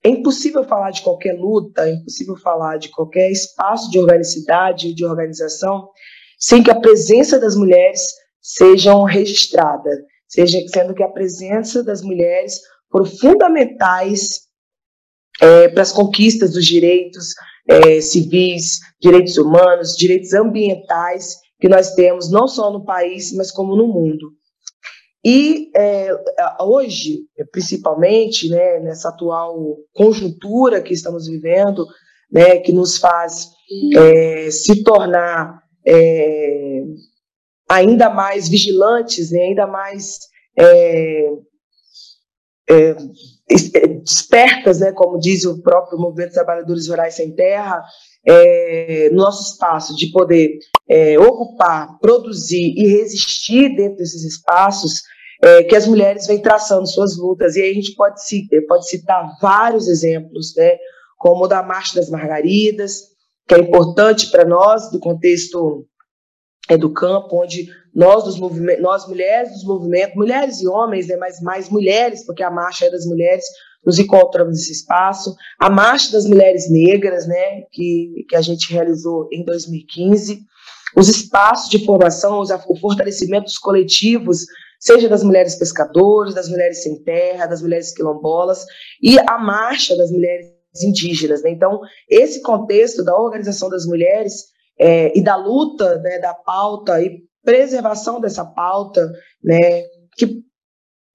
é 0.05 0.09
impossível 0.09 0.65
falar 0.65 0.91
de 0.91 1.03
qualquer 1.03 1.35
luta, 1.35 1.89
é 1.89 1.93
impossível 1.93 2.37
falar 2.37 2.77
de 2.77 2.89
qualquer 2.89 3.31
espaço 3.31 3.91
de 3.91 3.99
organicidade, 3.99 4.95
de 4.95 5.05
organização, 5.05 5.89
sem 6.39 6.63
que 6.63 6.71
a 6.71 6.81
presença 6.81 7.39
das 7.39 7.55
mulheres 7.55 8.01
sejam 8.41 9.05
registrada, 9.05 9.91
seja 10.27 10.59
sendo 10.69 10.95
que 10.95 11.03
a 11.03 11.09
presença 11.09 11.85
das 11.85 12.03
mulheres 12.03 12.59
foram 12.91 13.07
fundamentais 13.07 14.41
é, 15.41 15.69
para 15.69 15.83
as 15.83 15.93
conquistas 15.93 16.53
dos 16.53 16.67
direitos 16.67 17.29
é, 17.69 18.01
civis, 18.01 18.81
direitos 19.01 19.39
humanos, 19.39 19.97
direitos 19.97 20.35
ambientais 20.35 21.37
que 21.61 21.69
nós 21.69 21.95
temos 21.95 22.31
não 22.31 22.49
só 22.49 22.73
no 22.73 22.85
país, 22.85 23.33
mas 23.33 23.53
como 23.53 23.77
no 23.77 23.87
mundo. 23.87 24.33
E 25.25 25.71
é, 25.77 26.11
hoje, 26.61 27.21
principalmente, 27.53 28.49
né, 28.49 28.81
nessa 28.81 29.09
atual 29.09 29.79
conjuntura 29.93 30.83
que 30.83 30.93
estamos 30.93 31.29
vivendo, 31.29 31.87
né, 32.31 32.59
que 32.59 32.73
nos 32.73 32.99
faz 32.99 33.51
é, 33.97 34.51
se 34.51 34.83
tornar 34.83 35.63
é, 35.87 36.83
ainda 37.71 38.11
mais 38.11 38.49
vigilantes, 38.49 39.31
né, 39.31 39.43
ainda 39.43 39.67
mais 39.67 40.19
é, 40.59 41.29
é, 42.69 42.97
despertas, 44.03 44.81
né, 44.81 44.93
como 44.93 45.19
diz 45.19 45.45
o 45.45 45.63
próprio 45.63 45.99
Movimento 45.99 46.33
Trabalhadores 46.33 46.89
Rurais 46.89 47.15
Sem 47.15 47.33
Terra, 47.35 47.83
é, 48.27 49.09
no 49.11 49.17
nosso 49.17 49.53
espaço 49.53 49.95
de 49.97 50.11
poder 50.11 50.59
é, 50.93 51.19
ocupar, 51.19 51.99
produzir 52.01 52.75
e 52.77 52.87
resistir 52.87 53.75
dentro 53.75 53.97
desses 53.97 54.25
espaços, 54.25 55.01
é, 55.43 55.63
que 55.63 55.75
as 55.75 55.87
mulheres 55.87 56.27
vêm 56.27 56.43
traçando 56.43 56.87
suas 56.87 57.17
lutas. 57.17 57.57
E 57.57 57.63
aí 57.63 57.71
a 57.71 57.75
gente 57.75 57.95
pode, 57.95 58.21
pode 58.69 58.87
citar 58.87 59.27
vários 59.41 59.89
exemplos, 59.89 60.53
né, 60.55 60.77
como 61.17 61.45
o 61.45 61.49
da 61.49 61.63
Marcha 61.63 61.95
das 61.95 62.11
Margaridas, 62.11 63.05
que 63.49 63.55
é 63.55 63.59
importante 63.59 64.31
para 64.31 64.45
nós, 64.45 64.91
do 64.91 65.01
contexto 65.01 65.87
é, 66.69 66.77
do 66.77 66.93
campo, 66.93 67.43
onde 67.43 67.71
nós, 67.95 68.25
dos 68.25 68.39
nós 68.79 69.09
mulheres 69.09 69.51
dos 69.51 69.65
movimentos, 69.65 70.15
mulheres 70.15 70.61
e 70.61 70.69
homens, 70.69 71.09
né, 71.09 71.17
mas 71.17 71.41
mais 71.41 71.71
mulheres, 71.71 72.27
porque 72.27 72.43
a 72.43 72.51
marcha 72.51 72.85
é 72.85 72.91
das 72.91 73.07
mulheres, 73.07 73.47
nos 73.85 73.99
encontramos 73.99 74.59
nesse 74.59 74.73
espaço. 74.73 75.35
A 75.59 75.71
Marcha 75.71 76.13
das 76.13 76.25
Mulheres 76.25 76.71
Negras, 76.71 77.27
né, 77.27 77.63
que, 77.73 78.27
que 78.29 78.37
a 78.37 78.43
gente 78.43 78.71
realizou 78.73 79.29
em 79.33 79.43
2015. 79.43 80.52
Os 80.97 81.09
espaços 81.09 81.71
de 81.71 81.85
formação, 81.85 82.43
o 82.69 82.77
fortalecimento 82.77 83.45
dos 83.45 83.59
coletivos, 83.59 84.45
seja 84.79 85.09
das 85.09 85.23
mulheres 85.23 85.55
pescadoras, 85.55 86.35
das 86.35 86.49
mulheres 86.49 86.83
sem 86.83 87.03
terra, 87.03 87.47
das 87.47 87.63
mulheres 87.63 87.95
quilombolas, 87.95 88.65
e 89.01 89.19
a 89.19 89.39
Marcha 89.39 89.97
das 89.97 90.11
Mulheres 90.11 90.49
Indígenas. 90.83 91.43
Né? 91.43 91.51
Então, 91.51 91.81
esse 92.09 92.43
contexto 92.43 93.05
da 93.05 93.17
organização 93.17 93.69
das 93.69 93.87
mulheres 93.87 94.53
é, 94.79 95.17
e 95.17 95.23
da 95.23 95.37
luta, 95.37 95.99
né, 95.99 96.19
da 96.19 96.35
pauta 96.35 97.01
e 97.01 97.23
preservação 97.45 98.21
dessa 98.21 98.45
pauta, 98.45 99.11
né, 99.43 99.83
que 100.17 100.43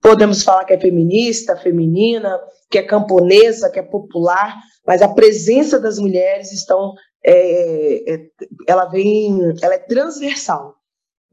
podemos 0.02 0.44
falar 0.44 0.66
que 0.66 0.74
é 0.74 0.80
feminista, 0.80 1.58
feminina, 1.58 2.40
que 2.70 2.78
é 2.78 2.84
camponesa, 2.84 3.70
que 3.70 3.80
é 3.80 3.84
popular, 3.84 4.56
mas 4.86 5.02
a 5.02 5.14
presença 5.14 5.80
das 5.80 5.98
mulheres 6.00 6.52
estão, 6.52 6.94
é, 7.28 8.14
é, 8.14 8.30
ela 8.68 8.86
vem, 8.86 9.38
ela 9.62 9.76
é 9.76 9.80
transversal, 9.80 10.76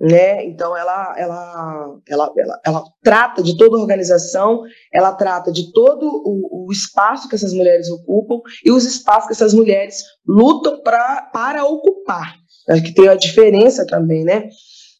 né? 0.01 0.45
Então 0.45 0.77
ela, 0.77 1.15
ela, 1.17 2.01
ela, 2.09 2.33
ela, 2.37 2.61
ela 2.67 2.85
trata 3.03 3.43
de 3.43 3.57
toda 3.57 3.77
a 3.77 3.81
organização, 3.81 4.63
ela 4.93 5.13
trata 5.13 5.53
de 5.53 5.73
todo 5.73 6.05
o, 6.05 6.67
o 6.67 6.73
espaço 6.73 7.29
que 7.29 7.37
essas 7.37 7.53
mulheres 7.53 7.89
ocupam 7.91 8.41
e 8.65 8.73
os 8.73 8.85
espaços 8.85 9.27
que 9.29 9.33
essas 9.35 9.55
mulheres 9.55 10.03
lutam 10.27 10.83
pra, 10.83 11.31
para 11.33 11.65
ocupar, 11.65 12.35
Acho 12.69 12.83
que 12.83 12.95
tem 12.95 13.09
a 13.09 13.15
diferença 13.15 13.87
também, 13.87 14.25
né? 14.25 14.49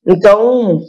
Então, 0.07 0.81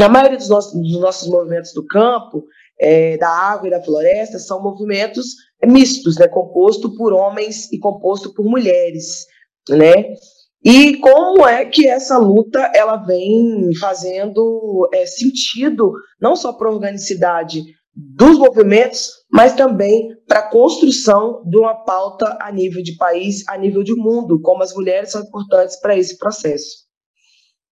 a 0.00 0.08
maioria 0.08 0.38
dos 0.38 0.48
nossos, 0.48 0.72
dos 0.72 1.00
nossos 1.00 1.28
movimentos 1.28 1.72
do 1.74 1.86
campo, 1.86 2.44
é, 2.80 3.18
da 3.18 3.28
água 3.28 3.68
e 3.68 3.70
da 3.70 3.82
floresta, 3.82 4.38
são 4.38 4.62
movimentos 4.62 5.34
mistos, 5.66 6.16
né, 6.16 6.26
composto 6.28 6.94
por 6.94 7.12
homens 7.12 7.70
e 7.72 7.78
composto 7.78 8.32
por 8.32 8.44
mulheres, 8.44 9.26
né? 9.68 10.14
E 10.62 10.98
como 10.98 11.46
é 11.46 11.64
que 11.64 11.88
essa 11.88 12.18
luta 12.18 12.70
ela 12.74 12.96
vem 12.96 13.74
fazendo 13.80 14.88
é, 14.92 15.06
sentido 15.06 15.92
não 16.20 16.36
só 16.36 16.52
para 16.52 16.68
a 16.68 16.72
organicidade 16.72 17.62
dos 17.94 18.38
movimentos, 18.38 19.10
mas 19.30 19.54
também 19.54 20.10
para 20.26 20.40
a 20.40 20.50
construção 20.50 21.42
de 21.46 21.56
uma 21.56 21.74
pauta 21.84 22.38
a 22.40 22.52
nível 22.52 22.82
de 22.82 22.96
país, 22.96 23.42
a 23.48 23.56
nível 23.56 23.82
de 23.82 23.94
mundo, 23.94 24.40
como 24.40 24.62
as 24.62 24.74
mulheres 24.74 25.10
são 25.10 25.22
importantes 25.22 25.80
para 25.80 25.96
esse 25.96 26.18
processo. 26.18 26.90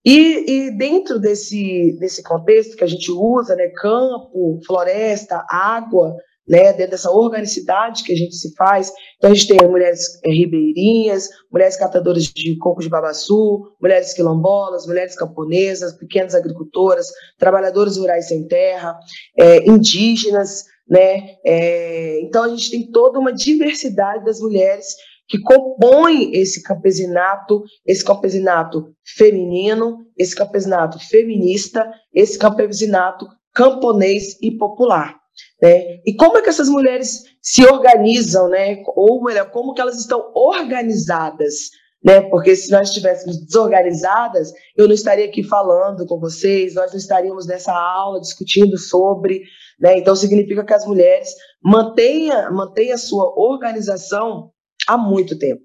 E, 0.04 0.68
e, 0.68 0.70
dentro 0.76 1.18
desse, 1.18 1.96
desse 1.98 2.22
contexto 2.22 2.76
que 2.76 2.84
a 2.84 2.86
gente 2.86 3.10
usa, 3.10 3.54
né, 3.54 3.68
campo, 3.76 4.58
floresta, 4.64 5.44
água, 5.50 6.14
né, 6.48 6.72
dentro 6.72 6.92
dessa 6.92 7.10
organicidade 7.10 8.02
que 8.02 8.12
a 8.12 8.16
gente 8.16 8.34
se 8.34 8.54
faz, 8.54 8.92
então 9.16 9.30
a 9.30 9.34
gente 9.34 9.48
tem 9.48 9.68
mulheres 9.68 10.00
é, 10.24 10.30
ribeirinhas, 10.30 11.28
mulheres 11.52 11.76
catadoras 11.76 12.24
de 12.24 12.56
coco 12.56 12.80
de 12.80 12.88
babaçu, 12.88 13.62
mulheres 13.80 14.14
quilombolas, 14.14 14.86
mulheres 14.86 15.14
camponesas, 15.14 15.92
pequenas 15.92 16.34
agricultoras, 16.34 17.08
trabalhadores 17.38 17.96
rurais 17.96 18.28
sem 18.28 18.46
terra, 18.46 18.98
é, 19.38 19.68
indígenas, 19.68 20.64
né, 20.88 21.36
é, 21.44 22.20
então 22.22 22.44
a 22.44 22.48
gente 22.48 22.70
tem 22.70 22.90
toda 22.90 23.18
uma 23.18 23.32
diversidade 23.32 24.24
das 24.24 24.40
mulheres 24.40 24.86
que 25.28 25.38
compõem 25.40 26.34
esse 26.34 26.62
campesinato, 26.62 27.62
esse 27.86 28.02
campesinato 28.02 28.94
feminino, 29.04 29.98
esse 30.16 30.34
campesinato 30.34 30.98
feminista, 30.98 31.86
esse 32.14 32.38
campesinato 32.38 33.26
camponês 33.54 34.38
e 34.40 34.50
popular. 34.50 35.18
Né? 35.62 36.00
E 36.06 36.14
como 36.16 36.38
é 36.38 36.42
que 36.42 36.48
essas 36.48 36.68
mulheres 36.68 37.24
se 37.42 37.64
organizam, 37.64 38.48
né? 38.48 38.82
ou 38.94 39.22
melhor, 39.22 39.50
como 39.50 39.74
que 39.74 39.80
elas 39.80 39.98
estão 39.98 40.32
organizadas? 40.34 41.70
Né? 42.02 42.20
Porque 42.22 42.54
se 42.54 42.70
nós 42.70 42.88
estivéssemos 42.88 43.44
desorganizadas, 43.44 44.52
eu 44.76 44.86
não 44.86 44.94
estaria 44.94 45.24
aqui 45.24 45.42
falando 45.42 46.06
com 46.06 46.20
vocês, 46.20 46.74
nós 46.74 46.92
não 46.92 46.98
estaríamos 46.98 47.46
nessa 47.46 47.72
aula 47.72 48.20
discutindo 48.20 48.78
sobre. 48.78 49.42
Né? 49.80 49.98
Então, 49.98 50.14
significa 50.14 50.64
que 50.64 50.74
as 50.74 50.86
mulheres 50.86 51.30
mantenham, 51.62 52.52
mantenham 52.54 52.94
a 52.94 52.98
sua 52.98 53.32
organização 53.36 54.52
há 54.86 54.96
muito 54.96 55.38
tempo. 55.38 55.64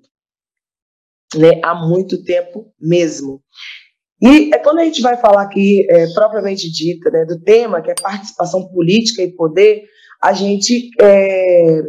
Né? 1.36 1.62
Há 1.64 1.76
muito 1.76 2.24
tempo 2.24 2.74
mesmo. 2.80 3.42
E 4.24 4.54
é 4.54 4.58
quando 4.58 4.80
a 4.80 4.86
gente 4.86 5.02
vai 5.02 5.18
falar 5.18 5.42
aqui, 5.42 5.86
é, 5.90 6.08
propriamente 6.14 6.72
dita, 6.72 7.12
né, 7.12 7.26
do 7.26 7.42
tema, 7.42 7.82
que 7.82 7.92
é 7.92 7.96
participação 8.02 8.70
política 8.70 9.22
e 9.22 9.36
poder, 9.36 9.84
a 10.22 10.32
gente 10.32 10.90
é, 11.02 11.82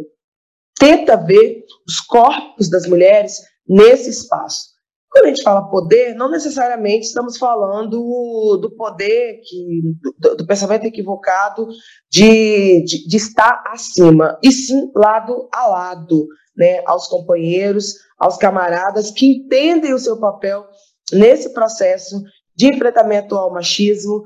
tenta 0.77 1.15
ver 1.15 1.63
os 1.87 2.01
corpos 2.01 2.69
das 2.69 2.85
mulheres 2.87 3.37
nesse 3.65 4.09
espaço. 4.09 4.75
Quando 5.09 5.27
a 5.27 5.27
gente 5.29 5.43
fala 5.43 5.69
poder, 5.69 6.13
não 6.13 6.29
necessariamente 6.29 7.05
estamos 7.05 7.37
falando 7.37 8.57
do 8.61 8.75
poder, 8.75 9.39
que, 9.41 9.81
do, 10.19 10.35
do 10.35 10.45
pensamento 10.45 10.83
equivocado 10.83 11.65
de, 12.11 12.83
de, 12.83 13.07
de, 13.07 13.15
estar 13.15 13.63
acima, 13.67 14.37
e 14.43 14.51
sim 14.51 14.91
lado 14.93 15.47
a 15.53 15.67
lado, 15.67 16.27
né, 16.57 16.81
aos 16.85 17.07
companheiros, 17.07 17.93
aos 18.19 18.35
camaradas 18.35 19.09
que 19.09 19.25
entendem 19.25 19.93
o 19.93 19.99
seu 19.99 20.19
papel 20.19 20.65
nesse 21.11 21.53
processo 21.53 22.21
de 22.55 22.67
enfrentamento 22.67 23.35
ao 23.35 23.51
machismo, 23.51 24.23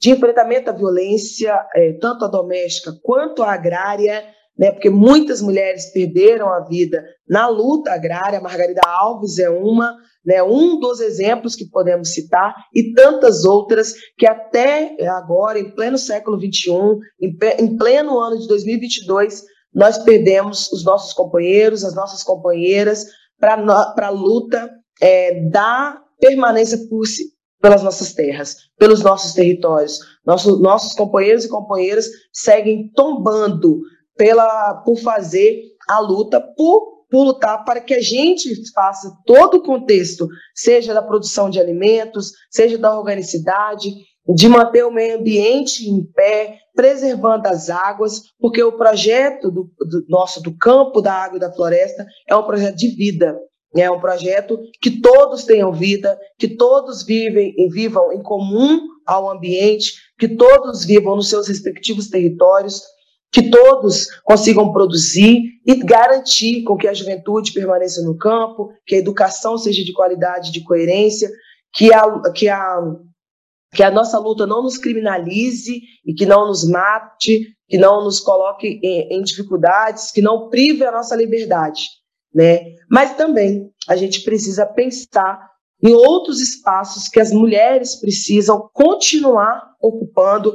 de 0.00 0.10
enfrentamento 0.10 0.70
à 0.70 0.72
violência, 0.72 1.58
é, 1.74 1.92
tanto 1.94 2.24
a 2.24 2.28
doméstica 2.28 2.92
quanto 3.02 3.42
a 3.42 3.52
agrária, 3.52 4.24
né, 4.58 4.70
porque 4.70 4.88
muitas 4.88 5.42
mulheres 5.42 5.92
perderam 5.92 6.48
a 6.48 6.60
vida 6.60 7.04
na 7.28 7.46
luta 7.48 7.92
agrária. 7.92 8.40
Margarida 8.40 8.80
Alves 8.86 9.38
é 9.38 9.50
uma, 9.50 9.94
né, 10.24 10.42
um 10.42 10.78
dos 10.78 11.00
exemplos 11.00 11.54
que 11.54 11.68
podemos 11.68 12.12
citar, 12.12 12.54
e 12.74 12.92
tantas 12.94 13.44
outras 13.44 13.94
que 14.16 14.26
até 14.26 14.96
agora, 15.08 15.58
em 15.58 15.74
pleno 15.74 15.98
século 15.98 16.38
XXI, 16.38 16.98
em, 17.20 17.76
pleno 17.76 18.18
ano 18.18 18.38
de 18.38 18.48
2022, 18.48 19.44
nós 19.74 19.98
perdemos 19.98 20.72
os 20.72 20.84
nossos 20.84 21.12
companheiros, 21.12 21.84
as 21.84 21.94
nossas 21.94 22.22
companheiras, 22.22 23.04
para 23.38 24.06
a 24.06 24.10
luta 24.10 24.70
é, 25.02 25.42
da 25.50 26.02
permanência 26.18 26.78
por, 26.88 27.02
pelas 27.60 27.82
nossas 27.82 28.12
terras, 28.12 28.56
pelos 28.78 29.02
nossos 29.02 29.32
territórios. 29.32 29.98
Nosso, 30.24 30.58
nossos 30.60 30.94
companheiros 30.94 31.44
e 31.44 31.48
companheiras 31.48 32.06
seguem 32.32 32.90
tombando 32.94 33.80
pela, 34.16 34.82
por 34.84 34.96
fazer 34.98 35.62
a 35.88 35.98
luta, 36.00 36.40
por, 36.40 37.06
por 37.10 37.24
lutar 37.24 37.64
para 37.64 37.80
que 37.80 37.94
a 37.94 38.00
gente 38.00 38.50
faça 38.72 39.16
todo 39.24 39.58
o 39.58 39.62
contexto, 39.62 40.28
seja 40.54 40.92
da 40.92 41.02
produção 41.02 41.48
de 41.48 41.60
alimentos, 41.60 42.32
seja 42.50 42.78
da 42.78 42.96
organicidade, 42.96 43.90
de 44.34 44.48
manter 44.48 44.84
o 44.84 44.90
meio 44.90 45.18
ambiente 45.18 45.88
em 45.88 46.04
pé, 46.04 46.58
preservando 46.74 47.46
as 47.46 47.70
águas, 47.70 48.22
porque 48.40 48.62
o 48.62 48.76
projeto 48.76 49.50
do, 49.50 49.70
do 49.78 50.04
nosso 50.08 50.42
do 50.42 50.56
campo, 50.56 51.00
da 51.00 51.12
água 51.12 51.36
e 51.36 51.40
da 51.40 51.52
floresta 51.52 52.04
é 52.28 52.34
um 52.34 52.42
projeto 52.44 52.76
de 52.76 52.88
vida. 52.88 53.38
É 53.76 53.90
um 53.90 54.00
projeto 54.00 54.58
que 54.80 55.00
todos 55.00 55.44
tenham 55.44 55.72
vida, 55.72 56.18
que 56.38 56.48
todos 56.48 57.04
vivem 57.04 57.54
e 57.56 57.68
vivam 57.68 58.12
em 58.12 58.22
comum 58.22 58.80
ao 59.06 59.30
ambiente, 59.30 59.92
que 60.18 60.28
todos 60.28 60.84
vivam 60.84 61.16
nos 61.16 61.28
seus 61.28 61.46
respectivos 61.48 62.08
territórios, 62.08 62.82
que 63.30 63.50
todos 63.50 64.06
consigam 64.24 64.72
produzir 64.72 65.42
e 65.66 65.74
garantir 65.74 66.62
com 66.62 66.76
que 66.76 66.88
a 66.88 66.94
juventude 66.94 67.52
permaneça 67.52 68.00
no 68.02 68.16
campo, 68.16 68.72
que 68.86 68.94
a 68.94 68.98
educação 68.98 69.58
seja 69.58 69.84
de 69.84 69.92
qualidade, 69.92 70.52
de 70.52 70.62
coerência, 70.62 71.30
que 71.74 71.92
a, 71.92 72.30
que 72.30 72.48
a, 72.48 72.78
que 73.74 73.82
a 73.82 73.90
nossa 73.90 74.18
luta 74.18 74.46
não 74.46 74.62
nos 74.62 74.78
criminalize 74.78 75.80
e 76.04 76.14
que 76.14 76.24
não 76.24 76.46
nos 76.46 76.66
mate, 76.66 77.54
que 77.68 77.76
não 77.76 78.02
nos 78.02 78.20
coloque 78.20 78.80
em, 78.82 79.18
em 79.18 79.22
dificuldades, 79.22 80.10
que 80.10 80.22
não 80.22 80.48
prive 80.48 80.84
a 80.84 80.92
nossa 80.92 81.14
liberdade 81.14 81.82
né? 82.36 82.60
Mas 82.90 83.16
também 83.16 83.70
a 83.88 83.96
gente 83.96 84.20
precisa 84.20 84.66
pensar 84.66 85.40
em 85.82 85.94
outros 85.94 86.40
espaços 86.40 87.08
que 87.08 87.18
as 87.18 87.32
mulheres 87.32 87.96
precisam 87.96 88.68
continuar 88.72 89.62
ocupando, 89.80 90.54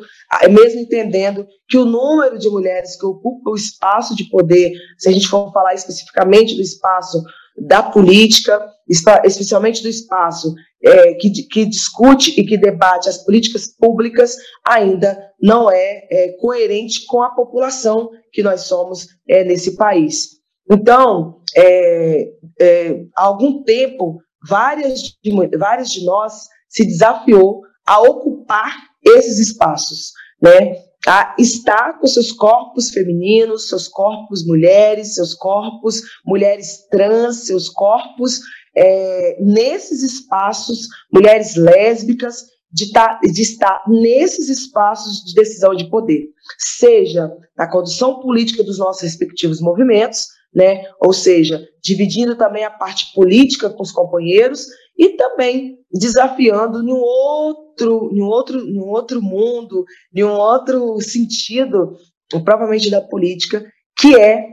mesmo 0.50 0.82
entendendo 0.82 1.48
que 1.68 1.78
o 1.78 1.86
número 1.86 2.38
de 2.38 2.50
mulheres 2.50 3.00
que 3.00 3.06
ocupam 3.06 3.52
o 3.52 3.56
espaço 3.56 4.16
de 4.16 4.26
poder, 4.30 4.72
se 4.98 5.10
a 5.10 5.12
gente 5.12 5.28
for 5.28 5.52
falar 5.52 5.74
especificamente 5.74 6.56
do 6.56 6.62
espaço 6.62 7.22
da 7.58 7.84
política, 7.84 8.64
especialmente 8.88 9.82
do 9.82 9.90
espaço 9.90 10.54
é, 10.84 11.14
que, 11.16 11.30
que, 11.48 11.66
discute 11.66 12.40
e 12.40 12.46
que 12.46 12.58
debate 12.58 13.10
as 13.10 13.24
políticas 13.24 13.68
públicas, 13.68 14.36
ainda 14.66 15.18
não 15.42 15.70
é, 15.70 16.08
é 16.10 16.36
coerente 16.40 17.06
com 17.06 17.22
a 17.22 17.30
população 17.30 18.10
que 18.32 18.42
nós 18.42 18.62
somos 18.62 19.08
é, 19.28 19.44
nesse 19.44 19.76
país. 19.76 20.41
Então, 20.72 21.42
é, 21.56 22.32
é, 22.62 23.06
há 23.18 23.26
algum 23.26 23.62
tempo, 23.64 24.22
várias 24.48 25.02
de, 25.22 25.58
várias 25.58 25.92
de 25.92 26.06
nós 26.06 26.48
se 26.70 26.86
desafiou 26.86 27.62
a 27.86 28.00
ocupar 28.00 28.74
esses 29.04 29.38
espaços, 29.38 30.14
né? 30.42 30.76
a 31.06 31.36
estar 31.38 32.00
com 32.00 32.08
seus 32.08 32.32
corpos 32.32 32.92
femininos, 32.92 33.68
seus 33.68 33.88
corpos 33.88 34.46
mulheres, 34.46 35.16
seus 35.16 35.34
corpos 35.34 36.02
mulheres 36.26 36.88
trans, 36.90 37.48
seus 37.48 37.68
corpos 37.68 38.40
é, 38.76 39.38
nesses 39.42 40.04
espaços, 40.04 40.88
mulheres 41.12 41.56
lésbicas, 41.56 42.46
de, 42.72 42.92
tá, 42.94 43.20
de 43.22 43.42
estar 43.42 43.84
nesses 43.88 44.48
espaços 44.48 45.26
de 45.26 45.34
decisão 45.34 45.76
de 45.76 45.90
poder, 45.90 46.30
seja 46.58 47.30
na 47.58 47.70
condução 47.70 48.22
política 48.22 48.64
dos 48.64 48.78
nossos 48.78 49.02
respectivos 49.02 49.60
movimentos, 49.60 50.28
né? 50.54 50.84
Ou 51.00 51.14
seja, 51.14 51.66
dividindo 51.82 52.36
também 52.36 52.64
a 52.64 52.72
parte 52.72 53.14
política 53.14 53.70
com 53.70 53.84
os 53.84 53.92
companheiros 53.92 54.68
e 54.98 55.10
também 55.16 55.78
desafiando 55.92 56.82
em 56.82 56.92
um 56.92 57.02
outro, 57.02 58.10
em 58.14 58.22
um 58.22 58.28
outro, 58.28 58.60
em 58.60 58.80
um 58.80 58.90
outro 58.90 59.22
mundo, 59.22 59.86
em 60.14 60.24
um 60.24 60.34
outro 60.34 61.00
sentido, 61.02 61.98
propriamente 62.44 62.90
da 62.90 63.02
política, 63.02 63.66
que 63.98 64.16
é 64.16 64.46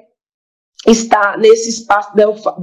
estar 0.87 1.39
nesse 1.39 1.69
espaço 1.69 2.11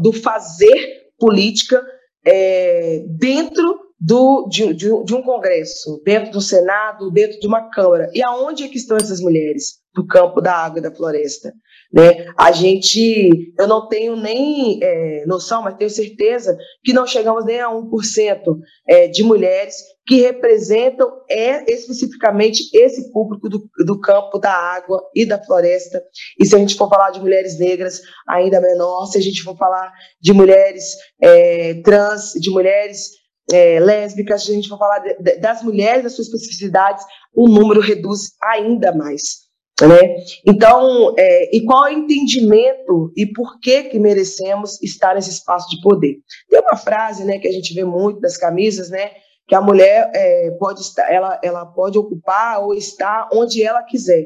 do 0.01 0.13
fazer 0.13 1.05
política 1.19 1.83
é, 2.25 3.05
dentro 3.07 3.84
do, 4.05 4.47
de, 4.47 4.71
de, 4.75 5.03
de, 5.03 5.15
um 5.15 5.23
congresso, 5.23 5.99
dentro 6.05 6.31
do 6.31 6.39
Senado, 6.39 7.09
dentro 7.09 7.39
de 7.39 7.47
uma 7.47 7.71
Câmara. 7.71 8.07
E 8.13 8.21
aonde 8.21 8.63
é 8.63 8.67
que 8.67 8.77
estão 8.77 8.97
essas 8.97 9.19
mulheres? 9.19 9.79
Do 9.95 10.05
campo 10.05 10.41
da 10.41 10.53
água 10.53 10.79
e 10.79 10.81
da 10.83 10.93
floresta. 10.93 11.51
Né? 11.91 12.27
A 12.37 12.51
gente, 12.51 13.53
eu 13.57 13.67
não 13.67 13.87
tenho 13.87 14.15
nem 14.15 14.79
é, 14.83 15.25
noção, 15.25 15.63
mas 15.63 15.77
tenho 15.77 15.89
certeza 15.89 16.55
que 16.83 16.93
não 16.93 17.07
chegamos 17.07 17.45
nem 17.45 17.61
a 17.61 17.69
1% 17.69 18.41
é, 18.87 19.07
de 19.07 19.23
mulheres 19.23 19.75
que 20.05 20.21
representam 20.21 21.09
é, 21.29 21.71
especificamente 21.71 22.69
esse 22.73 23.11
público 23.11 23.49
do, 23.49 23.67
do 23.85 23.99
campo 23.99 24.37
da 24.37 24.51
água 24.51 25.01
e 25.15 25.25
da 25.25 25.41
floresta. 25.43 26.03
E 26.39 26.45
se 26.45 26.55
a 26.55 26.59
gente 26.59 26.75
for 26.75 26.89
falar 26.89 27.09
de 27.09 27.19
mulheres 27.19 27.57
negras, 27.57 28.01
ainda 28.27 28.61
menor, 28.61 29.07
se 29.07 29.17
a 29.17 29.21
gente 29.21 29.41
for 29.41 29.57
falar 29.57 29.91
de 30.21 30.33
mulheres 30.33 30.83
é, 31.19 31.81
trans, 31.81 32.33
de 32.33 32.51
mulheres 32.51 33.24
é, 33.51 33.79
lésbicas, 33.79 34.41
a 34.49 34.53
gente 34.53 34.69
for 34.69 34.77
falar 34.77 34.99
de, 34.99 35.15
de, 35.21 35.37
das 35.37 35.61
mulheres, 35.61 36.03
das 36.03 36.15
suas 36.15 36.27
especificidades, 36.27 37.05
o 37.33 37.47
número 37.47 37.81
reduz 37.81 38.31
ainda 38.41 38.93
mais. 38.93 39.45
Né? 39.81 40.15
Então, 40.47 41.13
é, 41.17 41.55
e 41.55 41.65
qual 41.65 41.85
é 41.85 41.93
o 41.93 41.97
entendimento 41.97 43.11
e 43.15 43.25
por 43.25 43.59
que 43.59 43.83
que 43.83 43.99
merecemos 43.99 44.81
estar 44.81 45.15
nesse 45.15 45.31
espaço 45.31 45.69
de 45.69 45.81
poder? 45.81 46.15
Tem 46.49 46.61
uma 46.61 46.77
frase, 46.77 47.25
né, 47.25 47.39
que 47.39 47.47
a 47.47 47.51
gente 47.51 47.73
vê 47.73 47.83
muito 47.83 48.21
nas 48.21 48.37
camisas, 48.37 48.89
né, 48.89 49.11
que 49.47 49.53
a 49.53 49.61
mulher 49.61 50.09
é, 50.15 50.51
pode 50.51 50.79
estar, 50.79 51.11
ela, 51.11 51.39
ela 51.43 51.65
pode 51.65 51.97
ocupar 51.97 52.63
ou 52.63 52.73
estar 52.73 53.27
onde 53.33 53.61
ela 53.61 53.83
quiser. 53.83 54.23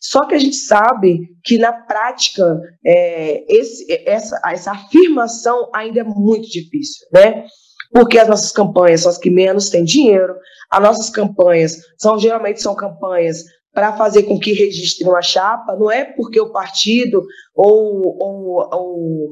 Só 0.00 0.26
que 0.26 0.34
a 0.34 0.38
gente 0.38 0.56
sabe 0.56 1.20
que 1.44 1.58
na 1.58 1.72
prática 1.72 2.58
é, 2.84 3.44
esse, 3.52 3.86
essa, 4.06 4.40
essa 4.46 4.72
afirmação 4.72 5.70
ainda 5.74 6.00
é 6.00 6.04
muito 6.04 6.48
difícil, 6.48 7.06
né? 7.12 7.44
Porque 7.92 8.18
as 8.18 8.28
nossas 8.28 8.52
campanhas 8.52 9.02
são 9.02 9.10
as 9.10 9.18
que 9.18 9.30
menos 9.30 9.70
têm 9.70 9.84
dinheiro, 9.84 10.34
as 10.70 10.82
nossas 10.82 11.10
campanhas 11.10 11.76
são 11.96 12.18
geralmente 12.18 12.60
são 12.60 12.74
campanhas 12.74 13.44
para 13.72 13.96
fazer 13.96 14.24
com 14.24 14.38
que 14.38 14.52
registre 14.52 15.06
uma 15.06 15.22
chapa, 15.22 15.76
não 15.76 15.90
é 15.90 16.04
porque 16.04 16.40
o 16.40 16.50
partido 16.50 17.24
ou, 17.54 18.16
ou, 18.18 18.68
ou, 18.72 19.28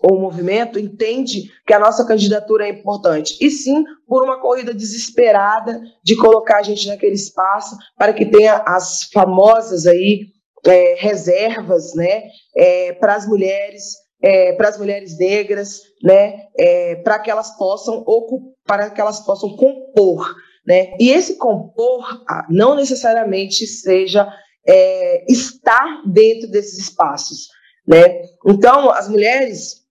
ou, 0.00 0.16
o 0.16 0.20
movimento 0.20 0.78
entende 0.78 1.44
que 1.66 1.72
a 1.72 1.78
nossa 1.78 2.04
candidatura 2.04 2.66
é 2.66 2.70
importante, 2.70 3.36
e 3.40 3.50
sim 3.50 3.84
por 4.06 4.22
uma 4.24 4.40
corrida 4.40 4.74
desesperada 4.74 5.80
de 6.02 6.16
colocar 6.16 6.58
a 6.58 6.62
gente 6.62 6.88
naquele 6.88 7.14
espaço 7.14 7.76
para 7.96 8.12
que 8.12 8.26
tenha 8.26 8.56
as 8.66 9.04
famosas 9.12 9.86
aí 9.86 10.26
é, 10.66 10.94
reservas 10.98 11.94
né, 11.94 12.24
é, 12.56 12.92
para 12.94 13.14
as 13.14 13.26
mulheres. 13.26 14.03
É, 14.22 14.52
para 14.54 14.68
as 14.68 14.78
mulheres 14.78 15.18
negras, 15.18 15.82
né, 16.02 16.46
é, 16.58 16.96
para 16.96 17.18
que 17.18 17.30
elas 17.30 17.56
possam 17.58 18.02
ocupar, 18.06 18.54
para 18.64 18.90
que 18.90 19.00
elas 19.00 19.20
possam 19.20 19.54
compor 19.56 20.34
né? 20.66 20.96
E 20.98 21.10
esse 21.10 21.36
compor 21.36 22.24
ah, 22.28 22.46
não 22.48 22.74
necessariamente 22.74 23.66
seja 23.66 24.26
é, 24.66 25.30
estar 25.30 26.02
dentro 26.06 26.50
desses 26.50 26.78
espaços. 26.78 27.48
Né? 27.86 28.22
Então, 28.46 28.90
as 28.90 29.08
mulheres 29.08 29.82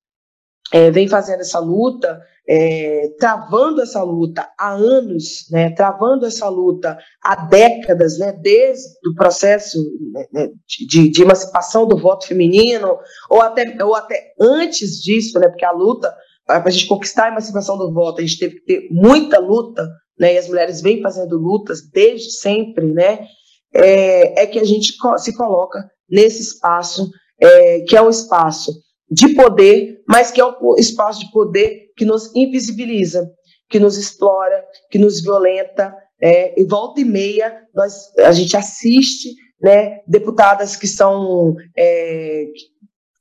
é, 0.71 0.89
vêm 0.89 1.07
fazendo 1.07 1.41
essa 1.41 1.59
luta, 1.59 2.19
é, 2.47 3.09
travando 3.19 3.81
essa 3.81 4.03
luta 4.03 4.49
há 4.57 4.71
anos, 4.73 5.47
né? 5.49 5.69
travando 5.71 6.25
essa 6.25 6.49
luta 6.49 6.97
há 7.23 7.45
décadas, 7.45 8.17
né? 8.17 8.33
desde 8.33 8.89
o 9.07 9.15
processo 9.15 9.77
né, 10.11 10.25
né, 10.31 10.49
de, 10.87 11.09
de, 11.09 11.21
emancipação 11.21 11.87
do 11.87 11.97
voto 11.97 12.27
feminino, 12.27 12.97
ou 13.29 13.41
até, 13.41 13.75
ou 13.83 13.95
até 13.95 14.33
antes 14.39 15.01
disso, 15.01 15.39
né? 15.39 15.47
porque 15.47 15.65
a 15.65 15.71
luta, 15.71 16.13
para 16.45 16.67
a 16.67 16.71
gente 16.71 16.87
conquistar 16.87 17.25
a 17.25 17.29
emancipação 17.29 17.77
do 17.77 17.93
voto, 17.93 18.19
a 18.19 18.25
gente 18.25 18.39
teve 18.39 18.55
que 18.55 18.65
ter 18.65 18.87
muita 18.91 19.39
luta 19.39 19.87
né, 20.19 20.33
e 20.33 20.37
as 20.37 20.47
mulheres 20.47 20.81
vêm 20.81 21.01
fazendo 21.01 21.37
lutas 21.37 21.81
desde 21.91 22.31
sempre, 22.31 22.85
né, 22.85 23.25
é, 23.73 24.43
é 24.43 24.47
que 24.47 24.59
a 24.59 24.63
gente 24.63 24.93
se 25.17 25.35
coloca 25.35 25.89
nesse 26.09 26.41
espaço, 26.41 27.09
é, 27.39 27.79
que 27.81 27.95
é 27.95 28.01
um 28.01 28.09
espaço 28.09 28.71
de 29.09 29.29
poder, 29.29 30.01
mas 30.07 30.29
que 30.29 30.41
é 30.41 30.45
um 30.45 30.75
espaço 30.77 31.21
de 31.21 31.31
poder 31.31 31.82
que 31.95 32.05
nos 32.05 32.35
invisibiliza, 32.35 33.29
que 33.69 33.79
nos 33.79 33.97
explora, 33.97 34.63
que 34.89 34.97
nos 34.97 35.21
violenta, 35.21 35.95
é, 36.21 36.59
e 36.59 36.63
volta 36.63 37.01
e 37.01 37.05
meia 37.05 37.53
nós, 37.75 38.15
a 38.19 38.31
gente 38.31 38.55
assiste 38.55 39.35
né, 39.61 39.99
deputadas 40.07 40.75
que 40.75 40.87
são 40.87 41.55
é, 41.77 42.45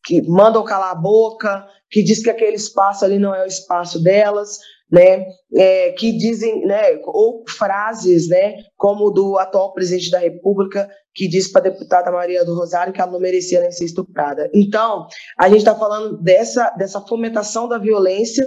que 0.05 0.23
mandam 0.29 0.65
calar 0.65 0.93
a 0.93 1.01
boca, 1.01 1.67
que 1.91 2.03
diz 2.03 2.23
que 2.23 2.31
aquele 2.31 2.57
espaço 2.57 3.05
ali 3.05 3.19
não 3.19 3.35
é 3.35 3.45
o 3.45 3.47
espaço 3.47 4.03
delas, 4.03 4.59
né, 4.91 5.25
é, 5.55 5.93
que 5.93 6.13
dizem, 6.13 6.67
né, 6.67 7.01
ou 7.07 7.45
frases, 7.49 8.29
né, 8.29 8.57
como 8.77 9.11
do 9.11 9.39
atual 9.39 9.73
presidente 9.73 10.11
da 10.11 10.19
República, 10.19 10.89
que 11.15 11.29
disse 11.29 11.51
para 11.51 11.63
a 11.63 11.71
deputada 11.71 12.11
Maria 12.11 12.45
do 12.45 12.55
Rosário 12.55 12.93
que 12.93 13.01
ela 13.01 13.11
não 13.11 13.21
merecia 13.21 13.61
nem 13.61 13.71
ser 13.71 13.85
estuprada. 13.85 14.51
Então, 14.53 15.07
a 15.39 15.49
gente 15.49 15.59
está 15.59 15.75
falando 15.75 16.21
dessa, 16.21 16.71
dessa 16.71 17.01
fomentação 17.01 17.69
da 17.69 17.79
violência 17.79 18.47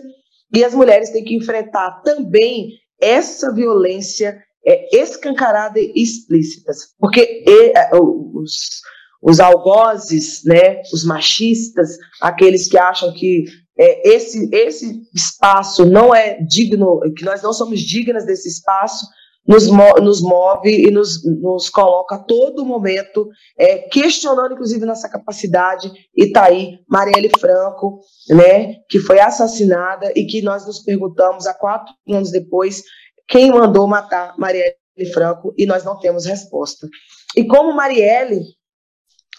e 0.54 0.64
as 0.64 0.74
mulheres 0.74 1.12
têm 1.12 1.24
que 1.24 1.36
enfrentar 1.36 2.02
também 2.02 2.70
essa 3.02 3.54
violência 3.54 4.42
é, 4.66 4.98
escancarada 4.98 5.80
e 5.80 5.94
explícita, 5.96 6.72
porque 7.00 7.44
e, 7.46 7.74
é, 7.76 7.92
os, 7.96 8.82
os 9.22 9.40
algozes, 9.40 10.44
né, 10.44 10.82
os 10.94 11.04
machistas, 11.06 11.98
aqueles 12.22 12.68
que 12.68 12.78
acham 12.78 13.14
que 13.14 13.46
é, 13.78 14.10
esse, 14.10 14.50
esse 14.54 15.02
espaço 15.14 15.86
não 15.86 16.16
é 16.16 16.42
digno, 16.42 17.00
que 17.16 17.26
nós 17.26 17.42
não 17.44 17.52
somos 17.52 17.82
dignas 17.82 18.26
desse 18.26 18.48
espaço, 18.48 19.06
nos, 19.48 19.68
nos 19.68 20.22
move 20.22 20.88
e 20.88 20.90
nos, 20.92 21.24
nos 21.42 21.70
coloca 21.70 22.16
a 22.16 22.24
todo 22.24 22.66
momento 22.66 23.28
é, 23.58 23.80
questionando, 23.90 24.54
inclusive, 24.54 24.86
nossa 24.86 25.10
capacidade. 25.10 25.92
E 26.16 26.26
está 26.26 26.46
aí 26.46 26.80
Marielle 26.90 27.30
Franco, 27.40 28.00
né, 28.30 28.76
que 28.90 29.00
foi 29.00 29.20
assassinada 29.20 30.12
e 30.16 30.26
que 30.26 30.42
nós 30.42 30.66
nos 30.66 30.80
perguntamos 30.80 31.46
há 31.46 31.54
quatro 31.54 31.94
anos 32.10 32.32
depois 32.32 32.84
quem 33.28 33.52
mandou 33.52 33.88
matar 33.88 34.36
Marielle 34.38 34.76
Franco 35.14 35.54
e 35.58 35.66
nós 35.66 35.84
não 35.84 36.00
temos 36.00 36.26
resposta. 36.26 36.88
E 37.36 37.44
como 37.46 37.74
Marielle 37.74 38.42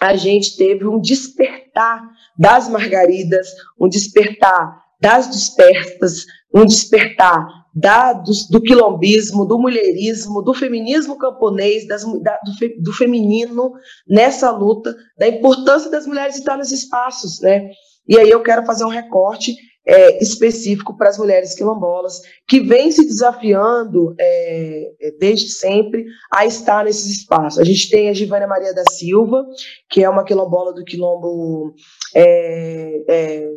a 0.01 0.15
gente 0.15 0.57
teve 0.57 0.87
um 0.87 1.01
despertar 1.01 2.03
das 2.39 2.69
margaridas, 2.69 3.49
um 3.81 3.89
despertar 3.89 4.83
das 5.01 5.31
dispersas, 5.31 6.25
um 6.55 6.67
despertar 6.67 7.47
da, 7.77 8.15
do, 8.15 8.63
quilombismo, 8.63 9.45
do 9.45 9.59
mulherismo, 9.59 10.41
do 10.41 10.55
feminismo 10.55 11.19
camponês, 11.19 11.87
das, 11.87 12.05
da, 12.23 12.39
do, 12.43 12.57
fe, 12.59 12.81
do, 12.81 12.91
feminino 12.95 13.71
nessa 14.09 14.51
luta, 14.51 14.97
da 15.19 15.29
importância 15.29 15.91
das 15.91 16.07
mulheres 16.07 16.39
estar 16.39 16.57
nos 16.57 16.73
espaços, 16.73 17.39
né? 17.43 17.69
E 18.09 18.19
aí 18.19 18.31
eu 18.31 18.43
quero 18.43 18.65
fazer 18.65 18.85
um 18.87 18.89
recorte 18.89 19.55
é, 19.87 20.23
específico 20.23 20.97
para 20.97 21.11
as 21.11 21.19
mulheres 21.19 21.55
quilombolas, 21.55 22.21
que 22.49 22.61
vem 22.61 22.91
se 22.91 23.05
desafiando 23.05 24.15
é, 24.19 24.93
é, 25.01 25.11
desde 25.21 25.51
sempre 25.51 26.07
a 26.33 26.47
estar 26.47 26.85
nesses 26.85 27.19
espaços. 27.19 27.61
A 27.61 27.65
gente 27.65 27.91
tem 27.91 28.09
a 28.09 28.15
Givânia 28.15 28.49
Maria 28.49 28.73
da 28.73 28.85
Silva, 28.91 29.45
que 29.91 30.03
é 30.03 30.09
uma 30.09 30.25
quilombola 30.25 30.73
do 30.73 30.83
quilombo 30.83 31.75
é, 32.15 33.03
é, 33.07 33.51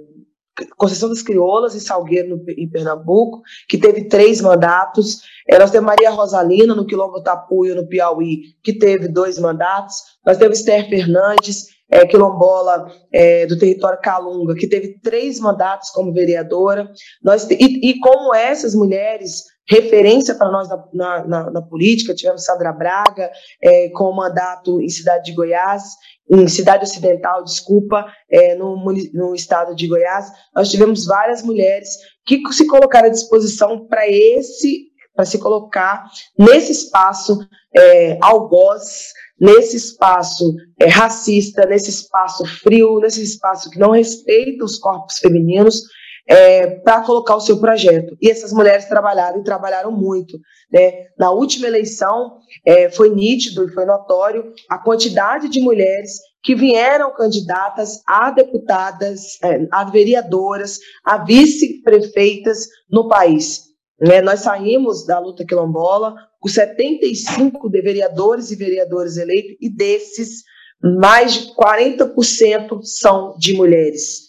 Conceição 0.77 1.09
das 1.09 1.21
Crioulas, 1.21 1.75
em 1.75 1.79
Salgueiro, 1.79 2.29
no, 2.29 2.43
em 2.49 2.69
Pernambuco, 2.69 3.41
que 3.67 3.77
teve 3.77 4.07
três 4.07 4.41
mandatos. 4.41 5.21
É, 5.47 5.57
nós 5.57 5.71
temos 5.71 5.87
Maria 5.87 6.11
Rosalina, 6.11 6.75
no 6.75 6.85
Quilombo 6.85 7.21
Tapuio, 7.21 7.75
no 7.75 7.87
Piauí, 7.87 8.55
que 8.63 8.73
teve 8.73 9.07
dois 9.07 9.39
mandatos. 9.39 9.95
Nós 10.25 10.37
temos 10.37 10.59
Esther 10.59 10.89
Fernandes, 10.89 11.67
é, 11.91 12.05
quilombola 12.05 12.91
é, 13.11 13.45
do 13.47 13.57
território 13.57 13.99
Calunga, 14.01 14.55
que 14.55 14.67
teve 14.67 14.99
três 15.01 15.39
mandatos 15.39 15.89
como 15.89 16.13
vereadora. 16.13 16.89
Nós, 17.23 17.49
e, 17.49 17.89
e 17.89 17.99
como 17.99 18.33
essas 18.33 18.75
mulheres, 18.75 19.43
referência 19.69 20.33
para 20.33 20.51
nós 20.51 20.67
na, 20.67 20.83
na, 20.93 21.27
na, 21.27 21.51
na, 21.51 21.61
política, 21.61 22.15
tivemos 22.15 22.43
Sandra 22.43 22.73
Braga, 22.73 23.29
é, 23.61 23.89
com 23.89 24.11
mandato 24.11 24.81
em 24.81 24.89
Cidade 24.89 25.25
de 25.25 25.33
Goiás, 25.33 25.83
em 26.31 26.47
Cidade 26.47 26.83
Ocidental, 26.83 27.43
desculpa, 27.43 28.05
é, 28.31 28.55
no, 28.55 28.75
no 29.13 29.35
estado 29.35 29.75
de 29.75 29.87
Goiás, 29.87 30.27
nós 30.55 30.69
tivemos 30.69 31.05
várias 31.05 31.43
mulheres 31.43 31.89
que 32.25 32.41
se 32.51 32.65
colocaram 32.67 33.07
à 33.07 33.11
disposição 33.11 33.87
para 33.87 34.07
esse, 34.07 34.89
para 35.15 35.25
se 35.25 35.37
colocar 35.37 36.03
nesse 36.37 36.71
espaço 36.71 37.39
é, 37.75 38.17
algoz, 38.21 39.11
nesse 39.39 39.77
espaço 39.77 40.53
é, 40.79 40.87
racista, 40.87 41.65
nesse 41.65 41.89
espaço 41.89 42.43
frio, 42.45 42.99
nesse 42.99 43.23
espaço 43.23 43.69
que 43.69 43.79
não 43.79 43.91
respeita 43.91 44.65
os 44.65 44.77
corpos 44.77 45.17
femininos, 45.19 45.81
é, 46.29 46.67
para 46.67 47.01
colocar 47.01 47.35
o 47.35 47.41
seu 47.41 47.59
projeto. 47.59 48.15
E 48.21 48.29
essas 48.29 48.53
mulheres 48.53 48.85
trabalharam 48.85 49.39
e 49.39 49.43
trabalharam 49.43 49.91
muito. 49.91 50.37
Né? 50.71 51.07
Na 51.17 51.31
última 51.31 51.65
eleição, 51.65 52.37
é, 52.63 52.89
foi 52.91 53.09
nítido 53.09 53.65
e 53.65 53.73
foi 53.73 53.83
notório 53.83 54.53
a 54.69 54.77
quantidade 54.77 55.49
de 55.49 55.59
mulheres 55.59 56.19
que 56.43 56.53
vieram 56.53 57.13
candidatas 57.15 58.01
a 58.07 58.29
deputadas, 58.29 59.39
é, 59.43 59.67
a 59.71 59.83
vereadoras, 59.85 60.77
a 61.03 61.17
vice-prefeitas 61.17 62.67
no 62.89 63.09
país. 63.09 63.63
Né? 63.99 64.21
Nós 64.21 64.41
saímos 64.41 65.05
da 65.07 65.17
luta 65.19 65.43
quilombola 65.43 66.13
com 66.39 66.47
75 66.47 67.69
de 67.69 67.81
vereadores 67.81 68.51
e 68.51 68.55
vereadoras 68.55 69.17
eleitos, 69.17 69.57
e 69.59 69.67
desses, 69.67 70.43
mais 70.81 71.33
de 71.33 71.55
40% 71.55 72.81
são 72.83 73.35
de 73.37 73.53
mulheres. 73.53 74.28